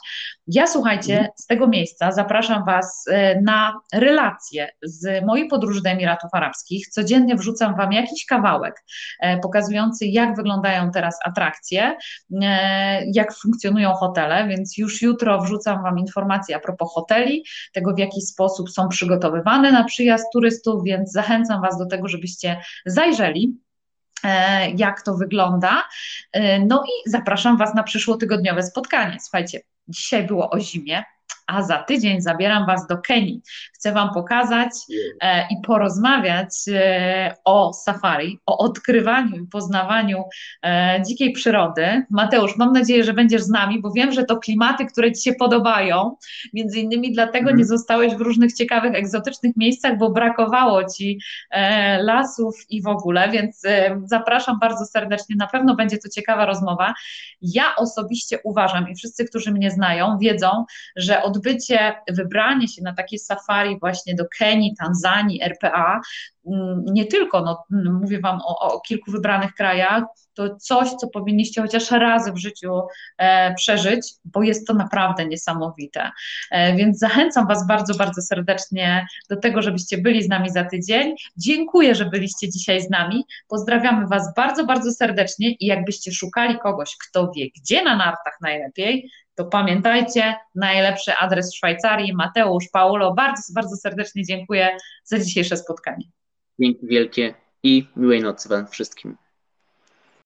Ja 0.47 0.67
słuchajcie, 0.67 1.12
mhm. 1.12 1.31
z 1.37 1.47
tego 1.47 1.69
miejsca 1.69 2.12
zapraszam 2.12 2.65
Was 2.65 3.05
e, 3.11 3.41
na 3.41 3.81
relacje 3.93 4.69
z 4.83 5.25
mojej 5.27 5.49
podróży 5.49 5.83
do 5.83 5.91
Emiratów 5.91 6.31
Arabskich. 6.33 6.89
Codziennie 6.89 7.37
wrzucam 7.37 7.77
Wam 7.77 7.93
jakiś 7.93 8.27
kawałek 8.27 8.85
e, 9.21 9.39
pokazujący, 9.39 10.07
jak 10.07 10.37
wyglądają 10.37 10.91
teraz 10.91 11.19
atrakcje, 11.25 11.97
e, 12.43 13.05
jak 13.15 13.35
funkcjonują 13.35 13.93
hotele, 13.93 14.49
więc 14.49 14.79
już 14.79 15.03
jutro 15.03 15.43
wrzucam 15.43 15.83
Wam 15.83 15.99
informacje 15.99 16.57
a 16.57 16.61
propos 16.61 16.93
hoteli, 16.95 17.45
tego 17.73 17.95
w 17.95 17.99
jaki 17.99 18.23
sposób 18.23 18.71
są 18.71 18.89
przygotowywane 18.89 19.73
na 19.73 19.85
przyjazd 19.85 20.25
turystów, 20.33 20.85
więc 20.85 21.12
zachęcam 21.12 21.62
Was 21.62 21.79
do 21.79 21.87
tego, 21.87 22.09
żebyście 22.09 22.30
żebyście 22.31 22.62
zajrzeli 22.86 23.59
e, 24.24 24.70
jak 24.70 25.02
to 25.02 25.15
wygląda. 25.15 25.82
E, 26.32 26.59
no 26.59 26.85
i 26.85 27.11
zapraszam 27.11 27.57
Was 27.57 27.74
na 27.74 27.82
przyszłotygodniowe 27.82 28.62
spotkanie. 28.62 29.20
Słuchajcie, 29.20 29.61
dzisiaj 29.89 30.27
było 30.27 30.51
o 30.51 30.61
zimie, 30.61 31.05
a 31.51 31.63
za 31.63 31.79
tydzień 31.79 32.21
zabieram 32.21 32.67
Was 32.67 32.87
do 32.87 32.99
Kenii. 32.99 33.43
Chcę 33.75 33.93
Wam 33.93 34.15
pokazać 34.15 34.71
e, 35.21 35.47
i 35.51 35.57
porozmawiać 35.67 36.49
e, 36.69 37.35
o 37.45 37.73
safari, 37.73 38.39
o 38.47 38.59
odkrywaniu 38.59 39.37
i 39.37 39.47
poznawaniu 39.47 40.25
e, 40.65 41.03
dzikiej 41.07 41.33
przyrody. 41.33 42.05
Mateusz, 42.11 42.57
mam 42.57 42.73
nadzieję, 42.73 43.05
że 43.05 43.13
będziesz 43.13 43.43
z 43.43 43.49
nami, 43.49 43.81
bo 43.81 43.93
wiem, 43.93 44.13
że 44.13 44.25
to 44.25 44.37
klimaty, 44.37 44.87
które 44.87 45.13
Ci 45.13 45.23
się 45.23 45.33
podobają. 45.33 46.17
Między 46.53 46.81
innymi 46.81 47.13
dlatego 47.13 47.49
mm. 47.49 47.59
nie 47.59 47.65
zostałeś 47.65 48.15
w 48.15 48.21
różnych 48.21 48.53
ciekawych, 48.53 48.95
egzotycznych 48.95 49.57
miejscach, 49.57 49.99
bo 49.99 50.11
brakowało 50.11 50.85
Ci 50.85 51.21
lasów 52.01 52.55
i 52.69 52.83
w 52.83 52.87
ogóle, 52.87 53.31
więc 53.31 53.63
zapraszam 54.05 54.59
bardzo 54.59 54.85
serdecznie. 54.85 55.37
Na 55.37 55.47
pewno 55.47 55.77
będzie 55.77 55.99
to 55.99 56.09
ciekawa 56.09 56.47
rozmowa. 56.47 56.95
Ja 57.43 57.65
osobiście 57.77 58.39
uważam 58.45 58.89
i 58.89 58.95
wszyscy, 58.95 59.25
którzy 59.25 59.53
mnie 59.53 59.71
znają, 59.71 60.19
wiedzą, 60.19 60.65
że 60.97 61.23
od 61.23 61.40
odbycie, 61.41 61.95
wybranie 62.09 62.69
się 62.69 62.83
na 62.83 62.95
takie 62.95 63.19
safari 63.19 63.79
właśnie 63.79 64.15
do 64.15 64.25
Kenii, 64.39 64.75
Tanzanii, 64.79 65.43
RPA, 65.43 66.01
mm, 66.47 66.85
nie 66.87 67.07
tylko, 67.07 67.41
no, 67.41 67.65
mówię 68.01 68.21
Wam 68.21 68.41
o, 68.47 68.59
o 68.59 68.81
kilku 68.81 69.11
wybranych 69.11 69.55
krajach, 69.55 70.05
to 70.35 70.57
coś, 70.57 70.91
co 70.91 71.09
powinniście 71.09 71.62
chociaż 71.62 71.91
raz 71.91 72.31
w 72.31 72.37
życiu 72.37 72.81
e, 73.19 73.55
przeżyć, 73.55 74.12
bo 74.25 74.43
jest 74.43 74.67
to 74.67 74.75
naprawdę 74.75 75.27
niesamowite. 75.27 76.11
E, 76.51 76.77
więc 76.77 76.99
zachęcam 76.99 77.47
Was 77.49 77.67
bardzo, 77.67 77.95
bardzo 77.95 78.23
serdecznie 78.23 79.07
do 79.31 79.37
tego, 79.37 79.62
żebyście 79.62 79.99
byli 79.99 80.23
z 80.23 80.29
nami 80.29 80.51
za 80.51 80.65
tydzień. 80.65 81.15
Dziękuję, 81.37 81.95
że 81.95 82.05
byliście 82.05 82.49
dzisiaj 82.49 82.81
z 82.81 82.91
nami. 82.91 83.25
Pozdrawiamy 83.49 84.07
Was 84.07 84.35
bardzo, 84.37 84.67
bardzo 84.67 84.93
serdecznie 84.93 85.53
i 85.53 85.67
jakbyście 85.67 86.12
szukali 86.12 86.59
kogoś, 86.59 86.97
kto 87.09 87.33
wie, 87.37 87.47
gdzie 87.57 87.85
na 87.85 87.97
nartach 87.97 88.39
najlepiej, 88.41 89.11
to 89.41 89.45
pamiętajcie, 89.45 90.37
najlepszy 90.55 91.12
adres 91.15 91.53
w 91.53 91.57
Szwajcarii, 91.57 92.15
Mateusz, 92.15 92.65
Paulo, 92.73 93.15
bardzo, 93.15 93.43
bardzo 93.55 93.77
serdecznie 93.77 94.25
dziękuję 94.25 94.77
za 95.05 95.19
dzisiejsze 95.19 95.57
spotkanie. 95.57 96.05
Dzięki 96.59 96.87
wielkie 96.87 97.35
i 97.62 97.89
miłej 97.97 98.23
nocy 98.23 98.49
Wam 98.49 98.67
wszystkim. 98.67 99.17